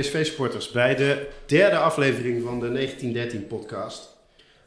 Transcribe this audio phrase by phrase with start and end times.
[0.00, 4.16] PSV-supporters, bij de derde aflevering van de 1913-podcast.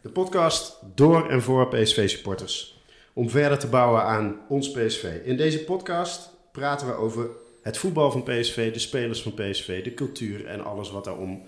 [0.01, 2.81] De podcast door en voor PSV-supporters.
[3.13, 5.03] Om verder te bouwen aan ons PSV.
[5.23, 7.29] In deze podcast praten we over
[7.61, 11.41] het voetbal van PSV, de spelers van PSV, de cultuur en alles wat daarom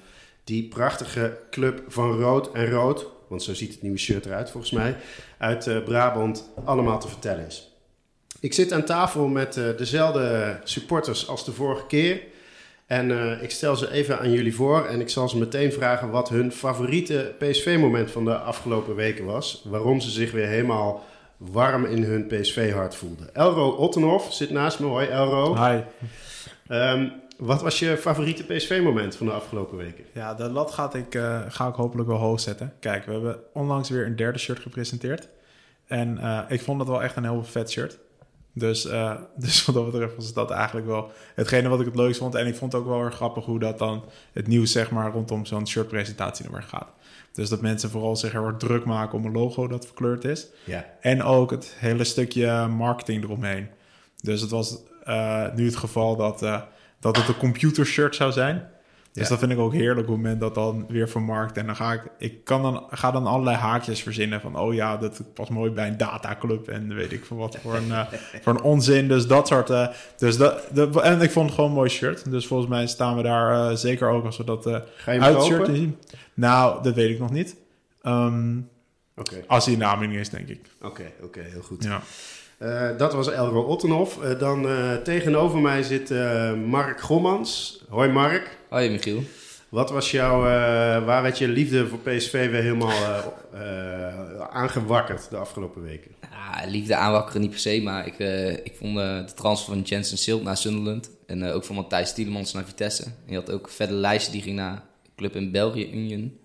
[0.44, 4.72] die prachtige club van rood en rood, want zo ziet het nieuwe shirt eruit volgens
[4.72, 4.95] mij,
[5.38, 7.72] uit uh, Brabant allemaal te vertellen is.
[8.39, 12.33] Ik zit aan tafel met uh, dezelfde supporters als de vorige keer.
[12.85, 16.09] En uh, ik stel ze even aan jullie voor en ik zal ze meteen vragen
[16.09, 19.61] wat hun favoriete PSV-moment van de afgelopen weken was.
[19.66, 21.03] Waarom ze zich weer helemaal
[21.38, 23.35] warm in hun PSV-hart voelden.
[23.35, 24.85] Elro Ottenhoff zit naast me.
[24.85, 25.55] Hoi Elro.
[25.66, 25.80] Hi.
[26.70, 30.03] Um, wat was je favoriete PSV-moment van de afgelopen weken?
[30.13, 32.73] Ja, de lat gaat ik, uh, ga ik hopelijk wel hoog zetten.
[32.80, 35.28] Kijk, we hebben onlangs weer een derde shirt gepresenteerd.
[35.88, 37.97] En uh, ik vond dat wel echt een heel vet shirt.
[38.58, 42.20] Dus, uh, dus wat dat betreft was dat eigenlijk wel hetgene wat ik het leukst
[42.20, 42.36] vond.
[42.36, 44.03] En ik vond het ook wel erg grappig hoe dat dan
[44.34, 46.88] het nieuws zeg maar rondom zo'n shirtpresentatie weer gaat.
[47.31, 50.47] Dus dat mensen vooral zich heel erg druk maken om een logo dat verkleurd is.
[50.64, 50.86] Ja.
[51.02, 53.67] En ook het hele stukje marketing eromheen.
[54.22, 56.62] Dus het was uh, nu het geval dat, uh,
[57.00, 58.69] dat het een computer shirt zou zijn.
[59.16, 61.58] Dus dat vind ik ook heerlijk hoe men dat dan weer vermarkt.
[61.58, 64.97] En dan ga ik, ik kan dan, ga dan allerlei haakjes verzinnen van, oh ja,
[64.97, 68.11] dat past mooi bij een dataclub en weet ik veel wat voor een, uh,
[68.44, 69.07] voor een onzin.
[69.07, 72.31] Dus dat soort, uh, dus dat, de, en ik vond het gewoon een mooi shirt.
[72.31, 75.66] Dus volgens mij staan we daar uh, zeker ook als we dat uh, uit shirt
[75.66, 75.97] zien.
[76.33, 77.55] Nou, dat weet ik nog niet.
[78.03, 78.69] Um,
[79.16, 79.44] okay.
[79.47, 80.59] Als hij in de aanbieding is, denk ik.
[80.77, 81.83] Oké, okay, oké, okay, heel goed.
[81.83, 82.02] Ja.
[82.59, 84.23] Uh, dat was Elro Ottenhoff.
[84.23, 86.09] Uh, dan uh, tegenover mij zit
[86.66, 87.84] Mark Gommans.
[87.89, 88.58] Hoi Mark.
[88.70, 89.23] Hoi Michiel.
[89.70, 90.42] Wat was jouw,
[91.06, 93.24] waar werd je liefde voor PSV weer helemaal
[94.50, 96.12] aangewakkerd de afgelopen weken?
[96.31, 98.19] Ja, liefde aanwakkeren niet per se, maar ik,
[98.63, 102.66] ik vond de transfer van Jensen Silt naar Sunderland en ook van Matthijs Tielemans naar
[102.66, 103.03] Vitesse.
[103.03, 106.38] En je had ook verder lijsten die ging naar een club in België, Union.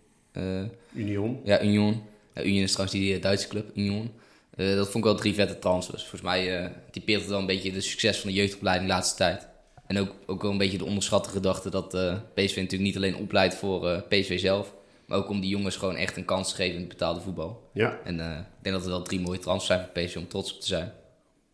[0.92, 1.40] Union?
[1.44, 2.02] Ja, Union.
[2.34, 4.10] Union is trouwens die Duitse club, Union.
[4.60, 6.00] Uh, dat vond ik wel drie vette transfers.
[6.00, 9.16] Volgens mij uh, typeert het wel een beetje de succes van de jeugdopleiding de laatste
[9.16, 9.48] tijd.
[9.86, 13.16] En ook, ook wel een beetje de onderschatte gedachte dat uh, PSV natuurlijk niet alleen
[13.16, 14.74] opleidt voor PSV zelf.
[15.06, 17.70] Maar ook om die jongens gewoon echt een kans te geven in het betaalde voetbal.
[17.72, 17.98] Ja.
[18.04, 20.60] En ik denk dat het wel drie mooie transfers zijn voor PSV om trots op
[20.60, 20.92] te zijn.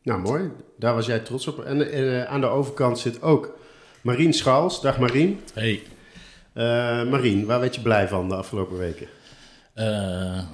[0.03, 0.51] Nou, mooi.
[0.79, 1.65] Daar was jij trots op.
[1.65, 3.59] En, en aan de overkant zit ook
[4.01, 4.81] Marien Schaals.
[4.81, 5.41] Dag Marien.
[5.55, 5.83] Hey.
[7.05, 9.09] Marien, waar werd je blij van de afgelopen weken?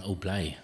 [0.04, 0.58] oh, blij.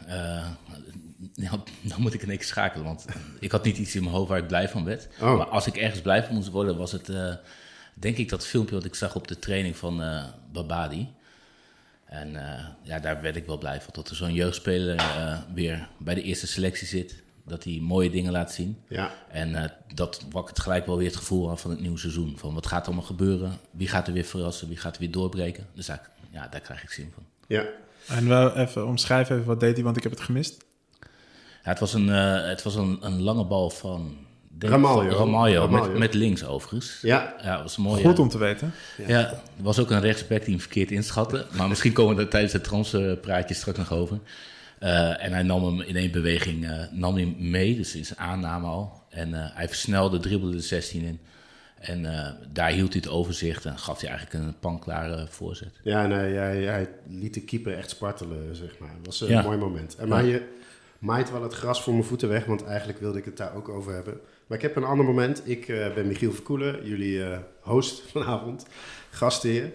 [1.39, 3.05] Nou, dan moet ik in één keer schakelen, want
[3.41, 5.09] ik had niet iets in mijn hoofd waar ik blij van werd.
[5.21, 5.37] Oh.
[5.37, 7.35] Maar als ik ergens blij van moest worden, was het uh,
[7.95, 11.09] denk ik dat filmpje wat ik zag op de training van uh, Babadi.
[12.05, 13.91] En uh, ja, daar werd ik wel blij van.
[13.93, 15.03] Dat er zo'n jeugdspeler
[15.55, 17.23] weer bij de eerste selectie zit.
[17.45, 18.79] Dat hij mooie dingen laat zien.
[18.89, 19.13] Ja.
[19.31, 22.39] En dat wakkert gelijk wel weer het gevoel af van het nieuwe seizoen.
[22.39, 23.59] Van wat gaat er allemaal gebeuren?
[23.71, 24.69] Wie gaat er weer verrassen?
[24.69, 25.67] Wie gaat er weer doorbreken?
[25.75, 27.25] Dus daar, ja, daar krijg ik zin van.
[27.47, 27.65] Ja.
[28.09, 30.67] En wel even omschrijven even wat deed hij, want ik heb het gemist.
[31.69, 34.17] Ja, het was een, uh, het was een, een lange bal van...
[34.59, 35.17] Ramaljo.
[35.17, 35.69] Ramaljo.
[35.69, 36.99] Met, met, links overigens.
[37.03, 37.35] Ja.
[37.43, 38.03] ja dat was mooi.
[38.05, 38.73] Goed om te weten.
[38.97, 39.09] Ja.
[39.09, 41.47] ja, er was ook een rechtsback die hem verkeerd inschatte.
[41.57, 44.19] Maar misschien komen we er tijdens het transpraatje straks nog over.
[44.81, 48.19] Uh, en hij nam hem in één beweging uh, nam hij mee, dus in zijn
[48.19, 49.03] aanname al.
[49.09, 51.21] En hij versnelde, dribbelde de 16 in.
[51.79, 52.03] En
[52.53, 55.81] daar hield hij het overzicht en gaf hij eigenlijk een panklare voorzet.
[55.83, 58.91] Ja, nee, hij, hij liet de keeper echt spartelen, zeg maar.
[59.03, 59.97] Dat was een mooi moment.
[59.97, 60.57] En maar je
[60.99, 63.69] maait wel het gras voor mijn voeten weg, want eigenlijk wilde ik het daar ook
[63.69, 64.21] over hebben.
[64.47, 65.43] Maar ik heb een ander moment.
[65.45, 68.67] Ik uh, ben Michiel Verkoelen, jullie uh, host vanavond,
[69.11, 69.73] gastheer.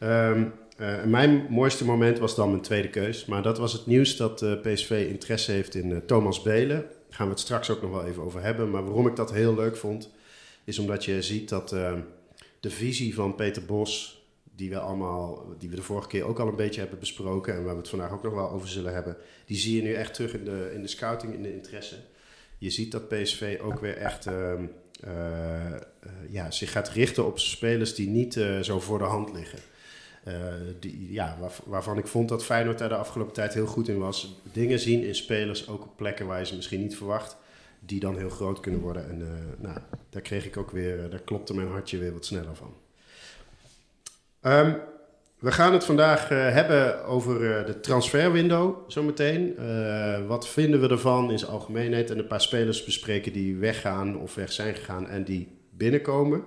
[0.00, 3.24] Um, uh, mijn mooiste moment was dan mijn tweede keus.
[3.24, 6.80] Maar dat was het nieuws dat PSV interesse heeft in Thomas Belen.
[6.80, 8.70] Daar gaan we het straks ook nog wel even over hebben.
[8.70, 10.10] Maar waarom ik dat heel leuk vond,
[10.64, 11.68] is omdat je ziet dat
[12.60, 14.23] de visie van Peter Bos
[14.56, 17.64] die we allemaal, die we de vorige keer ook al een beetje hebben besproken en
[17.64, 20.14] waar we het vandaag ook nog wel over zullen hebben, die zie je nu echt
[20.14, 21.96] terug in de, in de scouting, in de interesse.
[22.58, 24.60] Je ziet dat PSV ook weer echt uh, uh,
[25.06, 25.78] uh,
[26.28, 29.58] ja, zich gaat richten op spelers die niet eh, zo voor de hand liggen.
[30.80, 33.98] Die, ja, waar, waarvan ik vond dat Feyenoord daar de afgelopen tijd heel goed in
[33.98, 34.40] was.
[34.52, 37.36] Dingen zien in spelers, ook op plekken waar je ze misschien niet verwacht,
[37.80, 39.08] die dan heel groot kunnen worden.
[39.08, 39.18] En
[39.58, 39.78] nou,
[40.10, 42.74] daar kreeg ik ook weer, daar klopte mijn hartje weer wat sneller van.
[44.46, 44.76] Um,
[45.38, 49.54] we gaan het vandaag uh, hebben over uh, de transferwindow zometeen.
[49.58, 54.18] Uh, wat vinden we ervan in zijn algemeenheid en een paar spelers bespreken die weggaan
[54.18, 56.44] of weg zijn gegaan en die binnenkomen.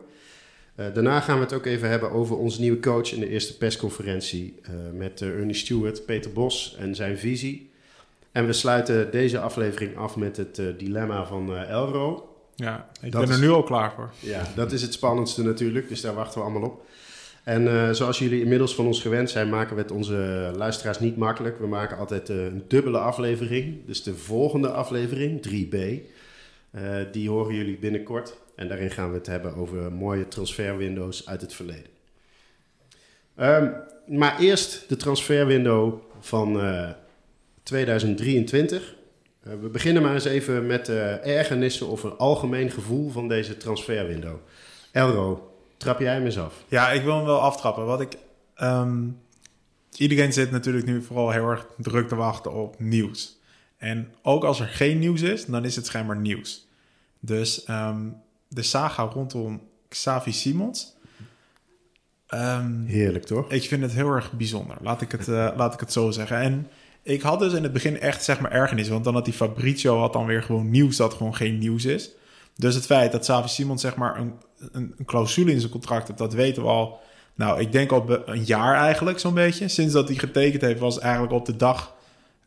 [0.75, 4.61] daarna gaan we het ook even hebben over onze nieuwe coach in de eerste persconferentie
[4.94, 7.71] met Ernie Stewart, Peter Bos en zijn visie.
[8.31, 12.35] En we sluiten deze aflevering af met het dilemma van Elro.
[12.55, 14.11] Ja, ik dat ben er is, nu al klaar voor.
[14.19, 16.85] Ja, dat is het spannendste natuurlijk, dus daar wachten we allemaal op.
[17.47, 21.17] En uh, zoals jullie inmiddels van ons gewend zijn, maken we het onze luisteraars niet
[21.17, 21.59] makkelijk.
[21.59, 23.85] We maken altijd uh, een dubbele aflevering.
[23.85, 28.38] Dus de volgende aflevering, 3b, uh, die horen jullie binnenkort.
[28.55, 31.89] En daarin gaan we het hebben over mooie transferwindows uit het verleden.
[33.39, 33.73] Um,
[34.07, 36.61] maar eerst de transferwindow van
[37.63, 38.95] 2023.
[39.41, 44.35] we beginnen maar eens even met de ergernissen of een algemeen gevoel van deze transferwindow.
[44.91, 46.53] Elro, Trap jij hem eens af?
[46.68, 47.85] Ja, ik wil hem wel aftrappen.
[47.85, 48.18] Wat ik.
[48.62, 49.19] Um,
[49.97, 53.39] iedereen zit natuurlijk nu vooral heel erg druk te wachten op nieuws.
[53.77, 56.68] En ook als er geen nieuws is, dan is het schijnbaar nieuws.
[57.19, 60.95] Dus um, de saga rondom Xavi Simons.
[62.33, 63.51] Um, Heerlijk toch?
[63.51, 64.77] Ik vind het heel erg bijzonder.
[64.81, 66.38] Laat ik het, uh, laat ik het zo zeggen.
[66.38, 66.68] En
[67.01, 68.89] ik had dus in het begin echt zeg maar ergernis.
[68.89, 72.12] Want dan had die Fabrizio had dan weer gewoon nieuws dat gewoon geen nieuws is.
[72.56, 74.33] Dus het feit dat Xavi Simons zeg maar een
[74.71, 77.00] een, clausule in zijn contract hebt, dat weten we al.
[77.36, 79.68] Nou, ik denk al een jaar eigenlijk zo'n beetje.
[79.68, 81.95] Sinds dat hij getekend heeft, was eigenlijk op de dag.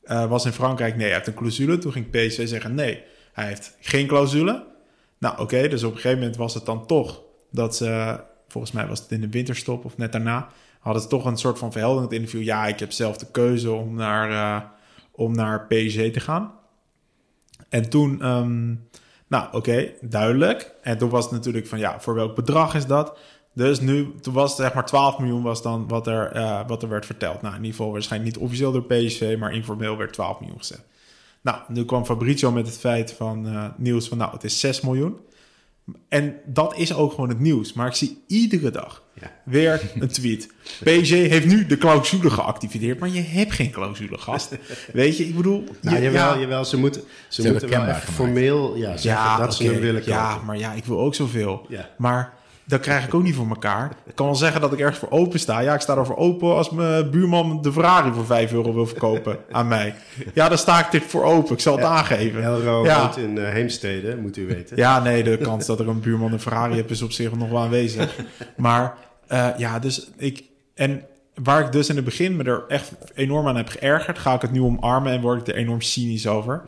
[0.04, 1.78] Uh, was in Frankrijk, nee, hij heeft een clausule.
[1.78, 3.02] Toen ging PSV zeggen, nee,
[3.32, 4.66] hij heeft geen clausule.
[5.18, 8.86] Nou, oké, dus op een gegeven moment was het dan toch dat ze, volgens mij
[8.86, 10.48] was het in de winterstop of net daarna,
[10.80, 12.42] hadden ze toch een soort van verhelderend interview.
[12.42, 14.68] Ja, ik heb zelf de keuze om naar, uh,
[15.10, 16.52] om naar te gaan.
[17.68, 18.88] En toen um,
[19.30, 20.74] nou, oké, duidelijk.
[20.82, 23.18] En toen was het natuurlijk van, ja, voor welk bedrag is dat?
[23.52, 26.82] Dus nu, toen was het zeg maar 12 miljoen was dan wat er, uh, wat
[26.82, 27.42] er werd verteld.
[27.42, 30.84] Nou, in ieder geval waarschijnlijk niet officieel door PSV, maar informeel werd 12 miljoen gezet.
[31.40, 34.80] Nou, nu kwam Fabrizio met het feit van uh, nieuws van, nou, het is 6
[34.80, 35.18] miljoen.
[36.08, 37.72] En dat is ook gewoon het nieuws.
[37.72, 39.30] Maar ik zie iedere dag ja.
[39.42, 40.48] weer een tweet.
[40.62, 44.56] PSG heeft nu de clausule geactiveerd, maar je hebt geen clausule, gast.
[44.92, 45.64] Weet je, ik bedoel...
[45.80, 49.36] Nou, je, jawel, ja, jawel, ze moeten, ze, ze moeten wel formeel ja, zeggen ja,
[49.36, 50.14] dat okay, ze hem willen kopen.
[50.14, 51.66] Ja, maar ja, ik wil ook zoveel.
[51.96, 52.38] Maar
[52.70, 53.92] dat krijg ik ook niet voor elkaar.
[54.06, 55.60] Ik kan wel zeggen dat ik ergens voor open sta.
[55.60, 58.86] Ja, ik sta er voor open als mijn buurman de Ferrari voor 5 euro wil
[58.86, 59.94] verkopen aan mij.
[60.34, 61.52] Ja, dan sta ik dit voor open.
[61.52, 62.42] Ik zal het aangeven.
[62.42, 63.16] Elro ja.
[63.16, 64.76] in uh, Heemstede, moet u weten.
[64.76, 67.50] Ja, nee, de kans dat er een buurman een Ferrari heeft is op zich nog
[67.50, 68.16] wel aanwezig.
[68.56, 68.94] Maar
[69.32, 70.44] uh, ja, dus ik...
[70.74, 71.04] En
[71.42, 74.42] waar ik dus in het begin me er echt enorm aan heb geërgerd, ga ik
[74.42, 76.62] het nu omarmen en word ik er enorm cynisch over.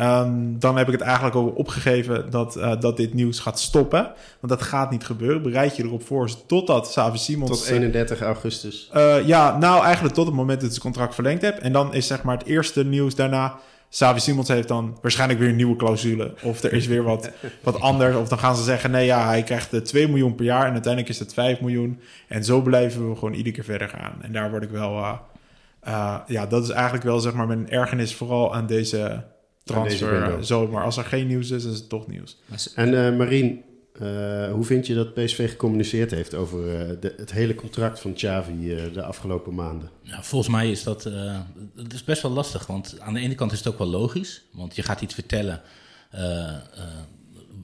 [0.00, 4.12] Um, dan heb ik het eigenlijk ook opgegeven dat, uh, dat dit nieuws gaat stoppen.
[4.40, 5.42] Want dat gaat niet gebeuren.
[5.42, 7.50] Bereid je erop voor totdat Savi Simons...
[7.50, 8.90] Tot 31 augustus.
[8.94, 11.58] Uh, ja, nou eigenlijk tot het moment dat het contract verlengd heb.
[11.58, 13.58] En dan is zeg maar het eerste nieuws daarna
[13.94, 16.34] Savi Simons heeft dan waarschijnlijk weer een nieuwe clausule.
[16.42, 17.30] Of er is weer wat,
[17.62, 18.16] wat anders.
[18.16, 20.66] Of dan gaan ze zeggen: nee, ja, hij krijgt 2 miljoen per jaar.
[20.66, 22.00] En uiteindelijk is het 5 miljoen.
[22.28, 24.22] En zo blijven we gewoon iedere keer verder gaan.
[24.22, 24.96] En daar word ik wel.
[24.96, 25.12] Uh,
[25.88, 29.24] uh, ja, dat is eigenlijk wel zeg maar mijn ergernis vooral aan deze
[29.64, 30.36] transfer.
[30.36, 32.40] Deze zo, maar als er geen nieuws is, is het toch nieuws.
[32.74, 33.62] En uh, Marien,
[34.02, 38.14] uh, hoe vind je dat PSV gecommuniceerd heeft over uh, de, het hele contract van
[38.14, 39.90] Xavi uh, de afgelopen maanden?
[40.02, 41.02] Ja, volgens mij is dat,
[41.74, 42.66] dat is best wel lastig.
[42.66, 44.42] Want aan de ene kant is het ook wel logisch.
[44.52, 45.62] Want je gaat iets vertellen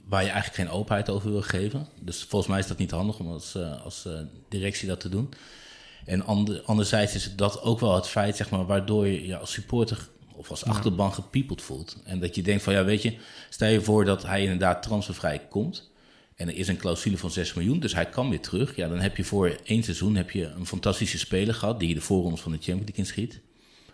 [0.05, 1.87] waar je eigenlijk geen openheid over wil geven.
[2.01, 4.09] Dus volgens mij is dat niet handig om als, als
[4.49, 5.29] directie dat te doen.
[6.05, 9.53] En ander, anderzijds is dat ook wel het feit zeg maar, waardoor je ja, als
[9.53, 11.97] supporter of als achterban gepiepeld voelt.
[12.05, 13.17] En dat je denkt van ja, weet je,
[13.49, 15.90] stel je voor dat hij inderdaad transfervrij komt
[16.41, 18.77] en er is een clausule van 6 miljoen, dus hij kan weer terug.
[18.77, 21.81] Ja, dan heb je voor één seizoen heb je een fantastische speler gehad...
[21.81, 23.41] die de voorrondes van de Champions League inschiet.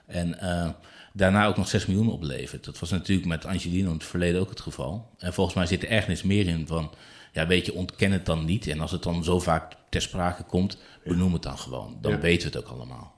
[0.06, 0.68] En uh,
[1.12, 2.64] daarna ook nog 6 miljoen oplevert.
[2.64, 5.10] Dat was natuurlijk met Angelino in het verleden ook het geval.
[5.18, 6.90] En volgens mij zit er ergens meer in van...
[7.32, 8.66] ja, weet je, ontken het dan niet.
[8.66, 11.98] En als het dan zo vaak ter sprake komt, benoem het dan gewoon.
[12.00, 12.18] Dan ja.
[12.18, 13.14] weten we het ook allemaal.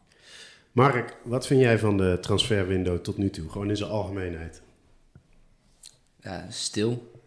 [0.73, 3.49] Mark, wat vind jij van de transferwindow tot nu toe?
[3.49, 4.63] Gewoon in zijn algemeenheid.
[6.21, 7.18] Ja, stil.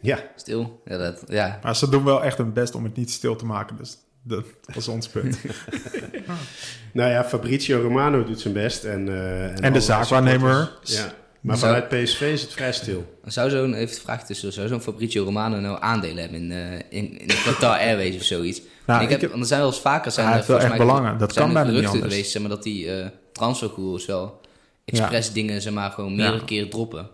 [0.00, 0.18] Ja.
[0.36, 0.82] Stil.
[0.84, 1.58] Ja, dat, ja.
[1.62, 3.76] Maar ze doen wel echt hun best om het niet stil te maken.
[3.76, 5.38] Dus dat was ons punt.
[6.92, 8.84] nou ja, Fabrizio Romano doet zijn best.
[8.84, 10.78] En, uh, en, en de zaakwaarnemer.
[10.82, 11.12] Ja.
[11.40, 13.18] Maar zou, vanuit PSV is het vrij stil.
[13.24, 16.72] Zou zo'n, even de vraag tussen, zou zo'n Fabrizio Romano nou aandelen hebben in, uh,
[16.74, 18.62] in, in de Qatar Airways of zoiets?
[18.86, 21.18] Nou, ik heb, want er zijn wel eens vaker zijn hij heeft wel echt belangen.
[21.18, 22.02] Dat kan bijna niet anders.
[22.02, 24.40] geweest, zeg maar, dat die uh, transferkoers wel
[24.84, 25.32] expres ja.
[25.32, 26.44] dingen, zeg maar, gewoon meerdere ja.
[26.44, 27.08] keren droppen.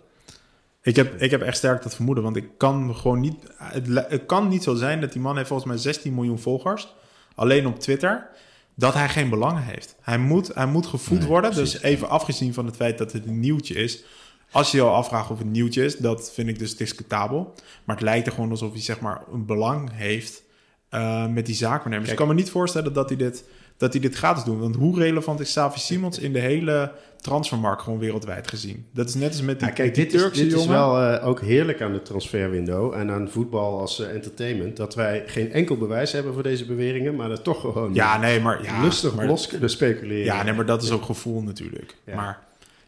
[0.87, 3.35] Ik heb, ik heb echt sterk dat vermoeden, want ik kan gewoon niet...
[3.57, 6.95] Het, het, kan niet zo zijn dat die man heeft volgens mij 16 miljoen volgers,
[7.35, 8.29] alleen op Twitter,
[8.75, 9.97] dat hij geen belangen heeft.
[10.01, 11.73] Hij moet, hij moet gevoed nee, worden, precies.
[11.73, 14.05] dus even afgezien van het feit dat het een nieuwtje is...
[14.51, 17.55] Als je je al afvraagt of het nieuwtje is, dat vind ik dus discutabel.
[17.85, 20.43] Maar het lijkt er gewoon alsof hij zeg maar een belang heeft
[20.91, 21.91] uh, met die zaak.
[21.91, 23.45] Dus ik kan me niet voorstellen dat hij dit
[23.77, 24.59] dat hij dit gratis doet.
[24.59, 26.93] Want hoe relevant is Savi Simons in de hele
[27.27, 28.87] transfermarkt gewoon wereldwijd gezien?
[28.93, 30.77] Dat is net als met die, Ja, kijk, die dit, is, Turkse dit is jongen.
[30.79, 34.77] wel eh, ook heerlijk aan de transferwindow en aan voetbal als eh, entertainment.
[34.77, 38.41] Dat wij geen enkel bewijs hebben voor deze beweringen, maar er toch gewoon Ja, nee,
[38.41, 38.63] maar...
[38.63, 40.25] Ja, lustig maar, los kunnen speculeren.
[40.25, 41.97] Ja, nee, maar dat is ook gevoel natuurlijk.
[42.05, 42.15] Ja.
[42.15, 42.39] Maar...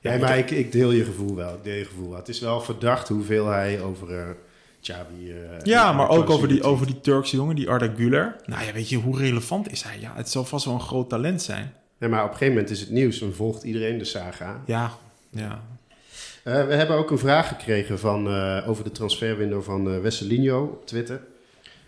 [0.01, 1.55] Ja, ik- maar ik, ik deel je gevoel wel.
[1.55, 2.19] Ik deel je gevoel wel.
[2.19, 4.25] Het is wel verdacht hoeveel hij over eh,
[5.63, 8.37] Ja, maar ook over die, over die Turkse jongen, die Arda Güler.
[8.47, 10.01] Nou ja, weet je, hoe relevant is hij?
[10.01, 11.73] Ja, het zal vast wel een groot talent zijn.
[11.99, 14.63] Nee, maar op een gegeven moment is het nieuws en volgt iedereen de saga.
[14.67, 14.93] Ja,
[15.31, 15.63] ja.
[16.43, 20.63] Eh, we hebben ook een vraag gekregen van, eh, over de transferwindow van eh Wesselinho
[20.63, 21.21] op Twitter.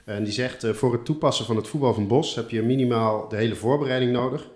[0.04, 3.36] En die zegt, voor het toepassen van het voetbal van Bos heb je minimaal de
[3.36, 4.48] hele voorbereiding nodig.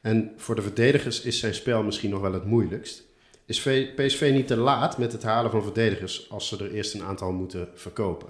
[0.00, 3.02] En voor de verdedigers is zijn spel misschien nog wel het moeilijkst.
[3.46, 3.60] Is
[3.96, 7.32] PSV niet te laat met het halen van verdedigers als ze er eerst een aantal
[7.32, 8.28] moeten verkopen?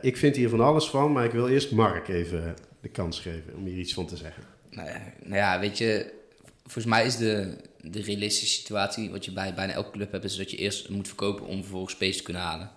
[0.00, 3.54] Ik vind hier van alles van, maar ik wil eerst Mark even de kans geven
[3.56, 4.42] om hier iets van te zeggen.
[4.70, 6.12] Nou ja, nou ja, weet je,
[6.62, 10.36] volgens mij is de, de realistische situatie wat je bij bijna elke club hebt, is
[10.36, 12.70] dat je eerst moet verkopen om vervolgens space te kunnen halen.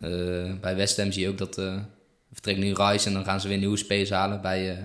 [0.00, 1.76] Eh, bij West Ham zie je ook dat eh
[2.32, 4.40] vertrekt nu Rice en dan gaan ze weer nieuwe space halen.
[4.40, 4.84] Bij eh,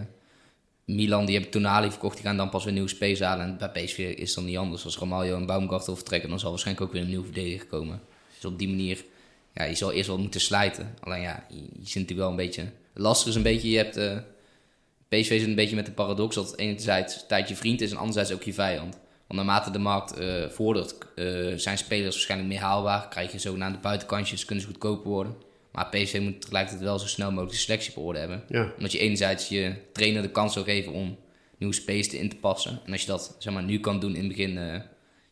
[0.86, 3.46] Milan, die hebben Tonali verkocht, die gaan dan pas weer nieuwe space halen.
[3.46, 4.86] En bij PSV is dat niet anders.
[4.86, 8.02] Als Ramaljo en Baumgartel vertrekken, dan zal waarschijnlijk ook weer een nieuwe verdediger komen.
[8.36, 9.06] Dus op die manier,
[9.54, 10.96] ja, je zal eerst wel moeten slijten.
[11.00, 12.62] Alleen ja, je, je zit natuurlijk wel een beetje...
[12.62, 14.24] Het lastige is een beetje, je hebt...
[15.20, 18.34] PSV zit een beetje met de paradox dat enerzijds tijd je vriend is en anderzijds
[18.34, 19.00] ook je vijand.
[19.28, 23.08] Want naarmate de markt eh, vordert, eh, zijn spelers waarschijnlijk meer haalbaar.
[23.08, 25.36] Krijg je zogenaamde buitenkantjes, kunnen ze goedkoper worden.
[25.72, 28.44] Maar PSV moet tegelijkertijd wel zo snel mogelijk de selectie op orde hebben.
[28.48, 31.18] Ja, Omdat je enerzijds je trainer de kans wil geven om
[31.58, 32.80] nieuwe space te in te passen.
[32.86, 34.80] En als je dat zeg maar, nu kan doen in begin eh,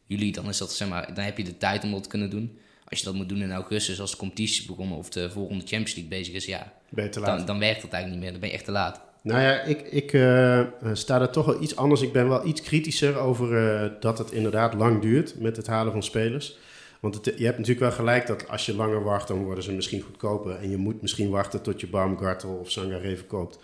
[0.05, 2.29] juli, dan, is dat, zeg maar, dan heb je de tijd om dat te kunnen
[2.29, 2.57] doen.
[2.85, 5.95] Als je dat moet doen in augustus, als de competitie begonnen of de volgende Champions
[5.95, 6.73] League bezig is, ja,
[7.11, 8.31] dan, dan werkt dat eigenlijk niet meer.
[8.31, 9.01] Dan ben je echt te laat.
[9.23, 10.61] Nou ja, ik, ik eh,
[10.93, 12.01] sta er toch wel iets anders.
[12.01, 15.91] Ik ben wel iets kritischer over eh, dat het inderdaad lang duurt met het halen
[15.91, 16.57] van spelers.
[16.99, 19.71] Want het, je hebt natuurlijk wel gelijk dat als je langer wacht, dan worden ze
[19.71, 20.55] misschien goedkoper.
[20.55, 23.59] En je moet misschien wachten tot je Baumgartel of Sangaré verkoopt.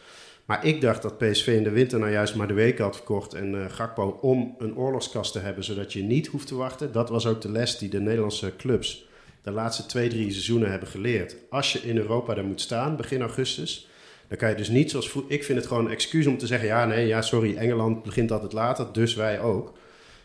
[0.46, 3.34] Maar ik dacht dat PSV in de winter nou juist maar de weken had verkocht
[3.34, 6.92] en eh Gakpo om een oorlogskast te hebben, zodat je niet hoeft te wachten.
[6.92, 9.08] Dat was ook de les die de Nederlandse clubs
[9.42, 11.36] de laatste twee, drie seizoenen hebben geleerd.
[11.50, 13.89] Als je in Europa daar moet staan, begin augustus,
[14.30, 16.68] dan kan je dus niet zoals Ik vind het gewoon een excuus om te zeggen:
[16.68, 19.74] ja, nee, ja, sorry, Engeland begint altijd later, dus wij ook.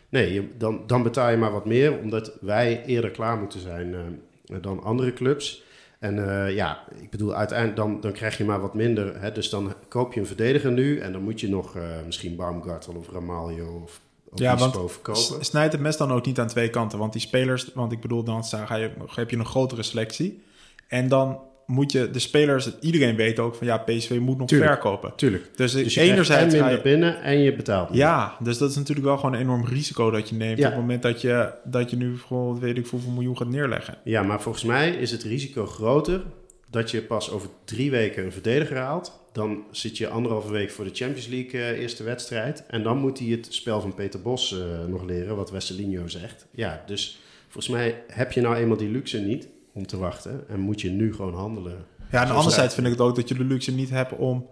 [0.09, 4.55] Nee, dan, dan betaal je maar wat meer, omdat wij eerder klaar moeten zijn eh,
[4.61, 5.63] dan andere clubs.
[5.99, 9.21] En eh, ja, ik bedoel, uiteindelijk dan, dan krijg je maar wat minder.
[9.21, 9.31] Hè?
[9.31, 12.93] Dus dan koop je een verdediger nu en dan moet je nog eh, misschien Baumgartel
[12.93, 14.01] of Ramaljo of
[14.35, 15.21] Ja, want verkopen.
[15.21, 16.99] s- snijd het mes dan ook niet aan twee kanten.
[16.99, 20.41] Want die spelers, want ik bedoel, dan ga je, heb je een grotere selectie.
[20.87, 24.71] En dan moet je de spelers, iedereen weet ook van ja, PSV moet nog Tuurlijk.
[24.71, 25.13] verkopen.
[25.15, 25.57] Tuurlijk.
[25.57, 27.97] Dus, Dus je en enerzijds ga minder je, binnen en je betaalt meer.
[27.97, 30.65] Ja, dus dat is natuurlijk wel gewoon een enorm risico dat je neemt Ja.
[30.65, 33.97] op het moment dat je, dat je nu gewoon weet ik hoeveel miljoen gaat neerleggen.
[34.03, 36.21] Ja, maar volgens mij is het risico groter
[36.69, 39.23] dat je pas over drie weken een verdediger haalt.
[39.31, 42.63] Dan zit je anderhalve week voor de Champions League eh, eerste wedstrijd.
[42.67, 46.45] En dan moet hij het spel van Peter Bos eh, nog leren, wat Wesselinho zegt.
[46.51, 50.49] Ja, dus volgens mij heb je nou eenmaal die luxe niet om te wachten.
[50.49, 51.85] En moet je nu gewoon handelen.
[52.11, 54.47] Ja, en anderzijds vind ik het ook dat je de luxe niet hebt om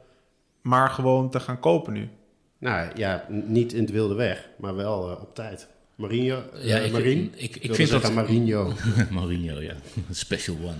[0.61, 2.09] maar gewoon te gaan kopen nu.
[2.57, 5.67] Nou ja, niet in het wilde weg, maar wel eh, op tijd.
[5.95, 7.31] Marinho, eh, Ja, ik, Marien?
[7.35, 8.13] ik, vind dat...
[8.13, 8.73] Marinho.
[9.11, 9.73] Mourinho, ja.
[10.11, 10.75] Special one.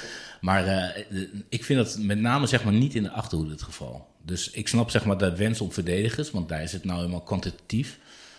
[0.40, 1.04] maar eh,
[1.48, 4.06] ik vind dat met name zeg maar, niet in de Achterhoede het geval.
[4.22, 7.22] Dus ik snap zeg maar, de wens op verdedigers, want daar is het nou helemaal
[7.22, 7.98] kwantitatief.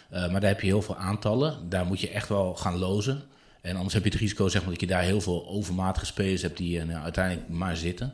[0.10, 1.70] Eh, maar daar heb je heel veel aantallen.
[1.70, 3.22] Daar moet je echt wel gaan lozen.
[3.62, 6.42] En anders heb je het risico zeg maar, dat je daar heel veel overmatige spelers
[6.42, 8.14] hebt die eh, nou, uiteindelijk maar zitten.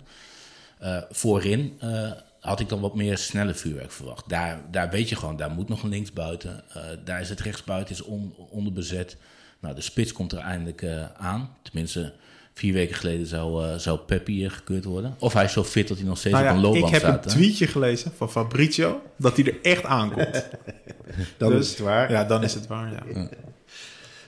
[0.79, 4.29] Eh, voorin eh, had ik dan wat meer snelle vuurwerk verwacht.
[4.29, 6.63] Daar, daar weet je gewoon, daar moet nog een linksbuiten.
[6.73, 9.17] Eh daar is het rechtsbuiten is on, onderbezet.
[9.59, 11.49] Nou, de spits komt er eindelijk eh, aan.
[11.61, 12.13] Tenminste,
[12.53, 15.15] vier weken geleden zou, zou Peppi hier gekeurd worden.
[15.19, 17.01] Of hij is zo fit dat hij nog steeds Nou op een ja, loopband ik
[17.01, 17.25] heb staat.
[17.25, 17.37] een hè?
[17.37, 20.45] tweetje gelezen van Fabrizio dat hij er echt aankomt.
[21.37, 22.11] Dan Dus- is het waar.
[22.11, 22.91] ja, dan is het waar.
[23.13, 23.29] Ja.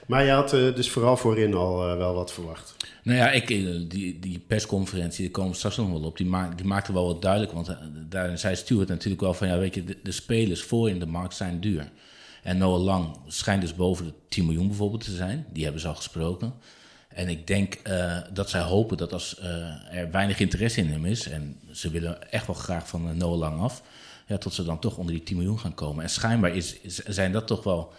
[0.08, 2.76] Maar je had eh, dus vooral voorin al eh, wel wat verwacht.
[3.08, 6.56] Nou ja, ik, eh, die, die persconferentie, daar komen straks nog wel op, die, maak,
[6.56, 7.52] die maakte wel wat duidelijk.
[7.52, 7.76] Want eh,
[8.08, 11.34] daar zei Stuart natuurlijk wel van, ja weet je, de, spelers voor in de markt
[11.34, 11.90] zijn duur.
[12.42, 15.46] En Noah Lang schijnt dus boven de 10 miljoen bijvoorbeeld te zijn.
[15.52, 16.54] Die hebben ze al gesproken.
[17.08, 17.80] En ik denk
[18.32, 19.40] dat zij hopen dat als
[19.90, 21.28] er weinig interesse in hem is...
[21.28, 23.82] en ze willen echt wel graag van eh, Noah Lang af...
[24.26, 26.02] Ja, tot ze dan toch onder die 10 miljoen gaan komen.
[26.02, 27.92] En schijnbaar is, zijn dat toch wel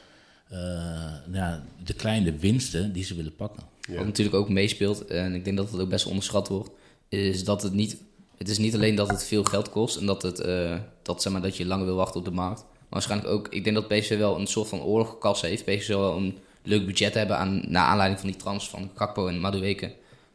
[1.32, 3.64] ja, de kleine winsten die ze willen pakken.
[3.96, 6.70] Wat natuurlijk ook meespeelt, en ik denk dat het ook best onderschat wordt,
[7.10, 7.98] is dat het niet...
[8.38, 11.34] Het is niet alleen dat het veel geld kost en dat, het, eh, dat, zeg
[11.34, 12.66] maar, dat je lang wil wachten op de markt.
[12.90, 15.66] waarschijnlijk ook, ik denk dat PSV wel een soort van oorlogkasse heeft.
[15.66, 19.28] PSV zal wel een leuk budget hebben aan, naar aanleiding van die trans van Gakpo
[19.28, 19.94] en Madueke.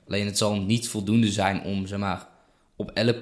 [0.09, 2.29] Alleen het zal niet voldoende zijn om, zeg maar,
[2.77, 3.19] op alle,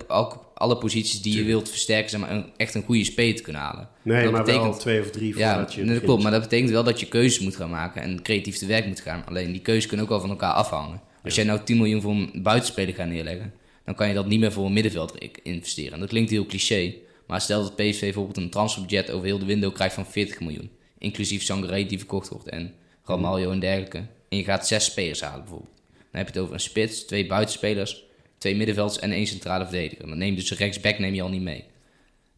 [0.63, 3.63] alle posities die je wilt versterken, zeg maar, een, echt een goede speler te kunnen
[3.63, 3.89] halen.
[4.03, 6.71] Nee, maar betekent, wel twee of drie voordat ja, je dat klopt, maar dat betekent
[6.71, 9.25] wel dat je keuzes moet gaan maken en creatief te werk moet gaan.
[9.27, 11.01] Alleen die keuzes kunnen ook wel van elkaar afhangen.
[11.25, 13.53] Als jij nou 10 miljoen voor een buitenspeler gaat neerleggen,
[13.85, 16.01] dan kan je dat niet meer voor een middenveld investeren.
[16.01, 16.95] Dat klinkt heel cliché,
[17.27, 20.71] maar stel dat PSV bijvoorbeeld een transferbudget over heel de window krijgt van 40 miljoen,
[20.99, 25.41] inclusief Sangaré die verkocht wordt en Ramaljo en dergelijke, en je gaat zes spelers halen
[25.41, 25.81] bijvoorbeeld.
[25.89, 28.05] Dan heb je het over een spits, twee buitenspelers,
[28.43, 30.07] twee middenvelds en één centrale verdediger.
[30.09, 31.65] Dan neem je dus rechtsback neem je al niet mee.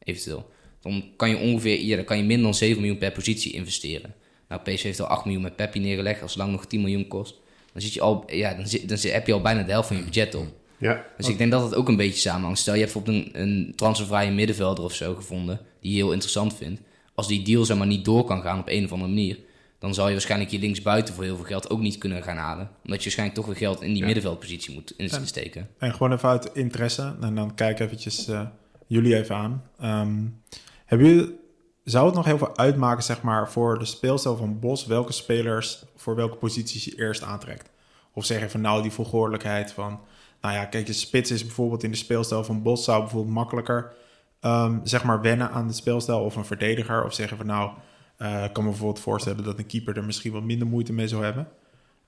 [0.03, 0.51] Eventueel.
[0.81, 4.15] Dan kan je ongeveer, ja, dan kan je minder dan 7 miljoen per positie investeren.
[4.49, 6.23] Nou, PSV heeft al 8 miljoen met Peppi neergelegd.
[6.23, 7.35] Als het lang nog 10 miljoen kost,
[7.73, 9.97] dan, zit je al, ja, dan, zit, dan heb je al bijna de helft van
[9.97, 10.47] je budget op.
[10.79, 11.07] Ja.
[11.17, 12.59] Dus ik denk dat het ook een beetje samenhangt.
[12.59, 16.57] Stel, je hebt bijvoorbeeld een, een transfervrije middenvelder of zo gevonden, die je heel interessant
[16.57, 16.81] vindt.
[17.15, 19.39] Als die deal zeg maar niet door kan gaan op een of andere manier,
[19.85, 22.71] dan zal je waarschijnlijk je linksbuiten voor heel veel geld ook niet kunnen gaan halen.
[22.85, 25.69] Omdat je waarschijnlijk toch weer geld in die middenveldpositie moet insteken.
[25.79, 28.41] En, gewoon even uit interesse, en dan kijk eventjes uh,
[28.87, 29.63] jullie even aan.
[29.83, 30.43] Um,
[30.85, 31.39] hebben jullie,
[31.85, 35.85] zou het nog heel veel uitmaken, zeg maar, voor de speelstijl van Bos, welke spelers
[35.97, 37.71] voor welke posities je eerst aantrekt?
[38.13, 40.01] Of zeg je van nou, die volgordelijkheid van,
[40.41, 43.93] nou ja, kijk, je spits is bijvoorbeeld in de speelstijl van Bos, zou bijvoorbeeld makkelijker,
[44.41, 47.05] um, zeg maar, wennen aan de speelstijl of een verdediger.
[47.05, 47.71] Of zeggen van nou,
[48.19, 51.09] uh, ik kan me bijvoorbeeld voorstellen dat een keeper er misschien wat minder moeite mee
[51.09, 51.49] zou hebben.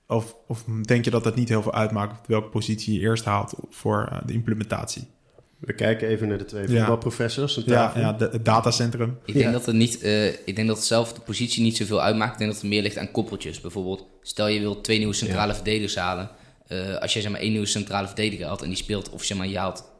[0.07, 3.53] Of, of denk je dat het niet heel veel uitmaakt welke positie je eerst haalt
[3.69, 5.07] voor uh, de implementatie?
[5.57, 7.61] We kijken even naar de twee voetbalprofessors.
[7.65, 9.17] Ja, ja, ja het datacentrum.
[9.25, 12.31] Ik denk, dat het niet, uh, ik denk dat zelf de positie niet zoveel uitmaakt.
[12.31, 13.61] Ik denk dat het meer ligt aan koppeltjes.
[13.61, 16.29] Bijvoorbeeld, stel je wilt twee nieuwe centrale verdedigers halen.
[16.99, 19.47] als je zeg maar één nieuwe centrale verdediger had en die speelt, of zeg maar
[19.47, 19.95] je haalt...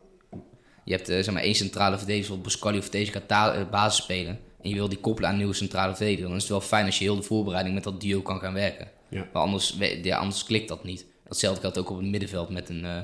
[0.84, 4.70] Je hebt zeg maar één centrale verdediger, zoals Boscali of deze gaat basis spelen en
[4.70, 7.04] je wil die koppelen aan nieuwe centrale verdediger, dan is het wel fijn als je
[7.04, 8.88] heel de voorbereiding met dat duo kan gaan werken.
[9.10, 9.28] Ja.
[9.34, 11.06] Maar anders, ja, anders klikt dat niet.
[11.28, 13.00] Datzelfde geldt ook op het middenveld met een, uh,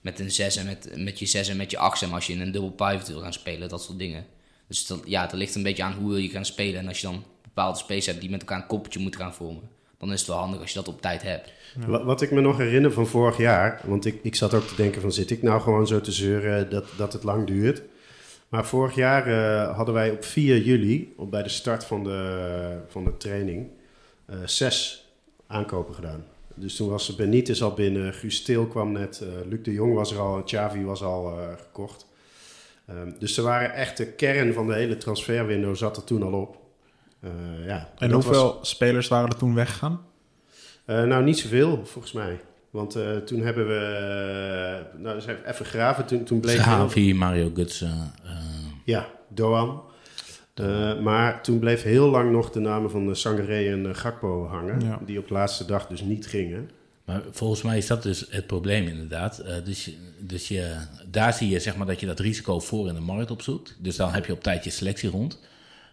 [0.00, 2.32] met een 6 en met, met je 6 en met je 8 en als je
[2.32, 4.26] in een dubbel pivot wil gaan spelen, dat soort dingen.
[4.68, 6.80] Dus dat, ja, dat ligt een beetje aan hoe wil je gaan spelen.
[6.80, 9.68] En als je dan bepaalde space hebt die met elkaar een koppeltje moeten gaan vormen,
[9.98, 11.52] dan is het wel handig als je dat op tijd hebt.
[11.86, 14.74] Wat, wat, ik me nog herinner van vorig jaar, want ik, ik zat ook te
[14.74, 17.82] denken van zit ik nou gewoon zo te zeuren dat, dat het lang duurt.
[18.48, 22.78] Maar vorig jaar uh, hadden wij op 4 juli, op bij de start van de,
[22.88, 23.68] van de training,
[24.30, 25.06] uh, zes
[25.46, 26.24] aankopen gedaan.
[26.54, 30.18] Dus toen was Benitez al binnen, Guus kwam net, uh, Luc de Jong was er
[30.18, 32.06] al, Xavi was al gekocht.
[32.90, 36.32] Um, dus er waren echt de kern van de hele transferwindow zat er toen al
[36.32, 36.58] op.
[37.66, 40.00] ja, en hoeveel spelers waren er toen weggegaan?
[40.86, 42.40] nou, niet zoveel volgens mij.
[42.76, 46.06] Want uh, toen hebben we, uh, nou, dus even graven.
[46.06, 47.16] Toen, toen bleef Xavi, heel...
[47.16, 48.12] Mario Gutsen.
[48.24, 48.30] Uh...
[48.84, 49.82] Ja, Doan.
[51.02, 54.80] maar toen bleef heel lang nog de namen van Sangaré en Gakpo hangen.
[54.80, 55.00] Ja.
[55.06, 56.70] Die op de laatste dag dus niet gingen.
[57.04, 59.44] Maar volgens mij is dat dus het probleem inderdaad.
[59.64, 60.76] dus dus je,
[61.10, 63.76] daar zie je zeg maar dat je dat risico voor in de markt opzoekt.
[63.78, 65.38] Dus dan heb je op tijd je selectie rond.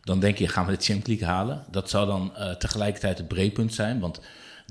[0.02, 1.64] Dan denk je, gaan we de Champions League halen?
[1.72, 4.00] Dat zou dan tegelijkertijd het breekpunt zijn.
[4.00, 4.20] Want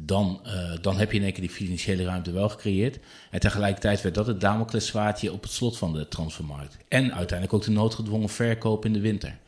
[0.03, 2.99] dan, uh, dan heb je in één keer die financiële ruimte wel gecreëerd.
[3.31, 6.77] En tegelijkertijd werd dat het Damocleswaardje op het slot van de transfermarkt.
[6.89, 9.39] En uiteindelijk ook de noodgedwongen verkoop in de winter.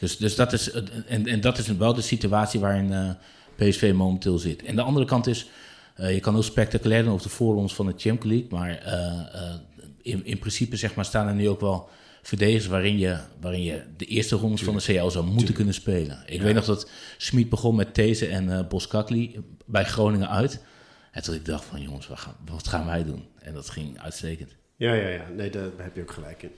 [0.00, 0.70] Dus, dus dat, is,
[1.06, 3.10] en, en dat is wel de situatie waarin uh,
[3.54, 4.62] PSV momenteel zit.
[4.62, 5.46] En de andere kant is,
[6.00, 8.58] uh, je kan heel spectaculair doen over de voorrondes van de Champions League.
[8.58, 8.82] Maar
[10.02, 11.88] in, in principe zeg maar, staan er nu ook wel
[12.26, 16.22] verdedigers waarin je, waarin je de eerste rondes van de CL zou moeten kunnen spelen.
[16.26, 20.62] Ik weet nog dat Smit begon met These en uh, Boskakli bij Groningen uit.
[21.12, 23.24] En toen ik dacht van jongens, wat gaan, wat gaan wij doen?
[23.38, 24.56] En dat ging uitstekend.
[24.76, 25.28] Ja, ja, ja.
[25.34, 26.50] Nee, daar heb je ook gelijk in.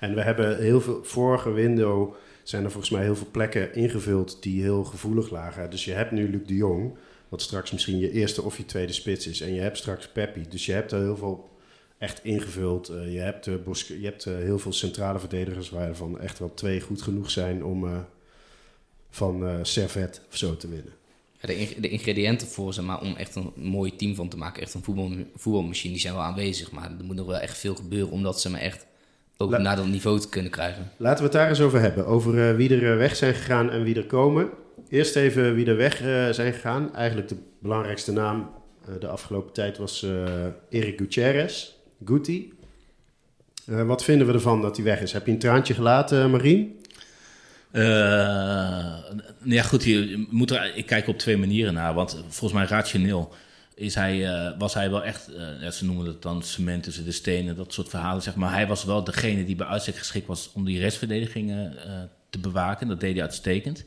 [0.00, 4.42] En we hebben heel veel, vorige window zijn er volgens mij heel veel plekken ingevuld
[4.42, 5.70] die heel gevoelig lagen.
[5.70, 6.96] Dus je hebt nu Luc de Jong,
[7.28, 9.40] wat straks misschien je eerste of je tweede spits is.
[9.40, 10.44] En je hebt straks Peppi.
[10.48, 11.55] Dus je hebt er heel veel
[11.98, 12.90] echt ingevuld.
[12.90, 13.54] Uh, je hebt, uh,
[13.86, 18.06] je hebt uh, heel veel centrale verdedigers waarvan echt wel twee goed genoeg zijn om
[19.10, 20.92] van Servet of zo te winnen.
[21.40, 24.62] Ja, de, de, ingrediënten voor ze, maar om echt een mooi team van te maken,
[24.62, 26.70] echt een voetbal, voetbalmachine, die zijn wel aanwezig.
[26.70, 28.86] Maar er moet nog wel echt veel gebeuren om dat ze maar echt
[29.36, 30.92] ook La naar dat niveau te kunnen krijgen.
[30.96, 32.06] Laten we het daar eens over hebben.
[32.06, 34.50] Over wie er weg zijn gegaan en wie er komen.
[34.88, 35.96] Eerst even wie er weg
[36.34, 36.94] zijn gegaan.
[36.94, 38.50] Eigenlijk de belangrijkste naam
[39.00, 40.06] de afgelopen tijd was
[40.70, 41.75] Eric Gutierrez.
[42.04, 42.52] Guti.
[43.66, 45.12] Uh, wat vinden we ervan dat hij weg is?
[45.12, 46.84] Heb je een traantje gelaten, Marien?
[47.72, 47.82] Uh,
[49.42, 51.94] ja, goed, je moet er, ik kijk op twee manieren naar.
[51.94, 53.34] Want volgens mij rationeel
[53.74, 54.28] is hij,
[54.58, 55.24] was hij wel echt,
[55.70, 58.52] ze noemen het dan cement tussen de stenen, dat soort verhalen zeg maar.
[58.52, 62.88] Hij was wel degene die bij uitstek geschikt was om die restverdediging te te bewaken.
[62.88, 63.84] Dat deed hij uitstekend.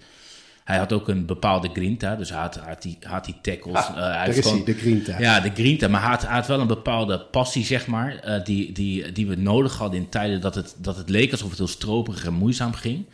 [0.70, 3.76] Hij had ook een bepaalde grinta, dus hij had, had, die, had die tackles.
[3.76, 5.20] Ah, uh, hij heeft gewoon- de grinta.
[5.20, 5.88] Ja, de grinta.
[5.88, 9.28] Maar hij had, hij had wel een bepaalde passie, zeg maar, eh, die, die, die
[9.28, 12.34] we nodig hadden in tijden dat het, dat het leek alsof het heel stroperig en
[12.34, 13.06] moeizaam ging.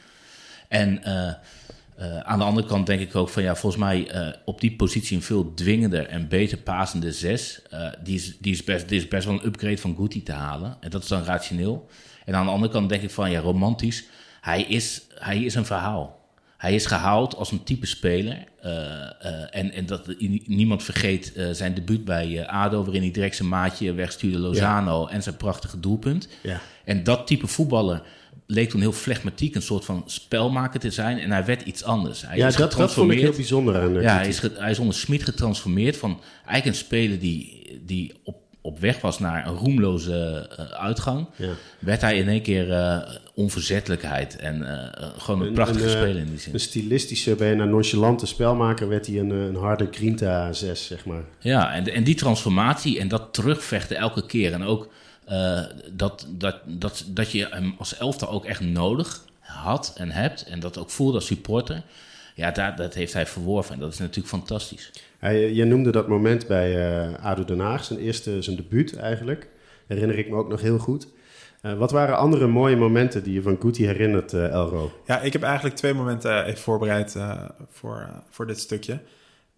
[0.68, 4.08] En eh, aan de andere kant denk ik ook van ja, volgens mij
[4.46, 7.62] op die positie een veel dwingender en beter pasende zes.
[8.04, 10.78] die, is, die, is best, die is best wel een upgrade van Guti te halen.
[10.80, 11.90] En dat is dan rationeel.
[12.26, 14.04] En aan de andere kant denk ik van ja, romantisch.
[14.42, 16.24] Hij is, hij is een verhaal.
[16.66, 18.44] Hij is gehaald als een type speler.
[18.62, 18.72] eh,
[19.04, 20.08] eh, en, en dat
[20.46, 22.84] niemand vergeet eh, zijn debuut bij ADO...
[22.84, 25.08] waarin hij direct zijn maatje wegstuurde Lozano...
[25.08, 26.28] en zijn prachtige doelpunt.
[26.42, 26.62] Ja.
[26.86, 28.02] En dat type voetballer
[28.46, 29.56] leek toen heel flegmatiek...
[29.56, 31.20] een soort van spelmaker te zijn.
[31.20, 32.28] En hij werd iets anders.
[32.28, 34.80] Hij Ja, is dat, dat vond ik heel bijzonder aan Ja, hij is, hij is
[34.80, 39.56] onder Smit getransformeerd van eigenlijk een speler die, die op, op weg was naar een
[39.56, 41.28] roemloze eh, uitgang.
[41.36, 41.50] Ja.
[41.80, 42.98] Werd hij in één keer eh,
[43.34, 46.54] onverzettelijkheid en eh, gewoon een, Een- prachtige speler in die zin.
[46.54, 51.24] Een stilistische, bijna nonchalante spelmaker werd hij een, een harde grinta 6, zeg maar.
[51.40, 54.54] Ja, en, en die transformatie en dat terugvechten elke keer.
[54.54, 54.90] En ook
[55.92, 60.44] dat, dat, dat, dat je hem als elftal ook echt nodig had en hebt.
[60.44, 61.82] En dat ook voelde als supporter.
[62.36, 63.74] Ja, daar, dat heeft hij verworven.
[63.74, 64.92] En dat is natuurlijk fantastisch.
[65.26, 69.50] Hij, je noemde dat moment bij eh ADO Den Haag, zijn eerste, zijn debuut eigenlijk.
[69.88, 71.08] Herinner ik me ook nog heel goed.
[71.62, 74.92] Eh, wat waren andere mooie momenten die je van Guti herinnert, eh, Elro?
[75.06, 77.32] Ja, ik heb eigenlijk twee momenten even voorbereid eh,
[77.70, 79.00] voor, voor dit stukje.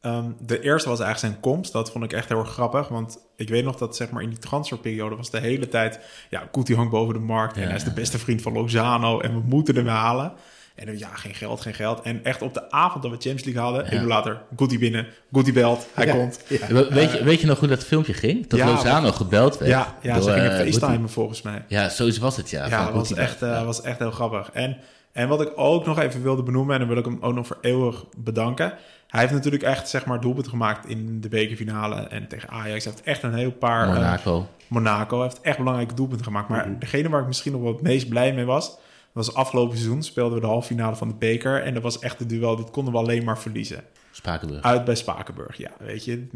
[0.01, 1.71] Ehm, de eerste was eigenlijk zijn komst.
[1.71, 2.87] Dat vond ik echt heel erg grappig.
[2.87, 5.99] Want ik weet nog dat zeg maar, in die transferperiode was de hele tijd...
[6.29, 7.67] Ja, Kuti hangt boven de markt en Ja.
[7.67, 9.19] hij is de beste vriend van Lozano...
[9.19, 10.33] en we moeten hem halen.
[10.77, 12.01] En dan, ja, geen geld, geen geld.
[12.01, 13.83] En echt op de avond dat we Champions League hadden...
[13.85, 13.91] Ja.
[13.91, 16.13] even later, Guti binnen, Guti belt, hij Ja.
[16.13, 16.39] komt.
[16.47, 16.67] Ja.
[16.67, 18.47] We- Weet je, weet je nog hoe dat filmpje ging?
[18.47, 19.71] Dat Ja, Lozano gebeld werd?
[19.71, 21.65] Ja, ja door, ze gingen eh, facetimen volgens mij.
[21.67, 22.65] Ja, zoiets was het, ja.
[22.67, 23.65] Ja, van dat was echt, eh, Ja.
[23.65, 24.49] was echt heel grappig.
[24.53, 24.77] En,
[25.11, 27.47] en wat ik ook nog even wilde benoemen, en dan wil ik hem ook nog
[27.47, 28.73] voor eeuwig bedanken.
[29.07, 32.83] Hij heeft natuurlijk echt zeg maar, doelpunten gemaakt in de bekerfinale en tegen Ajax.
[32.83, 33.87] Hij heeft echt een heel paar...
[33.87, 34.47] eh, Monaco.
[34.67, 36.49] Monaco heeft echt belangrijke doelpunten gemaakt.
[36.49, 38.77] Maar degene waar ik misschien nog wel het meest blij mee was...
[39.25, 41.63] was afgelopen seizoen speelden we de halve finale van de beker.
[41.63, 43.83] En dat was echt een duel, dat konden we alleen maar verliezen.
[44.11, 44.63] Spakenburg.
[44.63, 45.71] Uit bij Spakenburg, ja.
[45.79, 46.27] Weet je,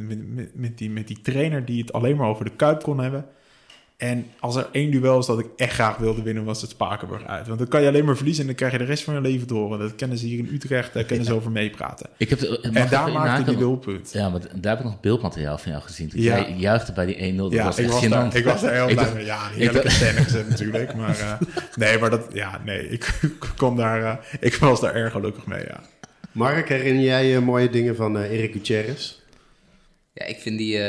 [0.54, 3.26] met die, met die trainer die het alleen maar over de Kuip kon hebben.
[4.02, 7.26] En als er één duel is dat ik echt graag wilde winnen, was het Spakenburg
[7.26, 7.48] uit.
[7.48, 9.22] Want dan kan je alleen maar verliezen en dan krijg je de rest van je
[9.22, 9.80] leven te horen.
[9.80, 12.10] Dat kennen ze hier in Utrecht, daar kunnen ze over meepraten.
[12.18, 13.58] Ik heb, En daar maakte inhaken?
[13.60, 14.12] doelpunt.
[14.14, 16.10] Ja, maar daar heb ik nog beeldmateriaal van jou gezien.
[16.10, 16.36] Toen Ja.
[16.38, 17.36] Jij juichte bij die 1-0.
[17.36, 19.26] Dat Ja, was ik, echt was daar, ik was daar heel blij mee.
[19.26, 20.96] Ja, heerlijke scène gezet natuurlijk.
[20.96, 21.34] Maar eh,
[21.76, 23.20] nee, maar dat, ja, nee, ik
[23.58, 25.80] kom daar, eh, ik was daar erg gelukkig mee, ja.
[26.32, 29.16] Mark, herinner jij je mooie dingen van eh Erik Gutierrez?
[30.14, 30.80] Ja, ik vind die...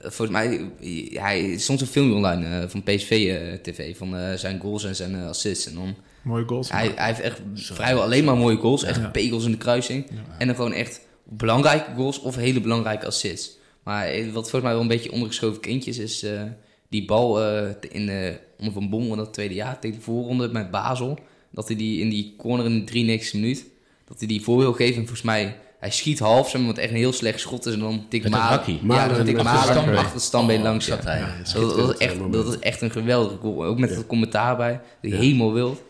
[0.00, 0.70] volgens mij...
[1.12, 4.96] Hij stond een filmpje online eh, van PSV eh, TV van eh, zijn goals en
[4.96, 5.66] zijn assists.
[5.66, 6.70] En dan, Mooie goals.
[6.70, 8.82] hij, hij heeft echt vrijwel alleen maar mooie goals.
[8.82, 10.06] Echt pegels in de kruising.
[10.38, 13.60] En dan gewoon echt belangrijke goals of hele belangrijke assists.
[13.82, 16.26] Maar wat volgens mij wel een beetje ondergeschoven kindjes is...
[16.88, 20.48] die bal eh, in de, onder Van Bommel in dat tweede jaar tegen de voorronde
[20.48, 21.18] met Basel.
[21.50, 23.64] Dat hij die in die corner in de 93 minuut...
[24.04, 24.94] Dat hij die voor wil geven.
[24.94, 25.56] En volgens mij...
[25.82, 27.72] Hij schiet half, zeg maar, wat echt een heel slecht schot is.
[27.74, 28.46] En dan tik Malen.
[28.46, 28.74] hakkie.
[28.74, 29.96] Ja, Malen dan tik achter Malen de standbeen.
[29.96, 30.86] achter het standbeen Oh, langs.
[30.86, 31.18] zat hij.
[31.18, 33.64] Ja, Dat, dat, is echt, eh, dat is echt een geweldige goal.
[33.64, 33.96] Ook met Ja.
[33.96, 34.80] het commentaar bij.
[35.00, 35.18] Die Ja.
[35.18, 35.82] helemaal wild.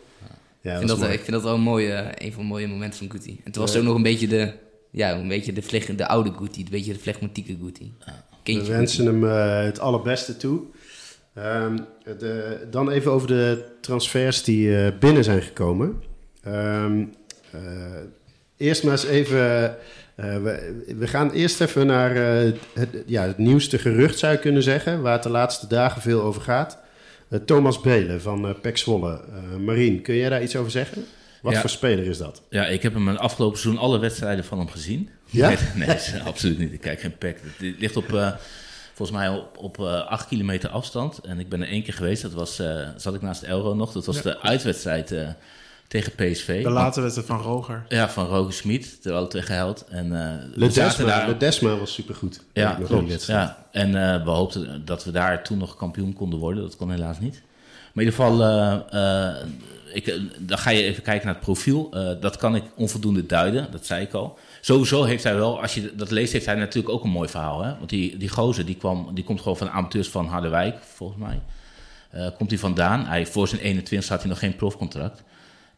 [0.61, 1.13] Ja, ik, vind dat, mooi.
[1.13, 3.41] ik vind dat wel een, mooie, een van de mooie momenten van Guti.
[3.45, 4.53] En toen was het ook nog een beetje de,
[4.91, 6.61] ja, een beetje de, de oude Guti.
[6.61, 7.93] Een beetje de flegmatieke Guti.
[8.45, 10.61] We wensen hem eh, het allerbeste toe.
[11.35, 11.77] Ehm,
[12.19, 16.03] de, dan even over de transfers die eh, binnen zijn gekomen.
[16.43, 17.05] Ehm,
[17.51, 17.61] eh,
[18.63, 19.65] eerst maar eens even...
[20.15, 24.39] eh, we, we gaan eerst even naar eh, het, ja, het nieuwste gerucht, zou je
[24.39, 25.03] kunnen zeggen...
[25.03, 26.79] waar het de laatste dagen veel over gaat.
[27.29, 29.21] Eh, Thomas Belen van uh, Pek Zwolle.
[29.33, 31.05] Eh, Marien, kun jij daar iets over zeggen?
[31.43, 31.61] Wat Ja.
[31.61, 32.43] voor speler is dat?
[32.51, 35.09] Ja, ik heb hem een afgelopen seizoen alle wedstrijden van hem gezien.
[35.27, 35.49] Ja?
[35.49, 36.73] Nee, nee, is- absoluut niet.
[36.73, 37.37] Ik kijk geen pack.
[37.57, 38.33] Het ligt op, eh,
[38.95, 41.19] volgens mij op, op eh, acht kilometer afstand.
[41.19, 42.23] En ik ben er één keer geweest.
[42.23, 43.93] Dat was, eh, zat ik naast Elro nog.
[43.93, 44.23] Dat was Ja.
[44.23, 45.29] de uitwedstrijd eh,
[45.93, 46.63] tegen PSV.
[46.63, 47.85] De laatste wedstrijd van Roger.
[47.89, 49.85] Ja, van Roger Smit, terwijl het weggehaald.
[49.89, 52.45] En, eh, zaten Ledesma, daar- Ledesma was supergoed.
[52.53, 53.09] Ja, klopt.
[53.09, 53.49] wedstrijd.
[53.49, 53.67] Ja.
[53.71, 56.63] En eh, we hoopten dat we daar toen nog kampioen konden worden.
[56.63, 57.43] Dat kon helaas niet.
[57.93, 59.47] Maar in ieder geval, eh, eh,
[59.93, 61.89] ik, dan ga je even kijken naar het profiel.
[61.93, 64.39] Eh, dat kan ik onvoldoende duiden, dat zei ik al.
[64.61, 67.63] Sowieso heeft hij wel, als je dat leest, heeft hij natuurlijk ook een mooi verhaal.
[67.63, 67.77] Hè?
[67.79, 71.19] Want die, die gozer, die, kwam, die komt gewoon van de amateurs van Harderwijk, volgens
[71.19, 71.41] mij.
[72.11, 73.07] Eh, komt hij vandaan.
[73.07, 75.23] Hij, voor zijn 21 had hij nog geen profcontract.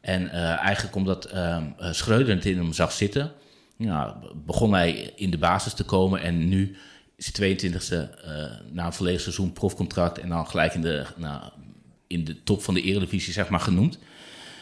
[0.05, 3.33] En eh, eigenlijk omdat uh, Schreuder het in hem zag zitten,
[4.35, 6.21] begon hij in de basis te komen.
[6.21, 6.77] En nu
[7.17, 8.01] is hij 22e uh,
[8.71, 11.43] na een volledig seizoen profcontract en dan gelijk in de, nou,
[12.07, 13.99] in de top van de eredivisie zeg maar genoemd.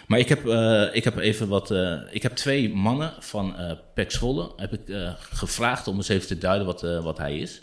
[0.07, 0.47] Maar ik heb,
[0.95, 1.71] ik heb even wat.
[2.11, 4.81] ik heb twee mannen van uh, Pek Zwolle heb ik,
[5.19, 7.63] gevraagd om eens even te duiden wat, wat hij is.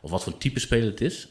[0.00, 1.28] Of wat voor type speler het is.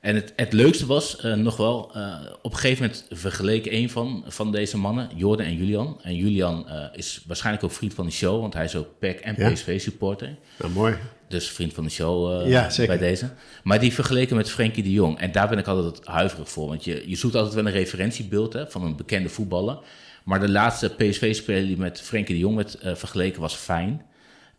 [0.00, 3.90] En het, het leukste was uh, nog wel, uh, op een gegeven moment vergeleken een
[3.90, 5.98] van, van deze mannen, Jordan en Julian.
[6.02, 9.20] En Julian uh, is waarschijnlijk ook vriend van de show, want hij is ook PEC
[9.20, 9.50] en ja.
[9.50, 10.36] PSV supporter.
[10.58, 10.94] Nou, mooi.
[11.28, 13.30] Dus vriend van de show ja, bij deze.
[13.62, 15.18] Maar die vergeleken met Frenkie de Jong.
[15.18, 18.52] En daar ben ik altijd huiverig voor, want je, je zoekt altijd wel een referentiebeeld
[18.52, 19.78] hè, van een bekende voetballer.
[20.24, 24.02] Maar de laatste PSV-speler die met Frenkie de Jong werd vergeleken was Fijn.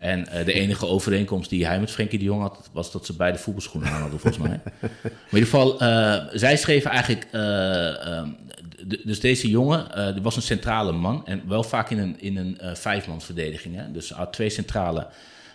[0.02, 3.16] En uh, de enige overeenkomst die hij met Frenkie de Jong had, was dat ze
[3.16, 4.60] beide voetbalschoenen aan hadden, volgens mij.
[4.82, 7.28] Maar in ieder geval, uh, zij schreven eigenlijk.
[7.32, 8.24] Uh,
[9.04, 11.26] dus deze jongen, er was een centrale man.
[11.26, 13.76] En wel vaak in een, in een vijfmansverdediging.
[13.76, 13.92] Hè?
[13.92, 15.08] Dus had twee centrale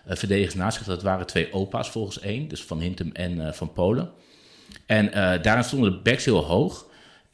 [0.06, 0.86] verdedigers naast zich.
[0.86, 2.48] Dat waren twee opa's volgens één.
[2.48, 4.10] Dus van Hintem en van Polen.
[4.86, 5.10] En
[5.42, 6.86] daarin stonden de backs heel hoog.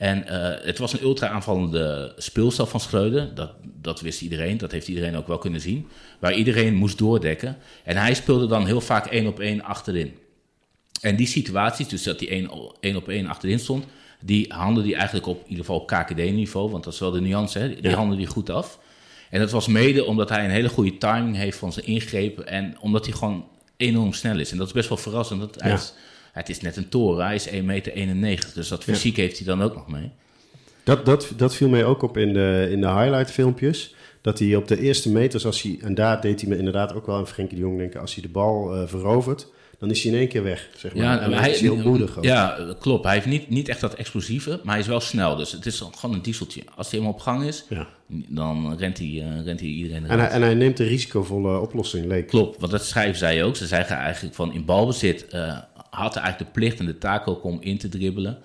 [0.03, 3.35] En uh, het was een ultra aanvallende speelstijl van Schreuder.
[3.35, 5.89] Dat, dat wist iedereen, dat heeft iedereen ook wel kunnen zien.
[6.19, 7.57] Waar iedereen moest doordekken.
[7.85, 10.15] En hij speelde dan heel vaak één op één achterin.
[11.01, 13.85] En die situaties, dus dat hij één, één op één achterin stond,
[14.21, 16.71] die handelde hij eigenlijk op in ieder geval op KKD-niveau.
[16.71, 17.69] Want dat is wel de nuance, hè?
[17.69, 17.97] die ja.
[17.97, 18.79] handelde hij goed af.
[19.31, 22.47] En dat was mede omdat hij een hele goede timing heeft van zijn ingrepen.
[22.47, 24.51] En omdat hij gewoon enorm snel is.
[24.51, 25.41] En dat is best wel verrassend.
[25.41, 25.95] Dat hij is,
[26.33, 27.55] het is net een toren, hij is 1,91
[28.15, 28.51] meter.
[28.55, 30.11] Dus dat fysiek heeft hij dan ook nog mee.
[30.85, 33.95] Dat, dat, dat viel mij ook op in de, in de highlight filmpjes.
[34.21, 37.07] Dat hij op de eerste meters, als hij, en daar deed hij me inderdaad ook
[37.07, 39.47] wel aan Frenkie de Jong denken, als hij de bal uh, verovert,
[39.83, 40.69] dan is hij in één keer weg.
[40.77, 41.05] Zeg maar.
[41.05, 42.17] Ja, en hij is heel moedig.
[42.19, 42.25] Ook.
[42.25, 43.05] Ja, klopt.
[43.05, 45.37] Hij heeft niet, niet echt dat explosieve, maar hij is wel snel.
[45.37, 46.63] Dus het is gewoon een dieseltje.
[46.75, 47.89] Als hij helemaal op gang is, ja.
[48.07, 52.07] dan rent hij, uh, rent hij iedereen en hij, en hij, neemt de risicovolle oplossing,
[52.07, 52.27] leek.
[52.27, 53.57] Klopt, want dat schrijven zij ook.
[53.57, 55.59] Ze zeggen eigenlijk van in balbezit uh,
[55.95, 58.39] had hij eigenlijk de plicht en de taak ook om in te dribbelen.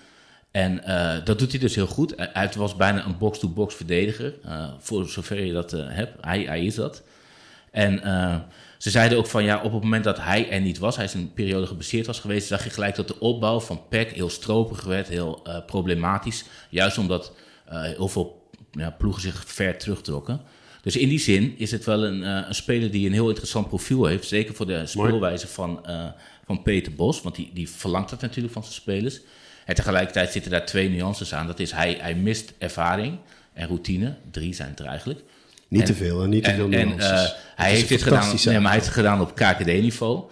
[0.52, 2.14] En uh, dat doet hij dus heel goed.
[2.18, 6.26] Hij was bijna een box-to-box verdediger, uh, voor zover je dat hebt.
[6.26, 7.04] Hij, hij, is dat.
[7.72, 8.02] En
[8.78, 11.14] ze zeiden ook van ja, op het moment dat hij er niet was, hij is
[11.14, 14.84] een periode gebaseerd was geweest, zag je gelijk dat de opbouw van PEC heel stropig
[14.84, 16.46] werd, heel problematisch.
[16.70, 17.34] Juist omdat
[17.70, 20.42] heel veel ja, ploegen zich ver terugtrokken.
[20.82, 24.06] Dus in die zin is het wel een, een, speler die een heel interessant profiel
[24.06, 24.28] heeft.
[24.28, 25.86] Zeker voor de speelwijze van,
[26.48, 29.20] van Peter Bos, want die, die verlangt dat natuurlijk van zijn spelers.
[29.66, 31.48] En tegelijkertijd zitten daar twee nuances aan.
[31.48, 33.18] Dat is hij, hij mist ervaring
[33.54, 34.16] en routine.
[34.32, 35.20] Drie zijn het er eigenlijk.
[35.68, 37.10] Niet te veel en niet te veel nuances.
[37.10, 40.24] En, uh, hij heeft dit gedaan, nee, maar hij heeft het gedaan op KKD-niveau.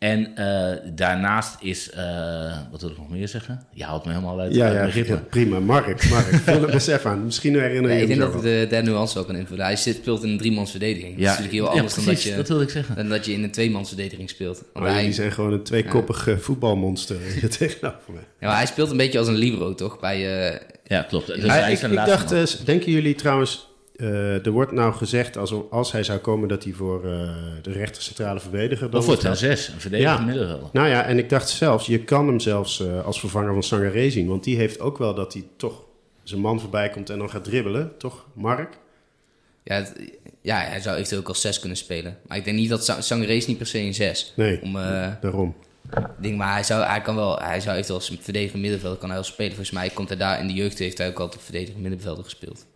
[0.00, 3.62] En uh, daarnaast is, uh, wat wil ik nog meer zeggen?
[3.72, 5.60] Je haalt me helemaal uit ja, ja, ja, prima.
[5.60, 7.24] Mark, Mark, vul het besef aan.
[7.24, 9.64] Misschien herinner je nee, Ik denk dat de nuance ook kan invullen.
[9.64, 11.14] Hij zit, speelt in een driemans verdediging.
[11.16, 12.96] Ja, dat is natuurlijk heel anders ja, precies, dan, dat je, dat wil ik zeggen.
[12.96, 14.62] dan dat je in een tweemans verdediging speelt.
[14.74, 16.38] Maar hij, die zijn gewoon een tweekoppig ja.
[16.38, 17.16] voetbalmonster
[17.58, 18.18] tegenover me.
[18.40, 20.00] Ja, maar hij speelt een beetje als een libero, toch?
[20.00, 21.26] Bij, uh, ja, klopt.
[21.26, 23.69] Dus hij, ik, ik dacht, denken jullie trouwens
[24.00, 27.30] uh, er wordt nou gezegd, als, als hij zou komen, dat hij voor uh,
[27.62, 28.90] de rechter centrale verdediger...
[28.90, 30.20] Dan of voor een zes, een verdediger ja.
[30.20, 30.68] middenvelder.
[30.72, 34.10] Nou ja, en ik dacht zelfs, je kan hem zelfs uh, als vervanger van Sangaré
[34.10, 34.28] zien.
[34.28, 35.84] Want die heeft ook wel dat hij toch
[36.22, 37.92] zijn man voorbij komt en dan gaat dribbelen.
[37.98, 38.78] Toch, Mark?
[39.62, 39.94] Ja, het,
[40.42, 42.18] ja hij zou eventueel ook als zes kunnen spelen.
[42.26, 44.32] Maar ik denk niet dat Sangaré is niet per se een zes.
[44.36, 44.72] Nee, om,
[45.20, 45.54] daarom.
[46.18, 49.18] Ding, maar hij zou, hij kan wel, hij zou eventueel als verdediger middenvelder kan hij
[49.18, 49.52] wel spelen.
[49.52, 52.66] Volgens mij komt hij daar in de jeugd heeft hij ook altijd verdediger middenvelder gespeeld.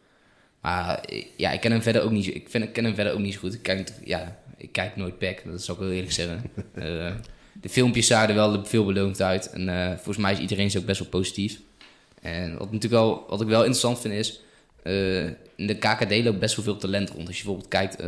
[0.65, 1.05] Maar
[1.37, 3.35] ja, ik ken hem verder ook niet, ik vind, ik ken hem verder ook niet
[3.35, 3.55] zo goed.
[3.55, 6.43] Ik kijk, ja, ik kijk nooit pack, dat zou ik wel eerlijk zeggen.
[6.75, 7.13] uh,
[7.63, 9.51] de filmpjes zagen er wel veelbelovend uit.
[9.51, 11.61] En uh, volgens mij is iedereen ook best wel positief.
[12.21, 14.41] En wat, natuurlijk wel, wat ik wel interessant vind is...
[14.85, 15.25] Uh,
[15.57, 17.27] in de KKD loopt best wel veel talent rond.
[17.27, 18.03] Als je bijvoorbeeld kijkt...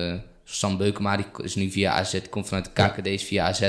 [0.45, 3.61] Sam Beukema, die is nu via AZ, komt vanuit de KKD, is via AZ...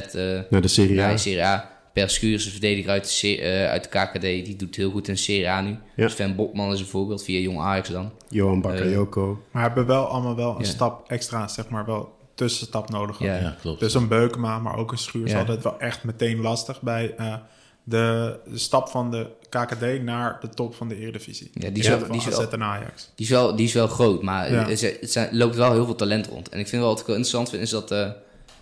[0.49, 1.17] naar de Serie A.
[1.17, 1.76] Serie A.
[1.97, 5.17] Per Schuurs, een verdediger uit de, uh, uit de KKD, die doet heel goed in
[5.17, 5.77] Serie A nu.
[5.95, 6.07] Ja.
[6.07, 8.11] Sven Botman is een voorbeeld, via Jong Ajax dan.
[8.29, 9.31] Johan Bakayoko.
[9.31, 13.19] Uh, maar hebben wel allemaal wel een stap extra, zeg maar, wel tussenstap nodig.
[13.19, 13.79] Ja, ja, klopt.
[13.79, 15.39] Dus een Beukema, maar ook een Schuurs, ja.
[15.39, 17.35] altijd wel echt meteen lastig bij uh,
[17.83, 21.49] de, de, stap van de KKD naar de top van de Eredivisie.
[21.53, 23.11] Ja, die is, wel, die, is wel, en Ajax.
[23.15, 24.67] Die, is wel, die is wel groot, maar ja.
[24.67, 26.49] het, het, loopt wel heel veel talent rond.
[26.49, 27.91] En ik vind wel wat ik wel interessant vind, is dat...
[27.91, 28.09] Uh,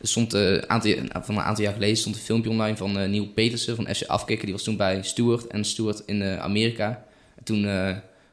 [0.05, 3.07] er stond, uh, aantal, van een aantal jaar geleden stond een filmpje online van uh,
[3.07, 4.45] Neil Petersen van FC Afkikken.
[4.45, 7.05] Die was toen bij Stewart en Stewart in uh, Amerika.
[7.35, 7.67] En toen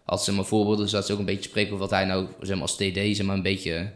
[0.04, 2.26] had ze maar voorbeelden, dus dat ze ook een beetje spreken over wat hij nou
[2.40, 3.90] zeg maar, als TD zeg maar, een beetje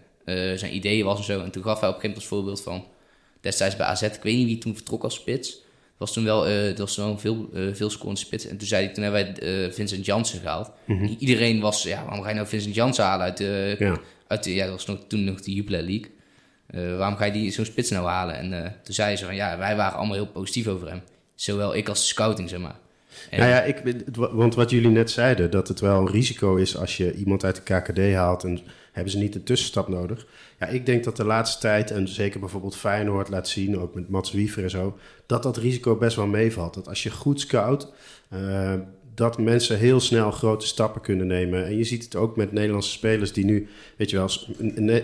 [0.56, 1.40] zijn ideeën was en zo.
[1.40, 2.84] En toen gaf hij op een gegeven moment als voorbeeld van
[3.40, 5.60] destijds bij AZ, ik weet niet wie toen vertrok als spits.
[5.96, 8.46] Was toen wel, dat was wel een veel, veel scorende spits.
[8.46, 10.70] En toen zei hij, toen hebben wij Vincent Jansen gehaald.
[10.84, 11.16] Mm -hmm.
[11.18, 14.00] Iedereen was, ja, waarom ga je nou Vincent Jansen halen uit de, ja.
[14.26, 16.10] uit de, ja, dat was nog, toen nog de Jupiler League.
[16.70, 18.36] Uh, waarom ga je die zo'n spits nou halen?
[18.36, 21.02] En uh, toen zei ze van ja, wij waren allemaal heel positief over hem.
[21.34, 22.76] Zowel ik als de scouting, zeg maar.
[23.30, 26.96] nou ja, ik, want wat jullie net zeiden, dat het wel een risico is als
[26.96, 28.60] je iemand uit de KKD haalt en
[28.92, 30.26] hebben ze niet een tussenstap nodig.
[30.58, 34.08] Ja, ik denk dat de laatste tijd, en zeker bijvoorbeeld Feyenoord laat zien, ook met
[34.08, 36.74] Mats Wiever en zo, dat dat risico best wel meevalt.
[36.74, 37.92] Dat als je goed scout,
[38.34, 38.74] uh,
[39.16, 41.66] dat mensen heel snel grote stappen kunnen nemen.
[41.66, 45.02] En je ziet het ook met Nederlandse spelers die nu, weet je wel, uh,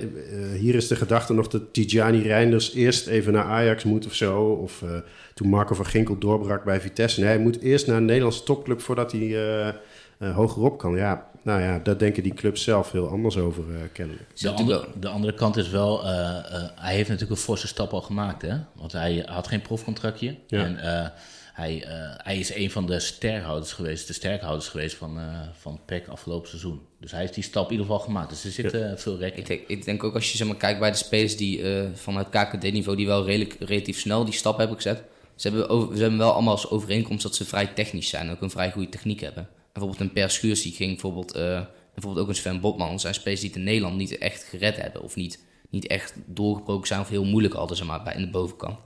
[0.58, 4.42] hier is de gedachte nog dat Tijani Reinders eerst even naar Ajax moet of zo.
[4.42, 4.90] Of uh,
[5.34, 7.20] toen Marco van Ginkel doorbrak bij Vitesse.
[7.20, 9.74] Nee, hij moet eerst naar een Nederlandse topclub voordat hij
[10.18, 10.96] hogerop kan.
[10.96, 14.24] Ja, nou ja, daar denken die clubs zelf heel anders over, uh, kennelijk.
[14.34, 16.34] De andere, de andere kant is wel, uh, uh,
[16.74, 18.42] hij heeft natuurlijk een forse stap al gemaakt.
[18.42, 18.56] Hè?
[18.72, 20.36] Want hij had geen profcontractje.
[20.46, 20.64] Ja.
[20.64, 21.12] En
[21.52, 21.84] hij,
[22.16, 25.18] hij is een van de sterkhouders geweest, de sterkhouders geweest van,
[25.52, 26.80] van PEC afgelopen seizoen.
[27.00, 28.30] Dus hij heeft die stap in ieder geval gemaakt.
[28.30, 28.96] Dus er zit ja.
[28.96, 29.38] veel rek in.
[29.38, 32.16] Ik denk, ik denk ook als je zeg maar, kijkt bij de spelers die van
[32.16, 35.02] het KKD-niveau, die wel redelijk, relatief snel die stap hebben gezet.
[35.36, 38.32] Ze hebben, over, ze hebben wel allemaal als overeenkomst dat ze vrij technisch zijn en
[38.32, 41.60] ook een vrij goede techniek hebben bijvoorbeeld een Per Schuurs, die ging bijvoorbeeld, uh,
[41.94, 43.00] bijvoorbeeld ook een Sven Botman.
[43.00, 45.02] zijn spelers die het in Nederland niet echt gered hebben.
[45.02, 48.30] Of niet, niet echt doorgebroken zijn of heel moeilijk altijd zeg maar, bij, in de
[48.30, 48.78] bovenkant.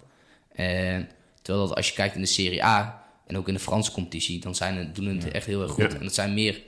[0.52, 1.08] En
[1.46, 4.40] terwijl dat als je kijkt in de Serie A en ook in de Franse competitie,
[4.40, 5.94] dan zijn het, doen het echt heel erg goed.
[5.94, 6.62] En dat zijn meer,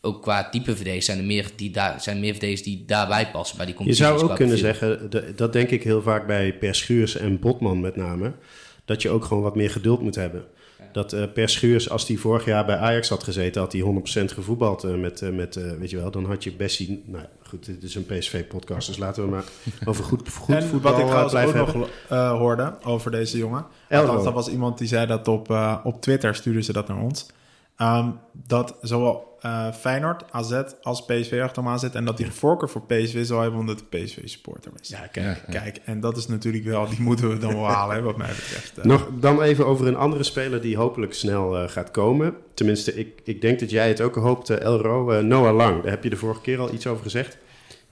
[0.00, 3.56] ook qua type verdedigers, zijn er meer, die daar, zijn meer verdedigers die daarbij passen
[3.56, 4.06] bij die competitie.
[4.06, 7.80] Je zou ook kunnen zeggen, dat denk ik heel vaak bij Per Schuurs en Botman
[7.80, 8.34] met name,
[8.84, 10.44] dat je ook gewoon wat meer geduld moet hebben.
[10.92, 14.34] Dat uh, Per Schuurs, als hij vorig jaar bij Ajax had gezeten, had hij 100%
[14.34, 17.02] gevoetbald uh, met, uh, met weet je wel, dan had je Bessie...
[17.06, 19.44] Nou goed, dit is een PSV-podcast, dus laten we maar
[19.84, 21.88] over goed, goed en voetbal wat ik trouwens blijven ook nog
[22.38, 23.66] hoorde over deze jongen.
[23.90, 25.50] Althans, er was iemand die zei dat op,
[25.84, 27.26] op Twitter, stuurde ze dat naar ons.
[27.82, 31.94] Um, dat zowel uh, Feyenoord, AZ als PSV achter hem aan zit.
[31.94, 34.88] En dat hij de voorkeur voor PSV zou hebben omdat de PSV supporter is.
[34.88, 35.44] Ja, kijk.
[35.50, 35.80] kijk.
[35.84, 38.78] En dat is natuurlijk wel, die moeten we dan wel halen, wat mij betreft.
[38.78, 38.84] Uh.
[38.84, 42.34] Nog dan even over een andere speler die hopelijk snel uh, gaat komen.
[42.54, 45.22] Tenminste, ik, ik denk dat jij het ook hoopt, Elro.
[45.22, 47.38] Noah Lang, daar heb je de vorige keer al iets over gezegd.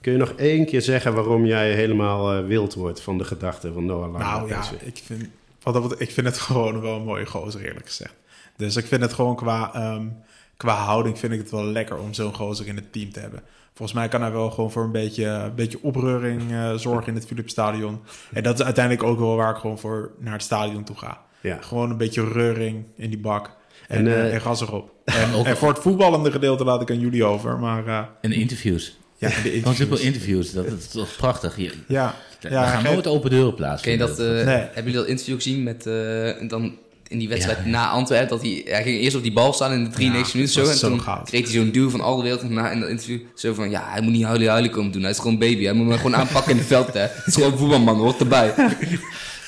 [0.01, 3.85] Kun je nog één keer zeggen waarom jij helemaal wild wordt van de gedachte van
[3.85, 4.23] Noah Lang?
[4.23, 5.29] Nou ja, ik vind,
[5.63, 8.13] wat, ik vind het gewoon wel een mooie gozer, eerlijk gezegd.
[8.59, 10.17] Dus ik vind het gewoon qua, um,
[10.57, 13.41] qua houding vind ik het wel lekker om zo'n gozer in het team te hebben.
[13.73, 17.15] Volgens mij kan hij wel gewoon voor een beetje, een beetje opreuring uh, zorgen in
[17.15, 17.99] het Philips Stadion.
[18.33, 21.21] En dat is uiteindelijk ook wel waar ik gewoon voor naar het stadion toe ga.
[21.41, 21.57] Ja.
[21.61, 23.57] Gewoon een beetje reuring in die bak.
[23.87, 24.91] En, en, uh, en gas erop.
[25.05, 27.59] En, en, voor het voetballende gedeelte laat ik aan jullie over.
[27.59, 28.97] Maar, uh, en interviews.
[29.17, 29.99] Ja, de interviews.
[29.99, 30.51] interviews.
[30.51, 31.55] Dat is toch prachtig.
[31.55, 31.75] Hier.
[31.87, 32.15] Ja.
[32.41, 33.81] We ja, gaan nooit open deuren plaatsen.
[33.81, 34.55] Ken je dat, uh, nee.
[34.55, 35.85] Hebben jullie dat interview gezien met...
[35.85, 36.77] Uh, dan
[37.09, 38.29] in die wedstrijd na Antwerpen.
[38.29, 40.69] Dat hij, hij ging eerst op die bal staan in de 93 minuten zo.
[40.71, 43.19] En zo toen kreeg hij zo'n duw van al de wereld na in dat interview.
[43.33, 45.01] Zo van, ja, hij moet niet huilen huilen komen doen.
[45.01, 45.63] Hij is gewoon baby.
[45.63, 46.93] Hij moet me gewoon aanpakken in het veld.
[46.93, 46.99] Hè.
[46.99, 48.53] Het is gewoon voetbalman, hoort erbij.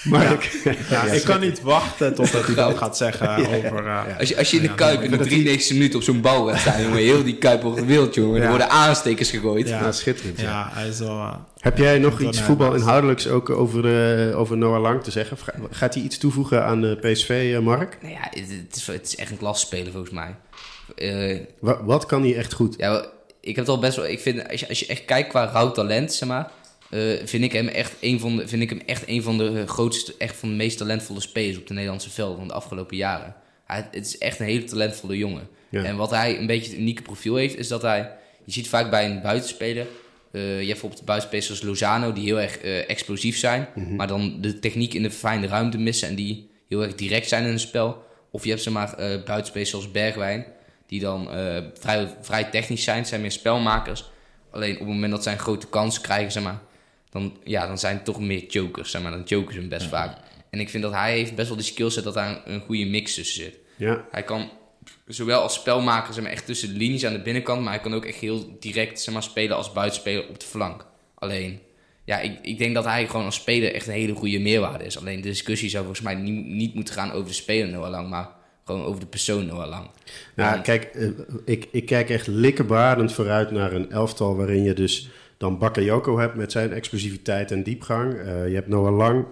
[0.03, 0.31] Maar ja.
[0.31, 3.85] Ik, ja, ik kan niet wachten totdat hij dat gaat zeggen over...
[3.85, 6.23] Uh, als, je, als je in de Kuip in de 93 minuten op zo'n
[6.55, 8.41] staan, jongen, heel die Kuip wordt wild, jongen.
[8.41, 9.67] Er worden aanstekers gegooid.
[9.67, 10.39] Ja, schitterend.
[10.39, 11.17] Ja, hij is wel...
[11.17, 13.85] Uh, Heb jij nog iets voetbalinhoudelijks ook over,
[14.29, 15.37] uh, over Noah Lang te zeggen?
[15.69, 17.97] Gaat hij iets toevoegen aan de PSV, Mark?
[18.01, 20.35] Nou ja, het is, het is echt een klassespeler volgens mij.
[21.59, 22.75] wat, wat kan hij echt goed?
[22.77, 23.05] Ja,
[23.41, 24.07] ik heb het al best wel...
[24.07, 26.51] Ik vind, als je, als je echt kijkt qua rauw talent, zeg maar
[26.91, 29.67] uh, vind, ik hem echt een van de, vind ik hem echt een van de
[29.67, 33.35] grootste, echt van de meest talentvolle spelers op de Nederlandse velden van de afgelopen jaren.
[33.65, 35.47] Hij, het is echt een hele talentvolle jongen.
[35.71, 38.11] En wat hij een beetje het unieke profiel heeft, is dat hij,
[38.45, 39.87] je ziet vaak bij een buitenspeler,
[40.31, 43.95] uh, je hebt bijvoorbeeld buitenspelers zoals Lozano, die heel erg uh, explosief zijn, mhm.
[43.95, 47.43] maar dan de techniek in de fijne ruimte missen en die heel erg direct zijn
[47.43, 48.03] in het spel.
[48.31, 50.45] Of je hebt zeg maar buitenspelers zoals Bergwijn,
[50.87, 51.27] die dan
[51.73, 54.11] vrij, vrij technisch zijn, zijn meer spelmakers.
[54.51, 56.61] Alleen op het moment dat zij een grote kans krijgen, zeg maar,
[57.11, 59.11] dan, ja, dan zijn het toch meer jokers, zeg maar.
[59.11, 60.17] Dan jokers hem best vaak.
[60.49, 63.13] En ik vind dat hij heeft best wel de skillset dat daar een, goede mix
[63.13, 63.57] tussen zit.
[63.77, 64.05] Ja.
[64.11, 64.49] Hij kan
[65.07, 67.93] zowel als spelmaker zeg maar, echt tussen de linies aan de binnenkant, maar hij kan
[67.93, 70.85] ook echt heel direct zeg maar, spelen als buitenspeler op de flank.
[71.15, 71.59] Alleen,
[72.03, 74.97] ja, ik, ik denk dat hij gewoon als speler echt een hele goede meerwaarde is.
[74.97, 78.09] Alleen de discussie zou volgens mij niet, niet moeten gaan over de speler Noah Lang,
[78.09, 78.29] maar
[78.65, 79.89] gewoon over de persoon Noah Lang.
[80.35, 81.09] Nou, kijk, eh,
[81.45, 85.09] ik, ik kijk echt likkerbarend vooruit naar een elftal waarin je dus
[85.41, 88.13] dan Bakayoko hebt met zijn explosiviteit en diepgang.
[88.13, 89.25] Uh, je hebt Noah Lang,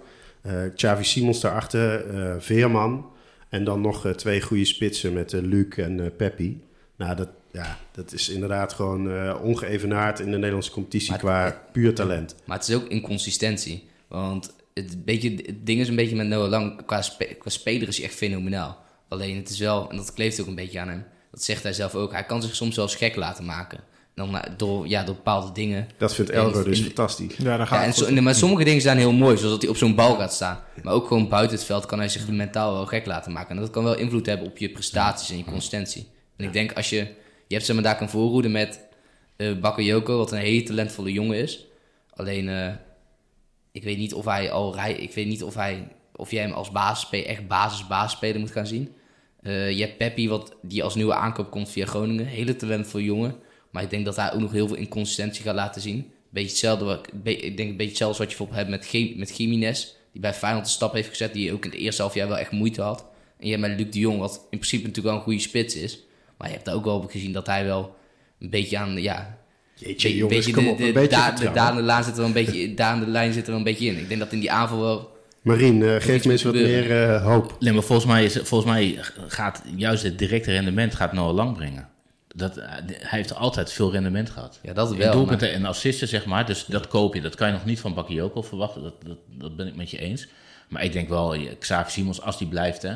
[0.45, 3.11] uh, Xavi Simons daarachter, uh, Veerman.
[3.49, 6.61] En dan nog twee goede spitsen met Luc en Peppi.
[6.95, 12.35] Nou, dat, ja, dat is inderdaad gewoon ongeëvenaard in de Nederlandse competitie qua puur talent.
[12.45, 13.87] Maar het is ook inconsistentie.
[14.07, 17.03] Want het, beetje, het ding is een beetje met Noah Lang, qua,
[17.39, 18.77] qua speler is hij echt fenomenaal.
[19.07, 21.73] Alleen het is wel, en dat kleeft ook een beetje aan hem, dat zegt hij
[21.73, 23.79] zelf ook, hij kan zich soms wel gek laten maken.
[24.19, 25.87] Dan door, ja, door bepaalde dingen.
[25.97, 27.35] Dat vindt Elro dus fantastisch.
[27.37, 28.17] Ja, daar Ja, gaat en het so- goed.
[28.17, 30.59] en- maar sommige dingen zijn heel mooi, zoals dat hij op zo'n bal gaat staan.
[30.83, 33.55] Maar ook gewoon buiten het veld kan hij zich mentaal wel gek laten maken.
[33.55, 36.07] En dat kan wel invloed hebben op je prestaties en je consistentie.
[36.37, 36.97] En ik denk als je...
[37.47, 38.87] Je hebt zeg maar daar een voorhoede met
[39.35, 41.65] eh Bakayoko, wat een hele talentvolle jongen is.
[42.13, 42.73] Alleen, eh,
[43.71, 45.87] ik weet niet of hij al rij, Ik weet niet of hij...
[46.15, 48.93] Of jij hem als basisspeler, echt basis-basisspeler moet gaan zien.
[49.41, 52.25] Eh, je hebt Peppi, wat, die als nieuwe aankoop komt via Groningen.
[52.25, 53.35] Hele talentvolle jongen.
[53.71, 56.11] Maar ik denk dat hij ook nog heel veel inconsistentie gaat laten zien.
[56.29, 59.13] Beetje hetzelfde, wat- be- ik denk een beetje hetzelfde wat je bijvoorbeeld hebt met, Ge-
[59.17, 59.87] met Jiménez.
[60.11, 61.33] Die bij Feyenoord de stap heeft gezet.
[61.33, 63.05] Die ook in het eerste half jaar wel echt moeite had.
[63.39, 65.75] En je hebt met Luc de Jong, wat in principe natuurlijk wel een goede spits
[65.75, 65.99] is.
[66.37, 67.95] Maar je hebt daar ook wel gezien dat hij wel
[68.39, 69.01] een beetje aan...
[69.01, 69.37] Ja,
[69.75, 72.03] Jeetje, een jongens, beetje kom de, op, de, een beetje da- de, daan de lijn
[72.03, 73.97] zit er een beetje, daan de lijn zit er wel een beetje in.
[73.97, 75.17] Ik denk dat in die aanval wel...
[75.41, 77.55] Marien, eh, geef iets me eens wat meer eh, hoop.
[77.59, 81.55] Nee, maar volgens mij, is, volgens mij gaat juist het directe rendement gaat Noah Lang
[81.57, 81.89] brengen.
[82.39, 84.59] Dat, eh, hij heeft altijd veel rendement gehad.
[84.61, 85.11] Ja, dat In wel.
[85.11, 86.45] doelpunten en assisten, zeg maar.
[86.45, 87.21] Dus dat koop je.
[87.21, 88.81] Dat kan je nog niet van Bakayoko verwachten.
[88.83, 90.27] Dat, dat, dat ben ik met je eens.
[90.67, 92.93] Maar ik denk wel, Xavi Simons, als die blijft, hè.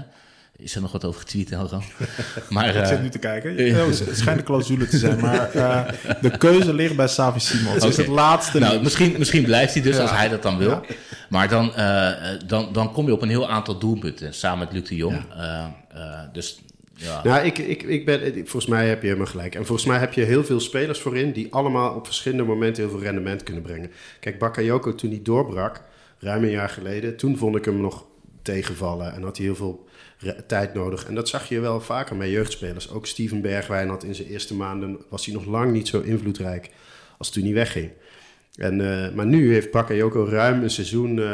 [0.57, 1.81] Is er nog wat over getweet, Helgo?
[2.49, 3.55] Maar, Ik eh, zit nu te kijken.
[3.65, 5.81] Ja, het schijnt een clausule te zijn, maar eh,
[6.21, 7.73] de keuze ligt bij Savi Simons.
[7.73, 10.01] Het is het laatste nou, misschien, misschien blijft hij dus Ja.
[10.01, 10.69] als hij dat dan wil.
[10.69, 10.81] Ja.
[11.29, 14.73] Maar dan, eh, eh, dan, dan kom je op een heel aantal doelpunten samen met
[14.73, 15.23] Luc de Jong.
[15.37, 16.59] Eh, eh, dus
[16.93, 17.23] ja.
[17.23, 19.55] Nou, ik, ik, ik ben, volgens mij heb je helemaal gelijk.
[19.55, 22.91] En volgens mij heb je heel veel spelers voorin die allemaal op verschillende momenten heel
[22.91, 23.91] veel rendement kunnen brengen.
[24.19, 25.81] Kijk, Bakayoko toen hij doorbrak,
[26.19, 28.05] ruim een jaar geleden, toen vond ik hem nog
[28.41, 29.85] tegenvallen en had hij heel veel
[30.47, 31.05] tijd nodig.
[31.05, 32.89] En dat zag je wel vaker met jeugdspelers.
[32.89, 36.69] Ook Steven Bergwijn had in zijn eerste maanden, was hij nog lang niet zo invloedrijk
[37.17, 37.91] als toen hij wegging.
[38.55, 41.25] En, eh, maar nu heeft Bakayoko ruim een seizoen eh,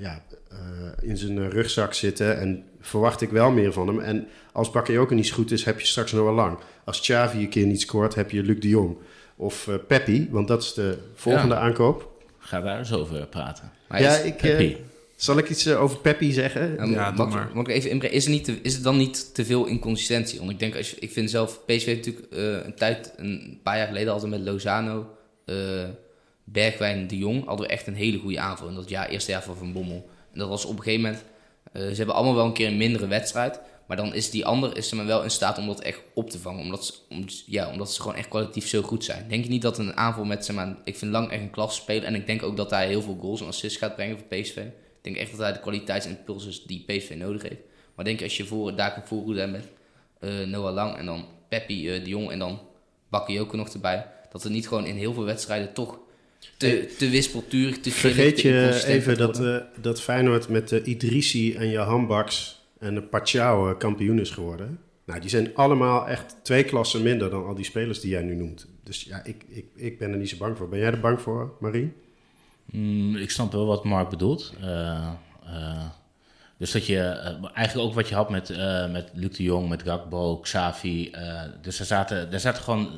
[0.00, 0.58] ja, eh,
[1.00, 2.38] in zijn rugzak zitten.
[2.38, 4.00] En verwacht ik wel meer van hem.
[4.00, 6.58] En als Bakayoko niet goed is, heb je straks nog wel lang.
[6.84, 8.96] Als Xavi een keer niet scoort, heb je Luc de Jong.
[9.36, 11.60] Of eh Peppi, want dat is de volgende Ja.
[11.60, 12.10] aankoop.
[12.38, 13.70] Ga daar eens over praten.
[13.88, 14.74] Maar ja, ik, eh,
[15.16, 16.90] zal ik iets eh, over Peppi zeggen?
[16.90, 17.50] Ja, mag- maar.
[17.54, 18.16] mag ik even inbrengen?
[18.16, 20.38] Is, er niet te- is het dan niet te veel inconsistentie?
[20.38, 23.60] Want ik denk, als je, ik vind zelf, PSV heeft natuurlijk eh, een tijd, een
[23.62, 25.06] paar jaar geleden we met Lozano,
[25.44, 25.56] eh,
[26.44, 28.68] Bergwijn, De Jong, hadden we echt een hele goede aanval.
[28.68, 30.08] In dat jaar, eerste jaar van Van Bommel.
[30.32, 31.24] En dat was op een gegeven moment,
[31.78, 33.60] ze hebben allemaal wel een keer een mindere wedstrijd.
[33.86, 36.38] Maar dan is die ander is ze wel in staat om dat echt op te
[36.38, 36.62] vangen.
[36.62, 39.28] Omdat ze, om, ja, omdat ze gewoon echt kwalitatief zo goed zijn.
[39.28, 41.80] Denk je niet dat een aanval met, zeg maar, ik vind Lang echt een klasse
[41.80, 42.04] speler.
[42.04, 44.56] En ik denk ook dat hij heel veel goals en assists gaat brengen voor PSV.
[44.56, 44.72] Ik
[45.02, 47.60] denk echt dat hij de kwaliteitsimpuls is die PSV nodig heeft.
[47.94, 49.68] Maar denk als je voor, daar hebt met
[50.20, 52.60] eh, Noah Lang en dan Peppi eh, de Jong en dan
[53.08, 54.06] Bakayoko nog erbij.
[54.30, 55.98] Dat er niet gewoon in heel veel wedstrijden toch
[56.56, 61.70] te, te wispelturig, te Vergeet je even dat, eh, dat Feyenoord met de Idrissi en
[61.70, 64.78] Johan Baks en de Pachau eh, kampioen is geworden.
[65.04, 68.34] Nou, die zijn allemaal echt twee klassen minder dan al die spelers die jij nu
[68.34, 68.66] noemt.
[68.82, 70.68] Dus ja, ik, ik, ik ben er niet zo bang voor.
[70.68, 71.92] Ben jij er bang voor, Marie?
[72.64, 74.52] Mm, ik snap wel wat Mark bedoelt.
[74.60, 75.10] Eh,
[75.46, 75.84] eh,
[76.58, 79.68] dus dat je eh, eigenlijk ook wat je had met, eh, met Luc de Jong,
[79.68, 81.10] met Gakbo, Xavi.
[81.10, 82.90] eh, dus er zaten, er zaten gewoon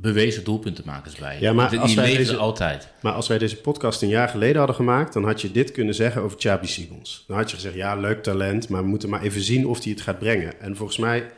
[0.00, 1.36] bewezen doelpuntenmakers bij.
[1.40, 2.88] Ja, maar die als wij deze- altijd.
[3.02, 5.94] Maar als wij deze podcast een jaar geleden hadden gemaakt, dan had je dit kunnen
[5.94, 7.24] zeggen over Chabi Simons.
[7.26, 9.92] Dan had je gezegd, ja, leuk talent, maar we moeten maar even zien of hij
[9.92, 10.60] het gaat brengen.
[10.60, 11.30] En volgens mij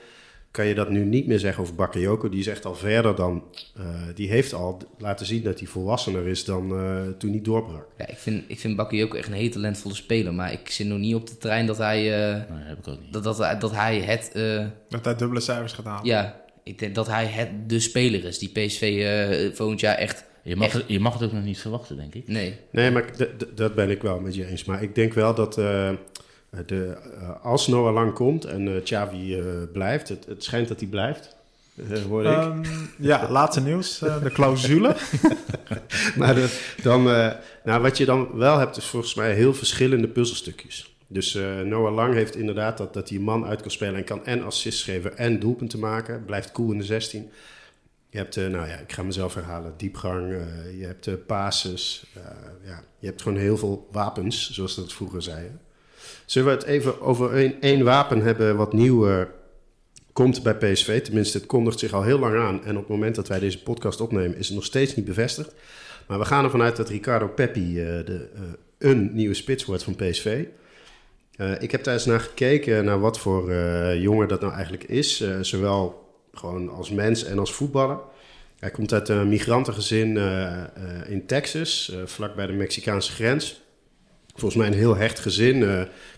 [0.50, 2.28] kan je dat nu niet meer zeggen over Bakayoko.
[2.28, 3.44] Die is echt al verder dan,
[3.76, 3.84] eh,
[4.14, 7.86] die heeft al laten zien dat hij volwassener is dan eh, toen hij doorbrak.
[7.98, 10.34] Ja, ik vind, ik vind Bakayoko echt een hele talentvolle speler.
[10.34, 11.98] Maar ik zit nog niet op de trein dat hij,
[12.28, 13.12] eh, Nee, dat heb ik ook niet.
[13.12, 14.30] dat, dat, dat hij het...
[14.32, 16.04] eh, Dat hij dubbele cijfers gaat halen.
[16.04, 20.24] ja, ik denk dat hij het de speler is die PSV eh, volgend jaar echt...
[20.42, 22.28] Je mag, echt- het, je mag het ook nog niet verwachten, denk ik.
[22.28, 23.04] Nee, Nee, maar
[23.54, 24.64] dat ben ik wel met je eens.
[24.64, 25.90] Maar ik denk wel dat eh,
[26.66, 30.80] de, eh, als Noah lang komt en eh Xavi eh, blijft, het, het schijnt dat
[30.80, 31.36] hij blijft.
[31.90, 32.64] Ehm,
[32.98, 34.02] ja, laatste nieuws.
[34.02, 34.96] eh, de clausule.
[36.16, 37.30] Maar dat- dan, eh,
[37.64, 40.96] nou, wat je dan wel hebt, is volgens mij heel verschillende puzzelstukjes.
[41.10, 44.24] Dus eh, Noah Lang heeft inderdaad dat, dat een man uit kan spelen en kan
[44.24, 46.24] en assists geven en doelpunten maken.
[46.24, 47.30] Blijft cool in de 16.
[48.10, 50.32] Je hebt, eh, nou ja, ik ga mezelf herhalen, diepgang.
[50.32, 52.04] eh, je hebt passes.
[52.14, 52.22] eh,
[52.64, 55.60] ja, je hebt gewoon heel veel wapens, zoals dat vroeger zeiden.
[56.26, 59.26] Zullen we het even over één, wapen hebben wat nieuw
[60.12, 61.02] komt bij PSV?
[61.02, 62.64] Tenminste, het kondigt zich al heel lang aan.
[62.64, 65.54] En op het moment dat wij deze podcast opnemen, is het nog steeds niet bevestigd.
[66.06, 68.28] Maar we gaan ervan uit dat Ricardo Peppi de,
[68.78, 70.44] een nieuwe spits wordt van PSV.
[71.38, 74.84] Eh, ik heb daar eens naar gekeken, naar wat voor eh, jongen dat nou eigenlijk
[74.84, 75.20] is.
[75.20, 77.98] eh, zowel gewoon als mens en als voetballer.
[78.58, 80.16] Hij komt uit een migrantengezin
[81.06, 83.62] in Texas, vlak bij de Mexicaanse grens.
[84.34, 85.62] Volgens mij een heel hecht gezin.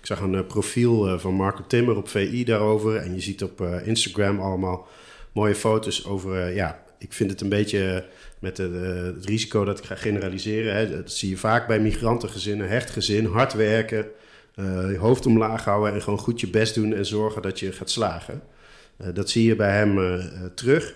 [0.01, 2.97] Ik zag een profiel van Marco Timmer op VI daarover.
[2.97, 4.89] En je ziet op Instagram allemaal
[5.33, 8.05] mooie foto's over ja, ik vind het een beetje
[8.39, 10.75] met het risico dat ik ga generaliseren.
[10.75, 14.07] Hè, dat zie je vaak bij migrantengezinnen, hecht gezin, hard werken,
[14.55, 17.91] je hoofd omlaag houden en gewoon goed je best doen en zorgen dat je gaat
[17.91, 18.43] slagen.
[18.97, 20.23] Eh, dat zie je bij hem eh, eh,
[20.55, 20.95] terug.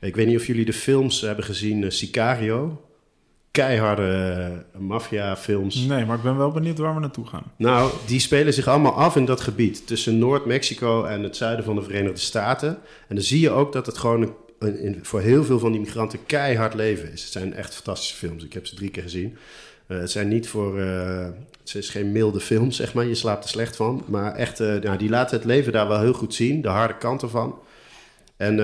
[0.00, 2.80] Ik weet niet of jullie de films hebben gezien, eh, Sicario.
[3.50, 4.02] Keiharde
[4.74, 5.74] eh, maffiafilms.
[5.74, 7.52] Nee, maar ik ben wel benieuwd waar we naartoe gaan.
[7.56, 11.74] Nou, die spelen zich allemaal af in dat gebied tussen Noord-Mexico en het zuiden van
[11.74, 12.68] de Verenigde Staten.
[13.08, 16.18] En dan zie je ook dat het gewoon een- voor heel veel van die migranten
[16.26, 17.22] keihard leven is.
[17.22, 18.44] Het zijn echt fantastische films.
[18.44, 19.36] Ik heb ze drie keer gezien.
[19.86, 20.80] Eh, het zijn niet voor.
[20.80, 21.28] eh,
[21.60, 23.06] het is geen milde film, zeg maar.
[23.06, 24.04] Je slaapt er slecht van.
[24.06, 26.62] Maar echt, eh, nou, die laten het leven daar wel heel goed zien.
[26.62, 27.58] De harde kant ervan.
[28.36, 28.56] En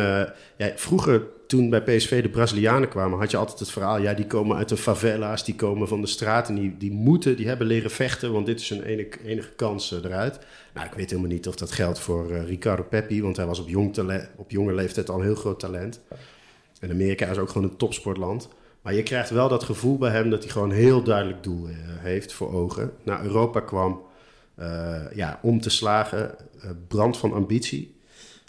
[0.56, 4.26] ja, vroeger, toen bij PSV de Brazilianen kwamen, had je altijd het verhaal: ja, die
[4.26, 7.66] komen uit de favela's, die komen van de straat en die, die moeten, die hebben
[7.66, 10.38] leren vechten, want dit is hun enige, enige kans eruit.
[10.74, 13.68] Nou, ik weet helemaal niet of dat geldt voor Ricardo Peppi, want hij was op,
[13.68, 13.98] jong
[14.36, 16.00] op jonge leeftijd al een heel groot talent.
[16.80, 18.48] En Amerika is ook gewoon een topsportland.
[18.82, 21.74] Maar je krijgt wel dat gevoel bij hem dat hij gewoon heel duidelijk doel eh,
[21.78, 22.92] heeft voor ogen.
[23.02, 24.02] Naar Europa kwam
[24.54, 27.96] eh, ja, om te slagen, eh, brand van ambitie.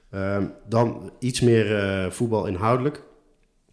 [0.09, 3.03] Ehm, dan iets meer voetbal inhoudelijk.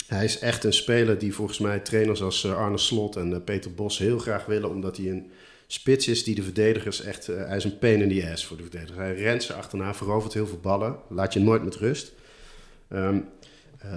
[0.06, 3.98] Hij is echt een speler die volgens mij trainers als Arne Slot en Peter Bos
[3.98, 5.30] heel graag willen, omdat hij een
[5.66, 7.26] spits is die de verdedigers echt.
[7.26, 8.98] hij is een pain in the ass voor de verdedigers.
[8.98, 12.12] Hij rent ze achterna, verovert heel veel ballen, laat je nooit met rust.
[12.90, 13.16] Eh,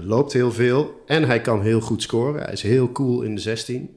[0.02, 2.44] loopt heel veel en hij kan heel goed scoren.
[2.44, 3.90] Hij is heel cool in de 16.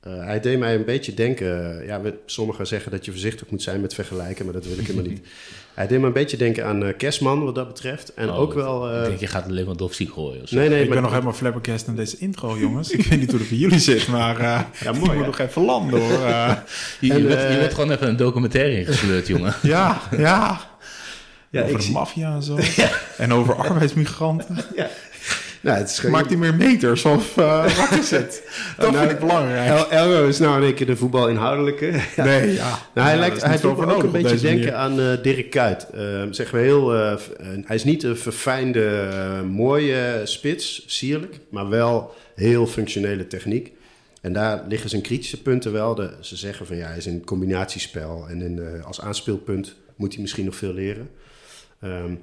[0.00, 1.78] Eh, hij deed mij een beetje denken.
[1.80, 4.78] eh, ja, we- sommigen zeggen dat je voorzichtig moet zijn met vergelijken, maar dat wil
[4.78, 5.20] ik helemaal niet.
[5.74, 8.14] Hij deed me een beetje denken aan eh Kerstman wat dat betreft.
[8.14, 8.90] En Oh, ook wel.
[8.90, 10.56] eh, Ik denk, je gaat Lewandowski gooien of zo.
[10.56, 12.90] nee, nee, ik maar ben nog helemaal flabbergast in deze intro, jongens.
[12.90, 15.38] ik weet niet hoe het bij jullie zit, maar eh Ja, ik mooi, moet nog
[15.38, 16.10] even landen, hoor.
[16.26, 16.56] Eh,
[17.00, 19.54] Je, je, En, bent, eh, je bent gewoon even een documentaire ingesleurd, jongen.
[19.62, 20.60] ja, ja.
[21.50, 22.58] Ja, over ik de zie- maffia en zo.
[23.18, 24.56] En over arbeidsmigranten.
[25.64, 28.42] Nou, het Maakt hij meer meters of eh, wat is het?
[28.76, 29.68] Dat Nou, vind ik belangrijk.
[29.68, 31.90] El Elro is nou in één keer de voetbalinhoudelijke.
[32.16, 32.78] Nee, ja.
[32.94, 35.86] Nou, hij, Ja, lijkt, hij doet me ook een beetje denken aan eh, Dirk Kuyt.
[35.90, 36.90] Eh, zeg maar heel,
[37.64, 39.10] hij is niet een verfijnde,
[39.50, 43.72] mooie spits, sierlijk, maar wel heel functionele techniek.
[44.20, 45.94] En daar liggen zijn kritische punten wel.
[45.94, 50.22] De, ze zeggen van ja, hij is in combinatiespel en in, als aanspeelpunt moet hij
[50.22, 51.10] misschien nog veel leren.
[51.80, 52.14] Ehm,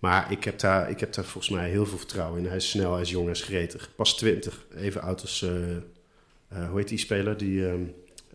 [0.00, 2.46] maar ik heb, daar, ik heb daar volgens mij heel veel vertrouwen in.
[2.46, 3.90] Hij is snel, hij is jong, hij is gretig.
[3.96, 7.82] Pas 20, even oud als, eh, eh, hoe heet die speler die ehm,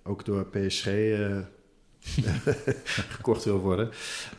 [0.04, 1.38] ook door PSG eh,
[3.16, 3.90] gekocht wil worden.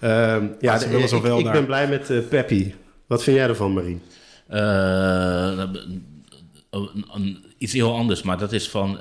[0.01, 2.74] Ehm, ja, ze willen ik, ik ben blij met Peppi.
[3.07, 4.01] Wat vind jij ervan, Marie?
[6.70, 8.99] Een- iets heel anders, maar dat is van,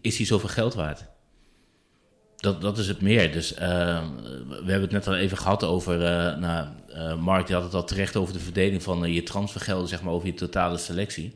[0.00, 1.04] is hij zoveel geld waard?
[2.44, 3.32] Dat, dat is het meer.
[3.32, 4.02] Dus eh,
[4.48, 7.74] we hebben het net al even gehad over, eh nou, eh, Mark die had het
[7.74, 11.34] al terecht over de verdeling van eh, je transfergelden, zeg maar, over je totale selectie.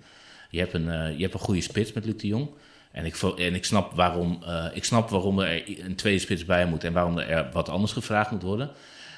[0.50, 2.48] Je hebt een, je hebt een goede spits met Luc de Jong.
[2.92, 4.42] En ik, en ik, snap waarom,
[4.74, 8.30] ik snap waarom er een tweede spits bij moet en waarom er wat anders gevraagd
[8.30, 8.70] moet worden.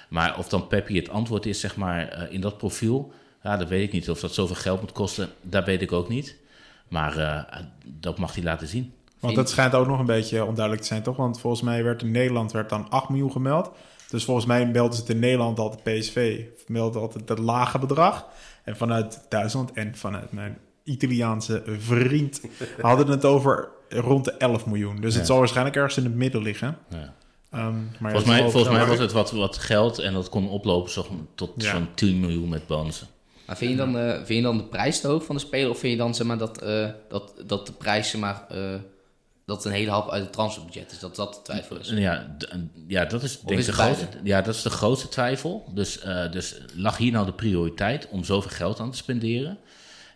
[0.08, 3.12] Maar of dan Peppi het antwoord is, zeg maar, in dat profiel,
[3.42, 4.10] ja, dat weet ik niet.
[4.10, 6.36] Of dat zoveel geld moet kosten, dat weet ik ook niet.
[6.88, 7.46] Maar
[7.84, 8.92] dat mag hij laten zien.
[9.20, 11.16] Want dat schijnt ook nog een beetje onduidelijk te zijn, toch?
[11.16, 13.70] Want volgens mij werd in Nederland werd dan 8 miljoen gemeld.
[14.08, 16.40] Dus volgens mij melden ze het in Nederland altijd PSV.
[16.66, 18.26] Meldt altijd dat lage bedrag.
[18.64, 22.40] En vanuit Duitsland en vanuit mijn Italiaanse vriend
[22.80, 25.00] hadden het over rond de 11 miljoen.
[25.00, 26.76] Dus het zal waarschijnlijk ergens in het midden liggen.
[26.88, 27.14] Ja.
[27.50, 30.48] Ehm, maar Volgens het mij, volgens mij was het wat, wat geld en dat kon
[30.48, 31.70] oplopen zo- tot Ja.
[31.70, 33.06] zo'n 10 miljoen met bonussen.
[33.46, 35.70] Maar vind je, dan, eh, vind je dan de prijs te hoog van de speler?
[35.70, 38.74] Of vind je dan zeg maar, dat, eh, dat, dat de prijs zeg maar, eh,
[39.50, 40.98] dat een hele hap uit het transferbudget is?
[40.98, 41.88] Dat dat de twijfel is?
[41.88, 42.36] Ja,
[42.86, 45.70] ja, dat is denk ik de grootste, ja, dat is de grootste twijfel.
[45.74, 49.58] Dus, eh, dus lag hier nou de prioriteit om zoveel geld aan te spenderen?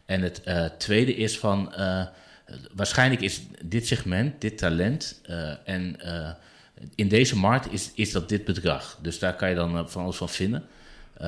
[0.07, 2.03] En het eh, tweede is van, eh,
[2.75, 6.31] waarschijnlijk is dit segment, dit talent eh, en eh,
[6.95, 8.99] in deze markt is, is dat dit bedrag.
[9.03, 10.65] Dus daar kan je dan van alles van vinden.
[11.17, 11.27] Eh,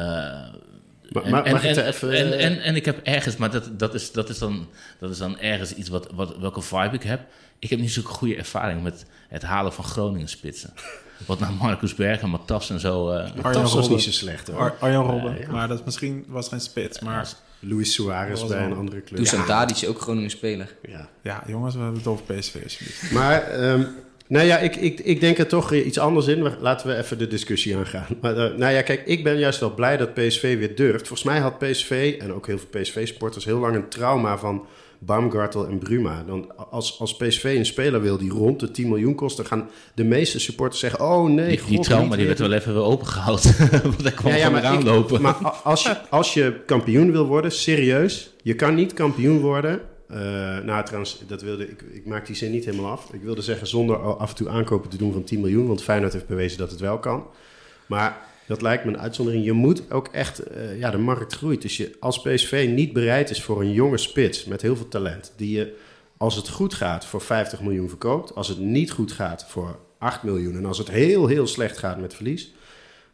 [1.10, 2.12] Maar, en, maar, en, en, even...
[2.12, 5.18] en, en, en ik heb ergens, maar dat, dat, is, dat, is dan, dat is
[5.18, 7.20] dan ergens iets wat, wat, welke vibe ik heb.
[7.58, 10.72] Ik heb niet zo'n goede ervaring met het halen van Groningen spitsen.
[11.26, 13.10] Wat naar Marcus Berg en Matas en zo.
[13.10, 13.90] eh, Arjan was Robben.
[13.90, 14.60] niet zo slecht hoor.
[14.60, 15.38] Ar- Arjan Robben.
[15.40, 15.50] ja.
[15.50, 17.00] Maar dat is misschien was geen spits.
[17.00, 17.28] Maar
[17.60, 19.18] Luis Suarez bij wel- een andere club.
[19.18, 20.74] Dusan Tadic is ook Groningen speler.
[20.88, 21.08] Ja.
[21.22, 23.10] ja, jongens, we hebben het over PSV alsjeblieft.
[23.10, 23.82] Maar ehm,
[24.28, 26.52] Nou ja, ik, ik, ik denk er toch iets anders in.
[26.60, 28.06] Laten we even de discussie aangaan.
[28.20, 31.06] Maar, uh, nou ja, kijk, ik ben juist wel blij dat PSV weer durft.
[31.08, 34.66] Volgens mij had PSV, en ook heel veel PSV-sporters, heel lang een trauma van
[34.98, 36.22] Baumgartel en Bruma.
[36.26, 39.68] Dan als, als PSV een speler wil die rond de 10 miljoen kost, dan gaan
[39.94, 43.54] de meeste supporters zeggen: Oh nee, die, die trauma die werd wel even weer opengehouden.
[43.82, 45.22] Want hij kwam ja, ja, maar aanlopen.
[45.22, 45.34] maar
[45.64, 49.80] als je, als je kampioen wil worden, serieus, je kan niet kampioen worden.
[50.10, 50.18] Uh,
[50.58, 53.12] nou, trouwens, dat wilde, ik, ik maak die zin niet helemaal af.
[53.12, 56.12] Ik wilde zeggen zonder af en toe aankopen te doen van 10 miljoen, want Feyenoord
[56.12, 57.26] heeft bewezen dat het wel kan.
[57.86, 58.16] Maar
[58.46, 59.44] dat lijkt me een uitzondering.
[59.44, 61.62] Je moet ook echt, uh, ja, de markt groeit.
[61.62, 65.32] Dus je, als PSV niet bereid is voor een jonge spits met heel veel talent,
[65.36, 65.74] die je,
[66.16, 70.22] als het goed gaat, voor 50 miljoen verkoopt, als het niet goed gaat, voor 8
[70.22, 72.54] miljoen, en als het heel, heel slecht gaat met verlies.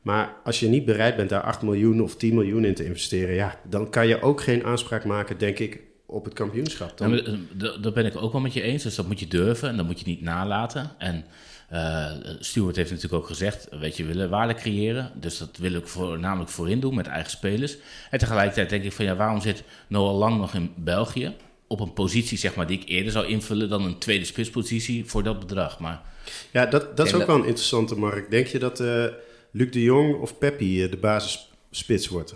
[0.03, 3.35] Maar als je niet bereid bent daar 8 miljoen of 10 miljoen in te investeren,
[3.35, 6.99] ja, dan kan je ook geen aanspraak maken, denk ik, op het kampioenschap.
[6.99, 7.15] Dan...
[7.15, 8.83] Ja, dat ben ik ook wel met je eens.
[8.83, 10.91] Dus dat moet je durven en dat moet je niet nalaten.
[10.99, 11.25] En
[11.73, 15.13] uh, Stuart heeft natuurlijk ook gezegd, weet je, we willen waarde creëren.
[15.15, 17.77] Dus dat wil ik voornamelijk voorin doen met eigen spelers.
[18.11, 21.35] En tegelijkertijd denk ik van, ja, waarom zit Noah Lang nog in België?
[21.67, 25.23] Op een positie, zeg maar, die ik eerder zou invullen dan een tweede spitspositie voor
[25.23, 25.79] dat bedrag.
[25.79, 26.03] Maar,
[26.51, 28.31] ja, dat, dat is ook wel een interessante markt.
[28.31, 29.05] Denk je dat uh,
[29.51, 32.35] Luc de Jong of Peppi uh, de basisspits wordt?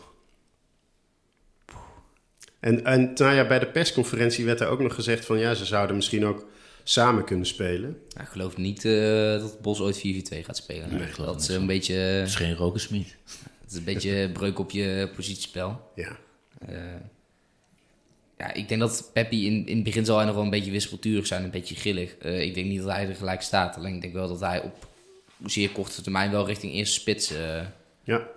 [2.60, 5.64] En, en nou ja, bij de persconferentie werd er ook nog gezegd van, ja, ze
[5.64, 6.46] zouden misschien ook
[6.88, 7.98] samen kunnen spelen.
[8.08, 10.00] Ja, ik geloof niet uh, dat Bos ooit 4-4-2
[10.44, 10.94] gaat spelen.
[10.94, 11.94] Nee, dat is een beetje...
[11.94, 13.16] Het is geen Rokersmiet.
[13.60, 15.90] Het is een beetje breuk op je positiespel.
[15.94, 16.18] Ja.
[16.68, 16.78] Uh,
[18.38, 20.70] ja, ik denk dat Peppi in, in het begin zal hij nog wel een beetje
[20.70, 22.16] wispelturig zijn, een beetje grillig.
[22.22, 23.76] Uh, ik denk niet dat hij er gelijk staat.
[23.76, 24.88] Alleen ik denk wel dat hij op
[25.44, 27.32] zeer korte termijn wel richting eerste spits...
[28.04, 28.28] ja.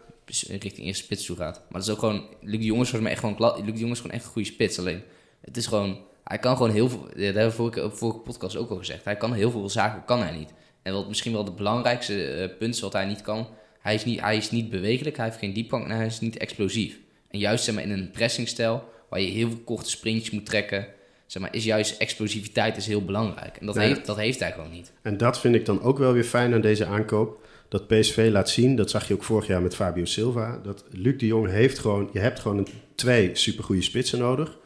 [0.47, 1.56] Richting eerste spits toe gaat.
[1.56, 2.28] Maar dat is ook gewoon...
[2.41, 3.64] Luc de me echt gewoon...
[3.66, 4.80] Luc de Jongens is gewoon echt een goede spits.
[4.80, 5.02] Alleen,
[5.41, 8.78] het is gewoon hij kan gewoon heel veel, dat hebben we vorige, podcast ook al
[8.78, 10.54] gezegd, hij kan heel veel zaken, kan hij niet.
[10.82, 13.48] En wat misschien wel het belangrijkste uh, punt is wat hij niet kan,
[13.80, 16.38] hij is niet, hij is niet bewegelijk, hij heeft geen diepgang en hij is niet
[16.38, 17.00] explosief.
[17.30, 20.88] En juist zeg maar, in een pressingstijl, waar je heel veel korte sprintjes moet trekken,
[21.26, 23.58] zeg maar, is juist explosiviteit is heel belangrijk.
[23.58, 24.92] En dat, heeft, dat heeft hij gewoon niet.
[25.02, 27.48] En dat vind ik dan ook wel weer fijn aan deze aankoop.
[27.70, 31.18] Dat PSV laat zien, dat zag je ook vorig jaar met Fabio Silva, dat Luc
[31.18, 34.58] de Jong heeft gewoon, je hebt gewoon een, twee supergoeie spitsen nodig.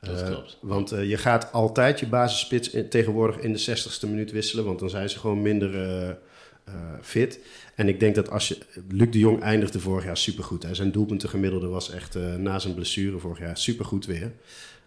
[0.00, 0.58] Dat uh, klopt.
[0.60, 4.78] Want uh, je gaat altijd je basisspits in, tegenwoordig in de 60ste minuut wisselen, want
[4.78, 7.40] dan zijn ze gewoon minder uh, fit.
[7.74, 8.58] En ik denk dat als je.
[8.88, 10.62] Luc de Jong eindigde vorig jaar supergoed.
[10.62, 10.74] Hè.
[10.74, 14.32] Zijn doelpuntengemiddelde was echt na zijn blessure vorig jaar supergoed weer.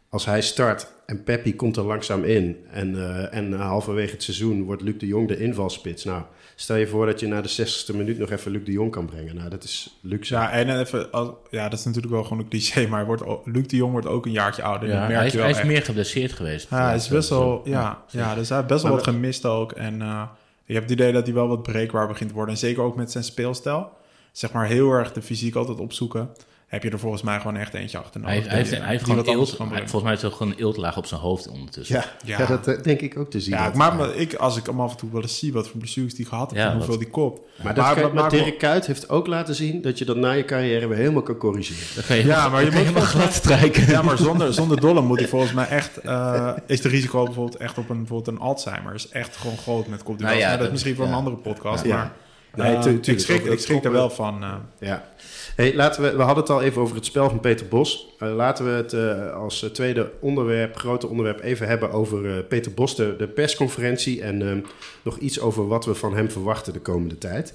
[0.09, 4.81] Als hij start en Peppi komt er langzaam in en, en halverwege het seizoen wordt
[4.81, 6.03] Luc de Jong de invalspits.
[6.03, 6.23] Nou,
[6.61, 9.05] Stel je voor dat je na de 60ste minuut nog even Luc de Jong kan
[9.05, 9.35] brengen.
[9.35, 10.33] Nou, dat is luxe.
[10.33, 11.07] Ja, en even,
[11.49, 14.25] ja, dat is natuurlijk wel gewoon een cliché, maar wordt, Luc de Jong wordt ook
[14.25, 14.89] een jaartje ouder.
[14.89, 16.69] Ja, hij is, hij is meer geblesseerd geweest.
[16.69, 19.71] Ja, hij is best wel, ja, ja, dus hij heeft best wel wat gemist ook.
[19.71, 20.23] En uh,
[20.65, 22.53] je hebt het idee dat hij wel wat breekbaar begint te worden.
[22.53, 23.91] En zeker ook met zijn speelstijl.
[24.31, 26.29] Zeg maar heel erg de fysiek altijd opzoeken
[26.69, 28.47] heb je er volgens mij gewoon echt eentje achter nodig.
[28.47, 31.21] Hij, heeft, hij heeft gewoon eelt, volgens mij is er gewoon een eeltlaag op zijn
[31.21, 31.95] hoofd ondertussen.
[31.95, 32.37] Ja, ja.
[32.39, 33.53] ja dat uh, denk ik ook te zien.
[33.53, 35.77] Ja, maar, maar ik, als ik hem af en toe wel eens zie wat voor
[35.79, 37.47] blessures die gehad heeft ja, en hoeveel die kop.
[37.63, 40.45] Maar, dat maar, maar, Dirk Kuyt heeft ook laten zien dat je dat na je
[40.45, 42.25] carrière weer helemaal kan corrigeren.
[42.25, 43.87] Ja, maar je moet helemaal glad strijken.
[43.87, 46.05] Ja, maar zonder, zonder dolle moet hij volgens mij echt...
[46.05, 49.87] Uh, is de risico bijvoorbeeld echt op een, bijvoorbeeld een Alzheimer is echt gewoon groot
[49.87, 50.19] met kop.
[50.19, 52.11] Nou, ja, dat is misschien voor een andere podcast, maar...
[52.55, 54.43] Nee, uh, ik schrik, ik schrik er wel van.
[54.43, 54.53] Uh.
[54.79, 55.07] Ja.
[55.55, 58.07] Hey, laten we, we hadden het al even over het spel van Peter Bos.
[58.19, 58.93] Uh, laten we het
[59.33, 64.21] als tweede onderwerp, grote onderwerp, even hebben over Peter Bos, de, de persconferentie.
[64.21, 64.59] En ehm,
[65.01, 67.53] nog iets over wat we van hem verwachten de komende tijd.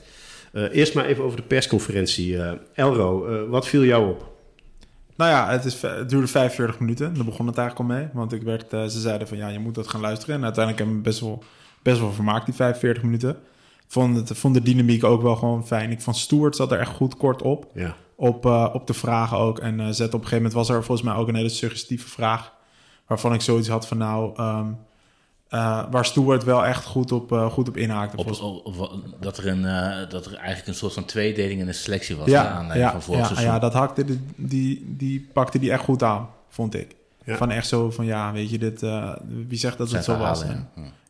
[0.52, 2.38] eerst maar even over de persconferentie.
[2.74, 4.32] Elro, wat viel jou op?
[5.16, 7.14] Nou ja, het, is, het duurde 45 minuten.
[7.14, 8.08] Daar begon het eigenlijk al mee.
[8.12, 10.34] Want ik werd, ze zeiden van ja, je moet dat gaan luisteren.
[10.34, 11.42] En uiteindelijk hebben we best wel,
[11.82, 13.36] best wel vermaakt, die 45 minuten
[13.94, 15.90] vond, het, vond de dynamiek ook wel gewoon fijn.
[15.90, 17.66] Ik vond Stuart zat er echt goed kort op.
[17.74, 17.96] Ja.
[18.16, 19.58] Op, uh, op de vragen ook.
[19.58, 22.08] En uh, zet op een gegeven moment was er volgens mij ook een hele suggestieve
[22.08, 22.52] vraag.
[23.06, 24.42] Waarvan ik zoiets had van nou...
[24.42, 24.78] Um,
[25.50, 28.16] uh, waar Stuart wel echt goed op, goed op inhaakte.
[28.16, 29.62] Op, op, dat, er een,
[30.08, 32.28] dat er eigenlijk een soort van tweedeling in de selectie was.
[32.28, 36.02] Ja, ja, van vorig ja, ja, dat hakte die, die, die pakte die echt goed
[36.02, 36.94] aan, vond ik.
[37.24, 37.36] Ja.
[37.36, 38.80] Van echt zo van ja, weet je, dit,
[39.48, 40.44] wie zegt dat het zo was?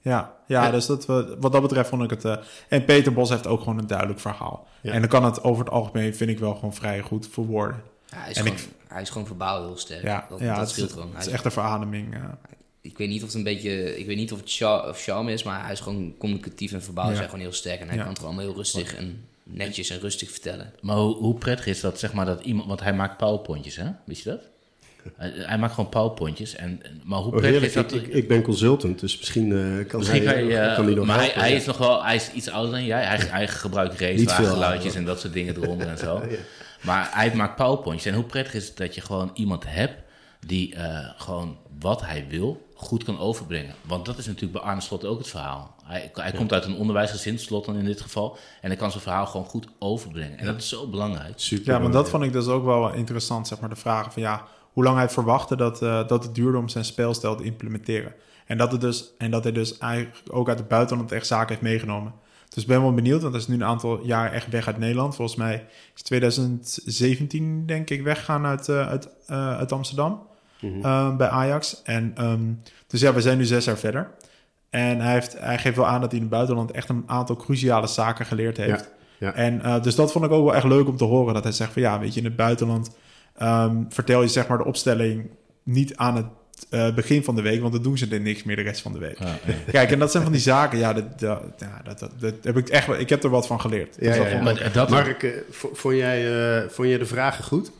[0.04, 0.32] Ja.
[0.46, 1.04] Ja, ja, dus dat,
[1.40, 2.24] wat dat betreft vond ik het...
[2.24, 2.36] Uh,
[2.68, 4.66] en Peter Bos heeft ook gewoon een duidelijk verhaal.
[4.82, 7.82] En dan kan het over het algemeen, vind ik wel gewoon vrij goed verwoorden.
[8.06, 10.02] Ja, hij, is gewoon, ik, hij is gewoon verbaal heel sterk.
[10.02, 11.10] Ja, dat, ja, dat scheelt gewoon.
[11.14, 12.14] Het is echt een verademing.
[12.80, 13.98] Ik weet niet of het een beetje...
[13.98, 16.82] Ik weet niet of het char, of charme is, maar hij is gewoon communicatief en
[16.82, 17.80] verbaal is gewoon heel sterk.
[17.80, 20.72] En hij kan het gewoon heel rustig en netjes en rustig vertellen.
[20.80, 22.68] Maar hoe, hoe prettig is dat, zeg maar, dat iemand...
[22.68, 23.90] Want hij maakt powerpointjes, hè?
[24.04, 24.40] Wist je dat?
[25.16, 26.56] Hij, maakt gewoon powerpointjes.
[26.56, 27.92] En, maar hoe oh, prettig is dat?
[27.92, 31.18] Ik, ik, ben consultant, dus misschien uh, kan, misschien hij, kan, kan hij nog Maar
[31.18, 33.04] hij, hij, is nog wel, hij is iets ouder dan jij.
[33.04, 36.22] Hij, hij gebruikt racewagengeluidjes en dat soort dingen eronder en zo.
[36.30, 36.36] ja.
[36.80, 38.12] Maar hij maakt powerpointjes.
[38.12, 40.02] En hoe prettig is het dat je gewoon iemand hebt
[40.46, 43.74] die uh, gewoon wat hij wil goed kan overbrengen.
[43.82, 45.74] Want dat is natuurlijk bij Arne Slot ook het verhaal.
[45.84, 48.36] Hij, hij komt uit een onderwijsgezin, Slot dan in dit geval.
[48.60, 50.38] En hij kan zijn verhaal gewoon goed overbrengen.
[50.38, 51.32] En dat is zo belangrijk.
[51.36, 54.22] Super ja, maar dat vond ik dus ook wel interessant, zeg maar, de vragen van
[54.22, 54.44] ja,
[54.74, 58.14] hoe lang hij verwachtte dat, uh, dat het duurde om zijn speelstijl te implementeren.
[58.46, 61.48] En dat, het dus, en dat hij dus eigenlijk ook uit het buitenland echt zaken
[61.48, 62.12] heeft meegenomen.
[62.48, 64.78] Dus ik ben wel benieuwd, want hij is nu een aantal jaar echt weg uit
[64.78, 65.16] Nederland.
[65.16, 70.22] Volgens mij is 2017 denk ik weggaan uit, uh, uit, uh, uit Amsterdam.
[70.60, 71.16] Mhm.
[71.16, 71.82] Bij Ajax.
[71.82, 72.52] En, ehm,
[72.86, 74.10] dus ja, we zijn nu zes jaar verder.
[74.70, 77.36] En hij, heeft, hij geeft wel aan dat hij in het buitenland echt een aantal
[77.36, 78.90] cruciale zaken geleerd heeft.
[79.18, 81.34] Ja, En dus dat vond ik ook wel echt leuk om te horen.
[81.34, 82.90] Dat hij zegt van ja, weet je, in het buitenland
[83.42, 85.30] um, vertel je zeg maar de opstelling
[85.62, 86.26] niet aan het
[86.70, 88.92] uh, begin van de week, want dan doen ze er niks meer de rest van
[88.92, 89.18] de week.
[89.18, 89.38] Ja,
[89.70, 92.56] Kijk, en dat zijn van die zaken, ja, dat, dat, ja, dat, dat, dat, heb
[92.56, 93.96] ik echt, ik heb er wat van geleerd.
[94.00, 96.32] Ja, ja, maar, dat, Mark, uh, vond, jij,
[96.62, 97.70] uh, vond jij de vragen goed?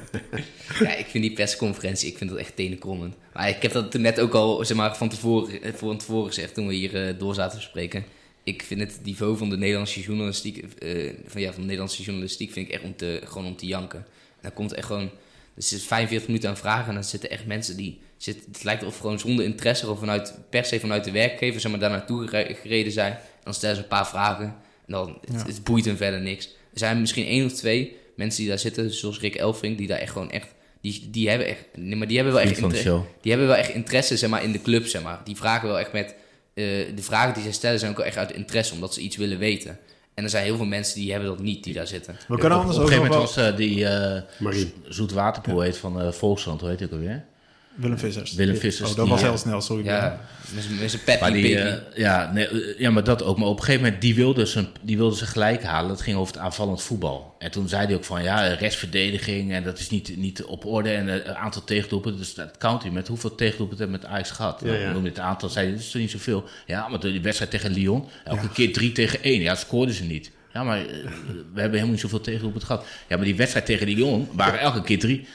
[0.84, 3.14] ja, ik vind die persconferentie, ik vind dat echt tenenkrommend.
[3.32, 6.66] Maar ik heb dat net ook al zeg maar, van, tevoren, van tevoren gezegd toen
[6.66, 8.04] we hier door zaten te spreken.
[8.42, 10.64] Ik vind het niveau van de Nederlandse journalistiek,
[11.26, 14.06] van, ja, van de Nederlandse journalistiek vind ik echt om te, gewoon om te janken.
[14.46, 15.10] Dan komt echt gewoon
[15.56, 17.98] dus het is 45 minuten aan vragen en dan zitten echt mensen die...
[18.16, 21.70] Zitten, het lijkt of gewoon zonder interesse of vanuit, per se vanuit de werkgever zeg
[21.70, 22.28] maar, daar naartoe
[22.62, 23.18] gereden zijn.
[23.42, 24.44] Dan stellen ze een paar vragen
[24.86, 26.46] en dan het, boeit hem verder niks.
[26.46, 29.98] Er zijn misschien één of twee mensen die daar zitten, zoals Rick Elfring, die daar
[29.98, 30.54] echt gewoon echt...
[30.80, 31.64] Die, die hebben echt...
[31.74, 34.52] Nee, maar die hebben wel echt interesse, die hebben wel echt interesse zeg maar, in
[34.52, 35.20] de club, zeg maar.
[35.24, 36.14] Die vragen wel echt met...
[36.54, 39.16] Uh, de vragen die ze stellen zijn ook wel echt uit interesse, omdat ze iets
[39.16, 39.78] willen weten.
[40.16, 42.16] En er zijn heel veel mensen die hebben dat niet, die daar zitten.
[42.28, 44.20] We kunnen anders op een gegeven moment was uh, die uh,
[44.88, 47.24] zoetwaterpoëet van uh, Volksland, hoe heet ik alweer?
[47.76, 48.34] Willem Vissers.
[48.34, 48.90] Willem Vissers.
[48.90, 49.84] Oh, dat was heel snel, sorry.
[49.84, 50.20] Ja,
[50.80, 53.38] met zijn pet die, uh, ja, nee, eh, ja, maar dat ook.
[53.38, 55.88] Maar op een gegeven moment, die wilde, ze, die wilde ze gelijk halen.
[55.88, 57.34] Dat ging over het aanvallend voetbal.
[57.38, 60.90] En toen zei hij ook van, ja, restverdediging en dat is niet, niet op orde.
[60.90, 64.60] En het aantal tegendoepen, dus dat count hij met hoeveel tegendoepen het met Ajax gehad.
[64.64, 65.02] Ja, ja.
[65.02, 66.44] het aantal, zei dat is toch niet zoveel.
[66.66, 69.40] Ja, maar die wedstrijd tegen Lyon, elke keer drie tegen één.
[69.40, 70.30] Ja, scoorden ze niet.
[70.52, 70.78] Ja, maar
[71.52, 72.84] we hebben helemaal niet zoveel tegendoepen gehad.
[73.08, 75.26] Ja, maar die wedstrijd tegen Lyon waren elke keer drie.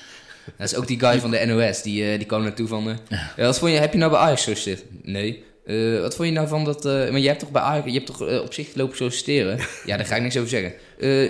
[0.57, 2.87] Dat is ook die guy van de NOS, die, uh, die kwam naartoe van...
[2.87, 2.95] Uh,
[3.35, 3.45] ja.
[3.45, 4.85] wat vond je, heb je nou bij Ajax gezeten?
[5.03, 5.43] Nee.
[5.65, 6.83] Uh, wat vond je nou van dat...
[6.83, 9.59] maar je hebt toch bij Ajax, je hebt toch op zich lopen solliciteren?
[9.85, 10.73] ja, daar ga ik niks over zeggen.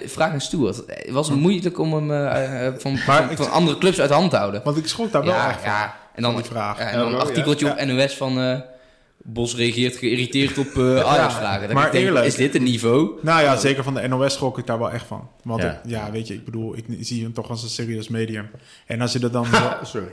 [0.09, 0.83] vraag aan Stuart.
[1.09, 2.09] Was het moeilijk om hem
[2.79, 4.61] van, van, van, andere clubs uit de hand te houden?
[4.63, 5.99] Want ik schrok daar wel ja, echt ja.
[6.15, 6.79] En dan, vraag.
[6.79, 8.63] en dan een artikeltje op NOS van...
[9.23, 11.73] Bos reageert geïrriteerd op uh, Ajax-vragen.
[11.73, 13.11] maar denk, eerlijk, is dit een niveau?
[13.21, 15.29] Nou ja, zeker van de NOS schrok ik daar wel echt van.
[15.43, 18.49] Want ja, ja weet je, ik bedoel, ik zie hem toch als een serieus medium.
[18.85, 19.45] En als je er dan...
[19.83, 20.07] Sorry.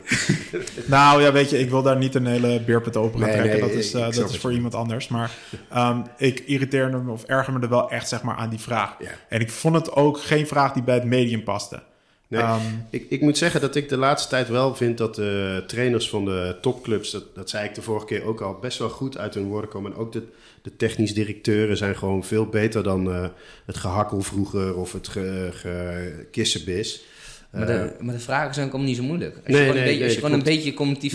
[0.86, 3.60] nou ja, weet je, ik wil daar niet een hele beerput open gaan trekken.
[3.60, 5.08] dat is, uh, dat is voor iemand anders.
[5.08, 5.30] Maar
[5.76, 8.96] um, ik irriteerde me of erger me er wel echt zeg maar, aan die vraag.
[9.28, 11.82] En ik vond het ook geen vraag die bij het medium paste.
[12.28, 12.60] Nee, ehm,
[12.90, 16.24] ik, ik moet zeggen dat ik de laatste tijd wel vind dat de trainers van
[16.24, 19.34] de topclubs, dat, dat zei ik de vorige keer ook al, best wel goed uit
[19.34, 19.92] hun woorden komen.
[19.92, 20.22] En ook de,
[20.62, 23.26] de technisch directeuren zijn gewoon veel beter dan uh,
[23.64, 27.04] het gehakkel vroeger of het ge, kissenbis.
[27.50, 29.34] Maar de, eh, maar de vragen zijn ook niet zo moeilijk.
[29.34, 31.12] Als je, gewoon, een, beetje, als je gewoon een beetje cognitief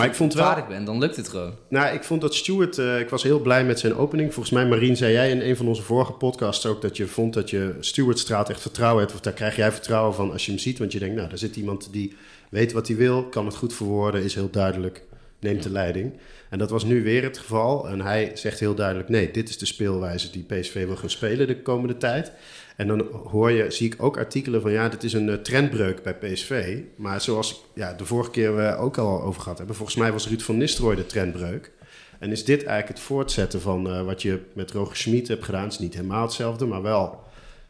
[0.68, 1.54] bent, dan lukt het gewoon.
[1.68, 2.78] Nou, ik vond dat Stuart...
[2.78, 4.34] Uh, ik was heel blij met zijn opening.
[4.34, 6.82] Volgens mij, Marien, zei jij in een van onze vorige podcasts ook...
[6.82, 9.14] dat je vond dat je Stuart straat echt vertrouwen hebt.
[9.16, 10.78] Of daar krijg jij vertrouwen van als je hem ziet.
[10.80, 12.16] Want je denkt, nou, daar zit iemand die
[12.50, 13.24] weet wat hij wil...
[13.24, 15.04] kan het goed verwoorden, is heel duidelijk,
[15.40, 16.14] neemt de leiding.
[16.50, 17.88] En dat was nu weer het geval.
[17.88, 19.10] En hij zegt heel duidelijk...
[19.10, 22.32] nee, dit is de speelwijze die PSV wil gaan spelen de komende tijd...
[22.76, 26.04] En dan hoor je, zie ik ook artikelen van ja, dit is een uh, trendbreuk
[26.04, 26.80] bij PSV.
[26.96, 30.28] Maar zoals ja, de vorige keer we ook al over gehad hebben, volgens mij was
[30.28, 31.72] Ruud van Nistelrooy de trendbreuk.
[32.20, 35.64] En is dit eigenlijk het voortzetten van uh, wat je met Roger Schmid hebt gedaan?
[35.64, 37.24] Het is niet helemaal hetzelfde, maar wel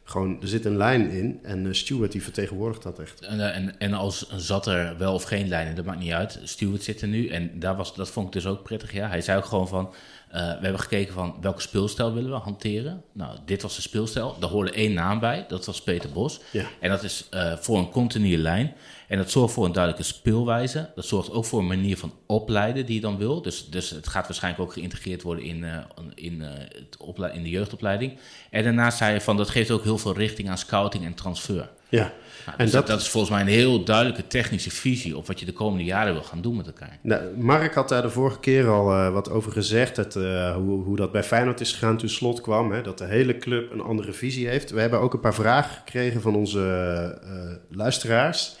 [0.04, 1.40] gewoon, er zit een lijn in.
[1.42, 3.20] En uh, Stuart die vertegenwoordigt dat echt.
[3.20, 6.40] En, en, als zat er wel of geen lijn in, dat maakt niet uit.
[6.42, 8.92] Stuart zit er nu en daar was, dat vond ik dus ook prettig.
[8.92, 9.08] Ja.
[9.08, 9.92] Hij zei ook gewoon van,
[10.34, 13.02] we hebben gekeken van welke speelstijl willen we hanteren.
[13.12, 14.36] Nou, dit was de speelstijl.
[14.40, 16.40] Daar hoorde één naam bij, dat was Peter Bos.
[16.50, 16.64] Ja.
[16.80, 18.74] En dat is uh, voor een continue lijn.
[19.08, 20.90] En dat zorgt voor een duidelijke speelwijze.
[20.94, 23.42] Dat zorgt ook voor een manier van opleiden die je dan wil.
[23.42, 25.78] Dus, dus het gaat waarschijnlijk ook geïntegreerd worden in, uh,
[26.14, 28.18] in, het in de jeugdopleiding.
[28.50, 31.68] En daarnaast zei je van dat geeft ook heel veel richting aan scouting en transfer.
[31.88, 32.12] Ja.
[32.46, 35.40] Nou, en dus dat, dat, is volgens mij een heel duidelijke technische visie op wat
[35.40, 36.98] je de komende jaren wil gaan doen met elkaar.
[37.02, 40.84] Nou, Mark had daar de vorige keer al uh, wat over gezegd, dat, uh, hoe,
[40.84, 42.72] hoe dat bij Feyenoord is gegaan toen Slot kwam.
[42.72, 44.70] Hè, dat de hele club een andere visie heeft.
[44.70, 48.56] We hebben ook een paar vragen gekregen van onze uh, luisteraars.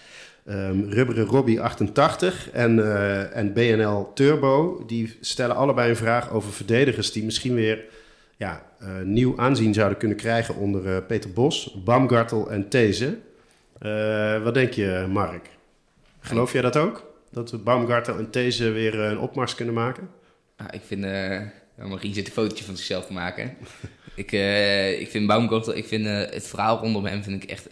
[0.46, 6.52] Um, Rubberen Robbie 88 en, uh, en BNL Turbo, die stellen allebei een vraag over
[6.52, 7.84] verdedigers die misschien weer
[8.36, 13.18] ja, uh, nieuw aanzien zouden kunnen krijgen onder uh, Peter Bos, Baumgartel en These.
[14.42, 15.48] wat denk je, Mark?
[16.20, 17.12] Geloof jij dat ook?
[17.30, 20.08] Dat Baumgartel en These weer een opmars kunnen maken?
[20.56, 21.00] Ah, ik vind,
[21.76, 23.56] Marie zit een fotootje van zichzelf te maken.
[24.14, 24.32] ik,
[25.00, 27.68] ik vind Baumgartel, ik vind het verhaal rondom hem vind ik echt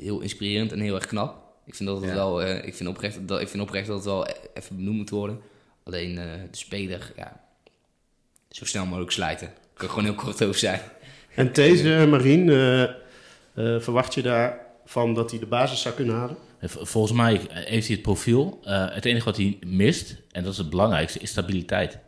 [0.00, 1.45] heel inspirerend en heel erg knap.
[1.66, 4.04] Ik vind, dat het wel, uh, ik, vind oprecht, dat, ik vind oprecht dat het
[4.04, 5.40] wel even benoemd moet worden.
[5.84, 7.40] Alleen uh, de speler, ja,
[8.50, 9.46] zo snel mogelijk slijten.
[9.46, 10.80] Ik kan gewoon heel kort over zijn.
[11.34, 16.36] En deze Marien, uh, verwacht je daarvan dat hij de basis zou kunnen halen?
[16.62, 18.60] Volgens mij heeft hij het profiel.
[18.64, 21.98] het enige wat hij mist, en dat is het belangrijkste, is stabiliteit.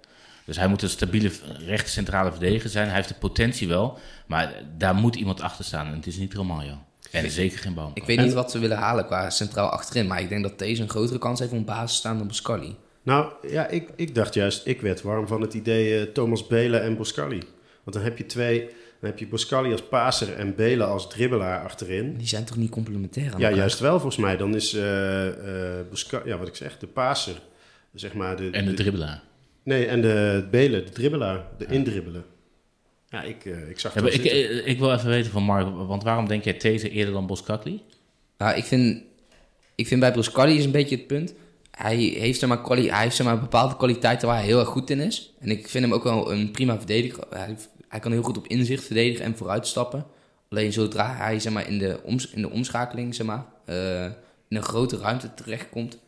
[0.45, 1.31] Dus hij moet een stabiele
[1.67, 2.87] rechter centrale verdediger zijn.
[2.87, 5.87] Hij heeft de potentie wel, maar daar moet iemand achter staan.
[5.87, 6.79] En het is niet Romario.
[7.11, 7.91] En zeker geen boom.
[7.95, 10.07] Ik weet niet wat ze willen halen qua centraal achterin.
[10.07, 12.77] Maar ik denk dat deze een grotere kans heeft om basis te staan dan Boscali.
[13.03, 16.83] Nou ja, ik, ik dacht juist, ik werd warm van het idee uh, Thomas Belen
[16.83, 17.43] en Boscali.
[17.85, 18.61] Want dan heb je twee,
[19.01, 22.17] dan heb je Boscali als paser en Belen als dribbelaar achterin.
[22.17, 24.37] Die zijn toch niet complementair aan Ja, juist wel volgens mij.
[24.37, 24.83] Dan is uh,
[25.27, 27.41] uh, ja, wat ik zeg, de paser,
[27.95, 28.37] zeg maar.
[28.37, 29.23] De, en de, de dribbelaar.
[29.63, 31.71] Nee, en de Belen, de dribbelaar, de ja.
[31.71, 32.25] indribbelen.
[33.11, 36.03] Ja, ik, uh, ik zag ja, ik, eh, ik, wil even weten van Mark, want
[36.03, 37.83] waarom denk jij These eerder dan Boskakli?
[38.39, 39.03] Nou, ik vind,
[39.75, 41.35] ik vind bij Boskakli is een beetje het punt.
[41.71, 44.69] Hij heeft, zeg maar, kwali hij heeft zeg maar, bepaalde kwaliteiten waar hij heel erg
[44.69, 45.35] goed in is.
[45.39, 47.25] En ik vind hem ook wel een prima verdediger.
[47.31, 47.57] Hij,
[47.89, 50.07] hij kan heel goed op inzicht verdedigen en vooruitstappen.
[50.49, 54.05] Alleen zodra hij zeg maar, in, de oms in de omschakeling zeg maar, uh,
[54.49, 55.99] in een grote ruimte terechtkomt,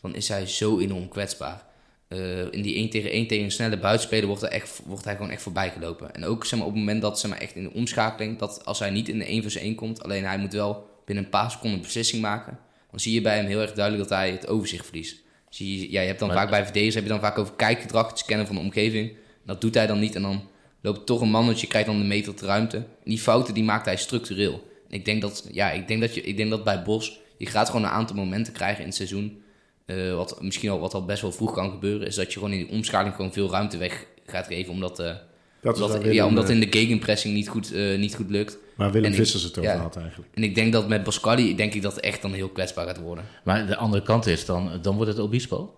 [0.00, 1.64] dan is hij zo enorm kwetsbaar.
[2.08, 5.14] Uh, in die 1 tegen 1 tegen een snelle buitenspeler wordt, er echt, wordt hij
[5.16, 6.14] gewoon echt voorbij gelopen.
[6.14, 8.64] En ook zeg maar, op het moment dat zeg maar, echt in de omschakeling, dat
[8.64, 11.30] als hij niet in de 1 versus 1 komt, alleen hij moet wel binnen een
[11.30, 12.58] paar seconden een beslissing maken,
[12.90, 15.22] dan zie je bij hem heel erg duidelijk dat hij het overzicht verliest.
[15.48, 18.08] Zie je, ja, je hebt dan vaak bij verdedigers heb je dan vaak over kijkgedrag,
[18.08, 19.16] het scannen van de omgeving.
[19.44, 20.48] Dat doet hij dan niet en dan
[20.80, 22.76] loopt toch een mannetje, krijgt dan de meter te ruimte.
[22.76, 24.52] En die fouten die maakt hij structureel.
[24.88, 27.46] En ik denk dat, ja, ik denk dat, je, ik denk dat bij Bos, je
[27.46, 29.42] gaat gewoon een aantal momenten krijgen in het seizoen
[29.90, 32.52] uh, wat misschien al wat al best wel vroeg kan gebeuren, is dat je gewoon
[32.52, 34.72] in die omschaling gewoon veel ruimte weg gaat geven.
[34.72, 35.14] Omdat, uh,
[35.62, 38.58] omdat, ja, omdat in de gegenpressing niet goed, uh, niet goed lukt.
[38.74, 40.30] Maar Willem Vissers het over ja, had eigenlijk.
[40.34, 43.00] En ik denk dat met Boscali, denk ik dat het echt dan heel kwetsbaar gaat
[43.00, 43.24] worden.
[43.44, 45.74] Maar de andere kant is dan, dan wordt het Obispo?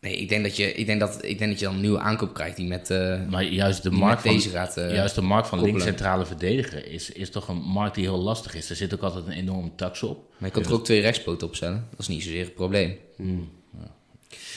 [0.00, 1.98] Nee, ik denk dat je, ik denk dat, ik denk dat je dan een nieuwe
[1.98, 5.20] aankoop krijgt die met, uh, maar juist de markt van, deze gaat, uh, Juist de
[5.20, 8.70] markt van linkscentrale verdediger is, is toch een markt die heel lastig is.
[8.70, 10.32] Er zit ook altijd een enorme tax op.
[10.38, 11.86] Maar je kan er ook twee rechtspoten opstellen.
[11.90, 12.96] Dat is niet zozeer een probleem.
[13.16, 13.48] Mm.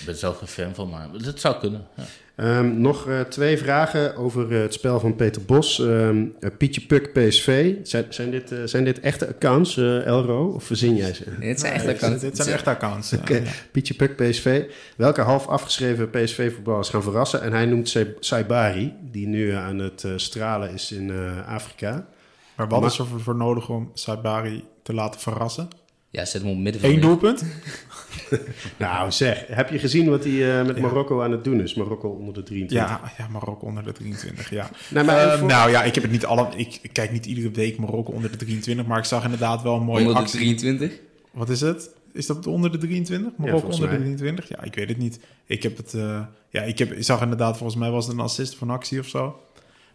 [0.02, 1.88] Ik ben zelf geen fan van, maar dat zou kunnen.
[1.96, 2.04] Ja.
[2.36, 5.80] Um, nog uh, twee vragen over uh, het spel van Peter Bos.
[5.80, 7.76] Um, uh, Pietje Puk PSV.
[7.84, 10.48] Zijn, zijn, dit, zijn dit echte accounts, Elro?
[10.48, 11.24] Of verzin jij ze?
[11.40, 12.22] Dit zijn echte accounts.
[12.22, 13.14] Dit zijn echte accounts.
[13.14, 13.44] Okay.
[13.44, 13.52] Ja.
[13.72, 14.64] Pietje Puk PSV.
[14.96, 17.42] Welke half afgeschreven PSV-voetballers gaan verrassen?
[17.42, 21.12] En hij noemt Saibari, die nu aan het stralen is in
[21.48, 22.08] Afrika.
[22.56, 25.68] Maar wat maar, is er voor nodig om Saibari te laten verrassen?
[26.10, 26.94] Ja, zet hem op middenveld.
[26.94, 27.44] Eén doelpunt?
[28.78, 30.82] nou zeg, heb je gezien wat hij uh, met ja.
[30.82, 31.74] Marokko aan het doen is?
[31.74, 32.88] Marokko onder de 23.
[32.88, 34.70] Ja, ja Marokko onder de 23, ja.
[34.90, 35.48] nou, maar voor...
[35.48, 36.48] nou ja, ik heb het niet alle...
[36.56, 39.76] Ik, ik kijk niet iedere week Marokko onder de 23, maar ik zag inderdaad wel
[39.76, 40.40] een mooie onder actie.
[40.40, 41.00] Onder de 23?
[41.32, 41.90] Wat is het?
[42.14, 43.32] Is dat onder de 23?
[43.38, 44.48] Marokko ja, onder de 23?
[44.48, 45.20] Ja, ik weet het niet.
[45.46, 45.94] Ik heb het...
[45.94, 49.00] Uh, ja, ik, heb, ik zag inderdaad, volgens mij was het een assist van actie
[49.00, 49.40] of zo.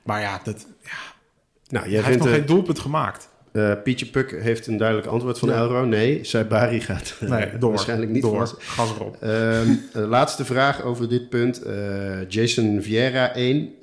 [0.02, 0.66] Maar ja, dat...
[0.82, 1.14] Ja.
[1.68, 3.28] Nou, jij hij heeft nog geen doelpunt gemaakt.
[3.56, 5.56] Uh, Pietje Puk heeft een duidelijk antwoord van ja.
[5.56, 5.84] Elro.
[5.84, 8.56] Nee, Saibari gaat nee, door, waarschijnlijk niet door.
[8.58, 9.16] Gas erop.
[9.22, 11.66] Um, laatste vraag over dit punt.
[11.66, 13.74] Uh, Jason Vieira 1.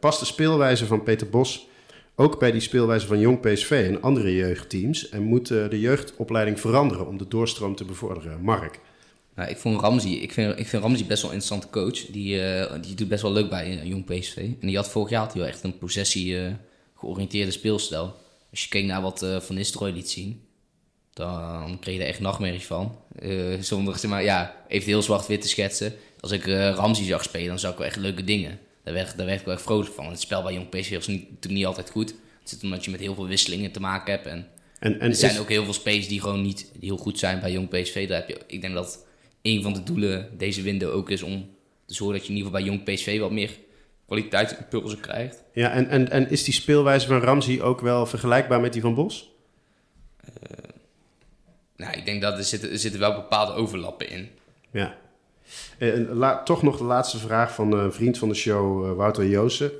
[0.00, 1.68] past de speelwijze van Peter Bos
[2.16, 5.08] ook bij die speelwijze van Jong PSV en andere jeugdteams?
[5.08, 8.40] En moet de jeugdopleiding veranderen om de doorstroom te bevorderen?
[8.40, 8.80] Mark?
[9.34, 12.06] Nou, ik vond Ramsey, ik vind, ik vind Ramsey best wel een interessante coach.
[12.06, 12.40] Die,
[12.80, 14.36] die doet best wel leuk bij Jong PSV.
[14.36, 16.56] En die had vorig jaar had hij wel echt een possessie
[16.96, 18.20] georiënteerde speelstijl.
[18.52, 20.42] Als je keek naar wat uh, Van Nistelrooy liet zien,
[21.12, 22.96] dan kreeg je er echt nachtmerries van.
[23.22, 25.94] Uh, zonder, zeg maar, ja, even heel zwart-wit te schetsen.
[26.20, 28.58] Als ik uh, Ramsey zag spelen, dan zag ik wel echt leuke dingen.
[28.84, 30.08] Daar werd, daar werd ik wel echt vrolijk van.
[30.08, 32.08] Het spel bij Jong PSV was niet, natuurlijk niet altijd goed.
[32.40, 34.26] Het zit omdat je met heel veel wisselingen te maken hebt.
[34.26, 34.48] En,
[34.78, 37.52] en, en er zijn ook heel veel spelers die gewoon niet heel goed zijn bij
[37.52, 38.08] Jong PSV.
[38.08, 39.06] Daar heb je, ik denk dat
[39.42, 41.50] een van de doelen deze window ook is om
[41.86, 43.50] te zorgen dat je in ieder geval bij Jong PSV wat meer
[44.12, 45.42] kwaliteitsimpulsen krijgt.
[45.52, 48.94] Ja, en, en, en is die speelwijze van Ramsey ook wel vergelijkbaar met die van
[48.94, 49.32] Bos?
[50.24, 50.30] Uh,
[51.76, 54.28] nou, ik denk dat er zitten, er zitten wel bepaalde overlappen in.
[54.70, 54.94] Ja.
[55.78, 59.26] En la, toch nog de laatste vraag van een vriend van de show, uh, Wouter
[59.26, 59.70] Joosen.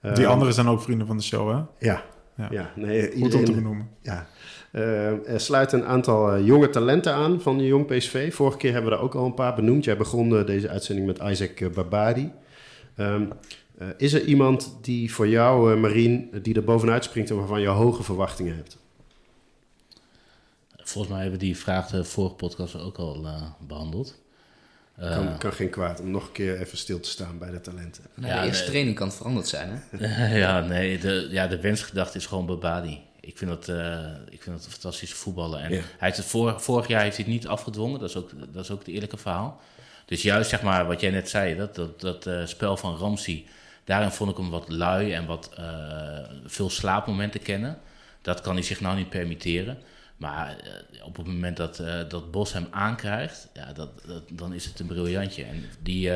[0.00, 1.86] Die uh, anderen zijn ook vrienden van de show, hè?
[1.86, 2.04] Ja.
[2.36, 3.88] Ja, Ja, nee, goed om te iedereen, benoemen.
[4.02, 4.26] ja.
[4.72, 8.34] Eh, er sluiten een aantal eh, jonge talenten aan van de Jong PSV.
[8.34, 9.84] Vorige keer hebben we er ook al een paar benoemd.
[9.84, 12.32] Jij begon eh, deze uitzending met Isaac eh, Babadi.
[12.96, 13.24] Ehm,
[13.80, 17.60] eh, is er iemand die voor jou, eh Marien, die er bovenuit springt en waarvan
[17.60, 18.78] je hoge verwachtingen hebt?
[20.76, 24.18] Volgens mij hebben we die vraag de vorige podcast ook al eh, behandeld.
[24.96, 27.60] Eh, Kan, kan geen kwaad om nog een keer even stil te staan bij de
[27.60, 28.04] talenten.
[28.14, 28.70] Nou, Ja, de eerste nee.
[28.70, 30.38] training kan veranderd zijn, hè?
[30.38, 33.00] ja, nee, de, ja, de wensgedachte is gewoon Babadi.
[33.20, 35.60] Ik vind dat, eh, ik vind dat een fantastische voetballer.
[35.60, 35.76] En Ja.
[35.80, 38.00] hij heeft het voor, vorig jaar heeft hij het niet afgedwongen.
[38.00, 39.60] Dat is, ook, dat is ook het eerlijke verhaal.
[40.04, 43.44] Dus juist zeg maar wat jij net zei, dat, dat, dat eh, spel van Ramsey.
[43.84, 45.64] Daarin vond ik hem wat lui en wat eh,
[46.44, 47.78] veel slaapmomenten kennen.
[48.22, 49.78] Dat kan hij zich nou niet permitteren.
[50.16, 53.88] Maar eh, op het moment dat, eh, dat Bos hem aankrijgt, ja, dat,
[54.32, 55.44] dan is het een briljantje.
[55.44, 56.10] En, die,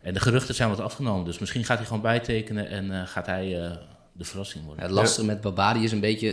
[0.00, 1.24] en de geruchten zijn wat afgenomen.
[1.24, 3.78] Dus misschien gaat hij gewoon bijtekenen en gaat hij
[4.12, 4.84] de verrassing worden.
[4.84, 6.28] Het lastige met Babadi is een beetje,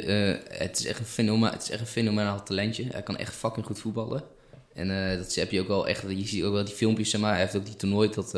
[0.49, 2.85] het, is echt een fenoma, het is echt een fenomenaal talentje.
[2.91, 4.23] Hij kan echt fucking goed voetballen.
[4.73, 7.31] En dat heb je ook wel echt, je ziet ook wel die filmpjes, zeg maar.
[7.31, 8.35] Hij heeft ook die toernooi, dat,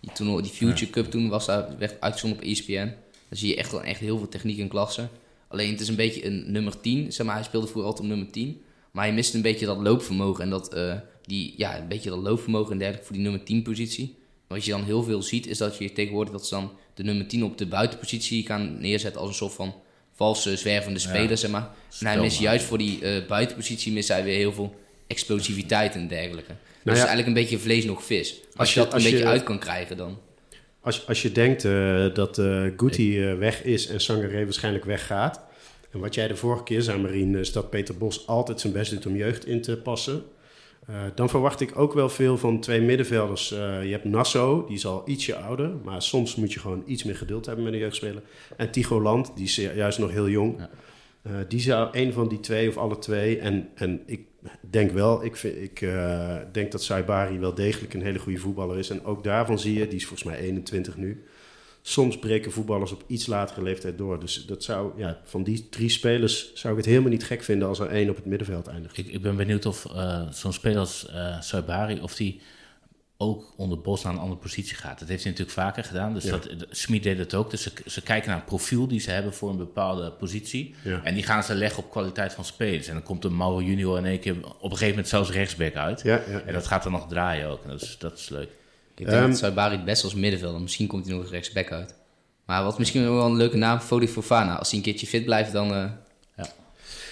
[0.00, 2.92] die, toernooi die Future Cup toen was, daar werd uitgezonden op ESPN.
[3.28, 5.08] Dan zie je echt echt heel veel techniek en klasse.
[5.48, 7.34] Alleen het is een beetje een nummer 10, zeg maar.
[7.34, 8.60] Hij speelde vroeger altijd op nummer 10.
[8.90, 12.18] Maar hij mist een beetje dat loopvermogen en dat, eh, die, ja, een beetje dat
[12.18, 14.16] loopvermogen en dergelijke voor die nummer 10 positie.
[14.46, 17.26] Wat je dan heel veel ziet, is dat je tegenwoordig dat ze dan de nummer
[17.26, 19.74] 10 op de buitenpositie gaan neerzetten als een soort van
[20.12, 21.70] valse zwervende speler, zeg maar.
[22.00, 24.74] En hij mist juist voor die eh, buitenpositie mist hij weer heel veel
[25.06, 26.52] explosiviteit en dergelijke.
[26.82, 27.00] Dus ja.
[27.00, 28.40] het is eigenlijk een beetje vlees nog vis.
[28.44, 30.18] Als, Als je dat als een je- beetje uit kan krijgen dan.
[30.80, 32.36] Als, als je denkt eh, dat
[32.76, 35.40] Guti eh, weg is en Sangaré waarschijnlijk weggaat.
[35.92, 38.90] En wat jij de vorige keer zei, Marien, is dat Peter Bos altijd zijn best
[38.90, 40.22] doet om jeugd in te passen.
[41.14, 43.48] Dan verwacht ik ook wel veel van twee middenvelders.
[43.48, 45.70] Je hebt Nasso, die is al ietsje ouder.
[45.84, 48.22] Maar soms moet je gewoon iets meer geduld hebben met een jeugdspeler.
[48.56, 50.54] En Tigo Land, die is juist nog heel jong.
[50.58, 50.70] Ja.
[51.28, 53.38] Eh, die zou een van die twee of alle twee.
[53.38, 54.20] En, en ik
[54.60, 58.78] denk wel, ik, vind, ik eh, denk dat Saibari wel degelijk een hele goede voetballer
[58.78, 58.90] is.
[58.90, 61.24] En ook daarvan zie je, die is volgens mij 21 nu.
[61.82, 64.20] Soms breken voetballers op iets latere leeftijd door.
[64.20, 67.68] Dus dat zou, ja, van die drie spelers zou ik het helemaal niet gek vinden
[67.68, 68.98] als er één op het middenveld eindigt.
[68.98, 72.40] Ik, ik ben benieuwd of eh, zo'n speler als Saibari, of die
[73.20, 74.98] ook onder Bos naar een andere positie gaat.
[74.98, 76.14] Dat heeft hij natuurlijk vaker gedaan.
[76.14, 76.30] Dus Ja.
[76.30, 77.50] dat, Smit deed het ook.
[77.50, 80.74] Dus ze, ze kijken naar een profiel die ze hebben voor een bepaalde positie.
[80.84, 81.00] Ja.
[81.04, 82.86] En die gaan ze leggen op kwaliteit van spelers.
[82.86, 85.74] En dan komt een Mauro Junior in één keer op een gegeven moment zelfs rechtsback
[85.74, 86.02] uit.
[86.02, 87.62] Ja, ja, En dat gaat dan nog draaien ook.
[87.64, 88.48] En dat is, dat is leuk.
[88.94, 90.60] Ik denk Ehm, dat Saibari het best als middenvelder.
[90.60, 91.94] Misschien komt hij nog eens rechtsback uit.
[92.44, 94.56] Maar wat misschien wel een leuke naam, Fodi Fofana.
[94.58, 95.72] Als hij een keertje fit blijft, dan...
[95.74, 95.90] eh,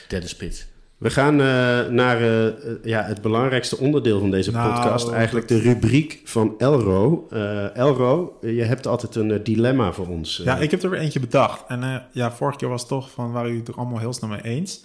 [0.09, 0.67] Derde spits.
[0.97, 5.11] We gaan eh, naar eh, eh, ja, het belangrijkste onderdeel van deze Nou, podcast.
[5.11, 7.28] Eigenlijk de rubriek van Elro.
[7.74, 10.40] Elro, je hebt altijd een dilemma voor ons.
[10.44, 11.64] Ja, ik heb er weer eentje bedacht.
[11.68, 14.30] En ja, vorige keer was het toch van, waren jullie het er allemaal heel snel
[14.30, 14.84] mee eens.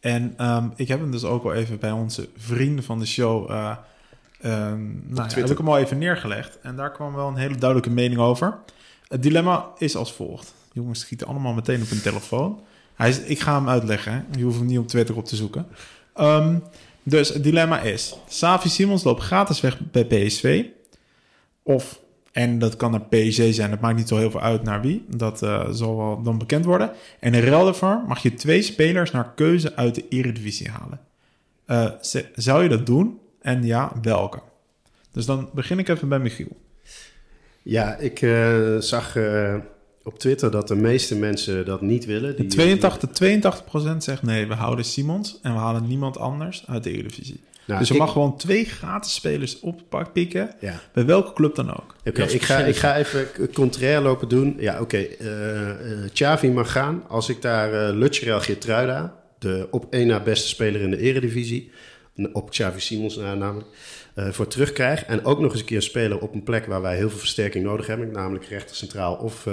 [0.00, 3.50] En ehm, ik heb hem dus ook al even bij onze vrienden van de show...
[3.50, 3.78] ehm,
[4.40, 6.58] nou, ja, heb ik hem al even neergelegd.
[6.62, 8.58] En daar kwam wel een hele duidelijke mening over.
[9.08, 10.54] Het dilemma is als volgt.
[10.72, 12.60] Jongens schieten allemaal meteen op hun telefoon.
[12.94, 14.26] Hij ik ga hem uitleggen.
[14.36, 15.66] Je hoeft hem niet op Twitter op te zoeken.
[16.14, 16.56] Ehm,
[17.02, 18.16] dus het dilemma is...
[18.28, 20.64] Savi Simons loopt gratis weg bij PSV.
[21.62, 22.00] Of,
[22.32, 25.04] en dat kan naar PSG zijn, dat maakt niet zo heel veel uit naar wie.
[25.08, 26.90] Dat eh, zal wel dan bekend worden.
[27.20, 31.00] En in ruil daarvoor mag je twee spelers naar keuze uit de Eredivisie halen.
[31.64, 31.90] Eh,
[32.34, 33.18] zou je dat doen?
[33.40, 34.40] En ja, welke?
[35.12, 36.56] Dus dan begin ik even bij Michiel.
[37.62, 39.16] Ja, ik eh, zag
[40.04, 42.36] op Twitter dat de meeste mensen dat niet willen.
[42.36, 43.10] Die, 82,
[43.94, 47.40] 82% zegt nee, we houden Simons en we halen niemand anders uit de Eredivisie.
[47.66, 50.80] Nou, dus je ik- mag gewoon twee gratis spelers oppikken, Ja.
[50.92, 51.94] bij welke club dan ook.
[52.04, 54.56] Oké, ik, ga, ik ga even contrair lopen doen.
[54.58, 54.96] Ja, oké.
[54.96, 57.02] eh, eh, Xavi mag gaan.
[57.08, 61.70] Als ik daar uh, Lutcherel Geertruida, de op één na beste speler in de eredivisie...
[62.32, 63.68] op Xavi Simons na namelijk,
[64.14, 65.04] eh, voor terugkrijg...
[65.04, 67.18] en ook nog eens een keer een speler op een plek waar wij heel veel
[67.18, 68.10] versterking nodig hebben...
[68.12, 69.46] namelijk rechter centraal of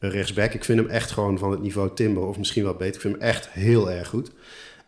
[0.00, 0.52] eh, rechtsback.
[0.52, 2.94] Ik vind hem echt gewoon van het niveau Timber of misschien wel beter.
[2.94, 4.30] Ik vind hem echt heel erg goed.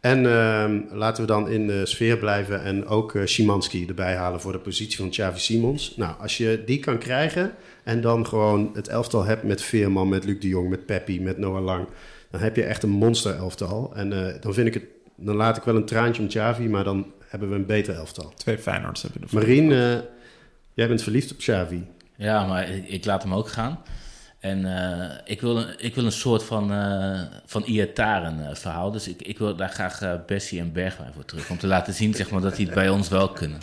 [0.01, 4.41] En ehm, laten we dan in de sfeer blijven en ook eh Szymanski erbij halen
[4.41, 5.97] voor de positie van Xavi Simons.
[5.97, 7.53] Nou, als je die kan krijgen
[7.85, 11.39] en dan gewoon het elftal hebt met Veerman, met Luc de Jong, met Peppi, met
[11.39, 11.87] Noah Lang,
[12.31, 13.93] dan heb je echt een monster elftal.
[13.95, 14.85] En eh, dan vind ik het,
[15.17, 18.33] dan laat ik wel een traantje om Xavi, maar dan hebben we een beter elftal.
[18.37, 19.41] Twee Feyenoords hebben ervoor.
[19.41, 19.99] Marien, eh,
[20.75, 21.87] jij bent verliefd op Xavi.
[22.17, 23.83] Ja, maar ik, ik laat hem ook gaan.
[24.41, 28.91] En uh, ik, wil een, ik wil een soort van, uh, van Iataren uh, verhaal.
[28.91, 31.51] Dus ik, ik wil daar graag Bessie en Bergwijn voor terug.
[31.51, 33.59] Om te laten zien zeg maar, dat die het bij ons wel kunnen.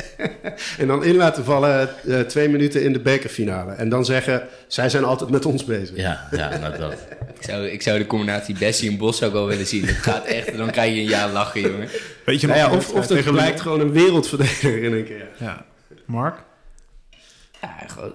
[0.78, 1.88] en dan in laten vallen
[2.26, 3.72] twee minuten in de bekerfinale.
[3.72, 5.96] En dan zeggen, zij zijn altijd met ons bezig.
[5.96, 6.92] Ja, ja nou dat.
[7.34, 9.86] ik, zou, ik zou de combinatie Bessie en Bos ook wel willen zien.
[9.86, 11.88] Het gaat echt, dan krijg je een jaar lachen, jongen.
[12.24, 15.28] Weet je nog, nou ja, of, of er blijkt gewoon een wereldverdediger in een keer.
[15.38, 15.64] Ja.
[16.04, 16.38] Mark?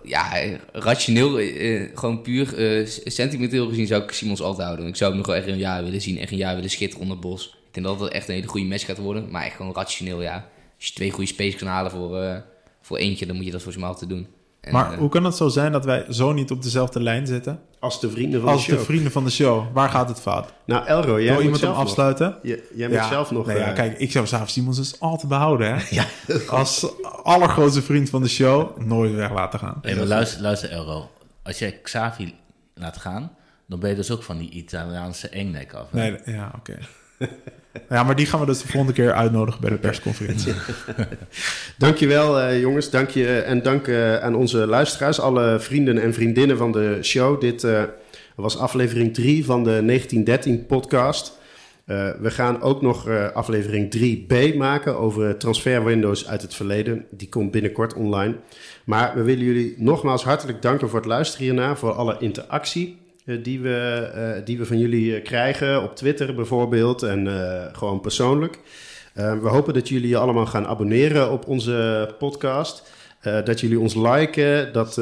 [0.03, 4.87] Ja, ja rationeel, uh, gewoon puur uh, sentimenteel gezien zou ik Simons altijd houden.
[4.87, 7.03] Ik zou hem nog wel echt een jaar willen zien, echt een jaar willen schitteren
[7.03, 7.57] onder Bos.
[7.67, 10.21] Ik denk dat het echt een hele goede match gaat worden, maar echt gewoon rationeel,
[10.21, 10.49] ja.
[10.77, 12.43] Als je twee goede space kan halen voor,
[12.81, 14.27] voor eentje, dan moet je dat volgens mij altijd doen.
[14.69, 17.59] En, maar hoe kan het zo zijn dat wij zo niet op dezelfde lijn zitten?
[17.79, 18.77] Als de vrienden van Als de show.
[18.77, 19.73] Als de vrienden van de show.
[19.73, 20.53] Waar gaat het fout?
[20.65, 22.37] Nou, Elro, jij Wil iemand hem afsluiten?
[22.41, 23.45] Je, jij moet zelf nog...
[23.45, 25.85] Nee, ja, kijk, ik zou Saaf Simons dus altijd behouden, hè?
[25.95, 26.05] Ja.
[26.49, 26.87] Als
[27.23, 29.77] allergrootste vriend van de show, nooit weg laten gaan.
[29.81, 31.09] Hey, maar luister, luister, Elro.
[31.43, 32.35] Als jij Xavi
[32.73, 33.31] laat gaan,
[33.67, 35.91] dan ben je dus ook van die Italiaanse engnek af.
[35.91, 35.97] Hè?
[35.99, 36.77] Nee, ja, oké.
[37.89, 40.53] Ja, maar die gaan we dus de volgende keer uitnodigen bij de persconferentie.
[41.77, 46.57] Dankjewel uh, jongens, dank je en dank uh, aan onze luisteraars, alle vrienden en vriendinnen
[46.57, 47.41] van de show.
[47.41, 47.83] Dit uh,
[48.35, 51.37] was aflevering 3 van de 1913 podcast.
[52.19, 57.05] we gaan ook nog aflevering 3b maken over transferwindows uit het verleden.
[57.11, 58.35] Die komt binnenkort online.
[58.83, 62.98] Maar we willen jullie nogmaals hartelijk danken voor het luisteren hierna, voor alle interactie.
[63.29, 67.27] Eh, die, we, uh, die we van jullie eh, krijgen op Twitter bijvoorbeeld en
[67.73, 68.59] gewoon persoonlijk.
[69.13, 72.83] we hopen dat jullie je allemaal gaan abonneren op onze podcast.
[73.21, 74.95] dat jullie ons liken, dat...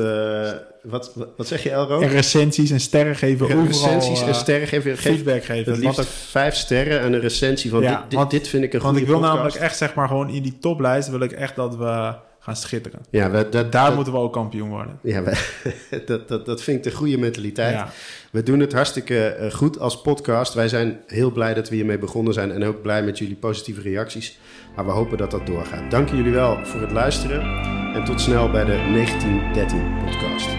[0.83, 2.01] wat, wat zeg je, Elro?
[2.01, 3.65] En recensies en sterren geven overal.
[3.65, 4.97] Recensies en sterren geven.
[4.97, 5.71] Feedback geven.
[5.71, 8.73] Het liefst vijf sterren en een recensie van ja, dit, dit, want, dit, vind ik
[8.73, 9.35] een goede Want ik wil podcast.
[9.35, 12.13] namelijk echt zeg maar gewoon in die toplijst wil ik echt dat we
[12.47, 12.99] gaan schitteren.
[13.09, 14.99] Ja, we, dat, Daar dat, moeten we ook kampioen worden.
[15.01, 15.37] Ja, we,
[16.05, 17.73] dat, dat, dat vind ik de goede mentaliteit.
[17.73, 17.89] Ja.
[18.31, 20.53] We doen het hartstikke uh, goed als podcast.
[20.53, 23.81] Wij zijn heel blij dat we hiermee begonnen zijn en ook blij met jullie positieve
[23.81, 24.39] reacties.
[24.75, 25.91] Maar we hopen dat dat doorgaat.
[25.91, 27.41] Dank jullie wel voor het luisteren
[27.93, 30.56] en tot snel bij de 1913 podcast.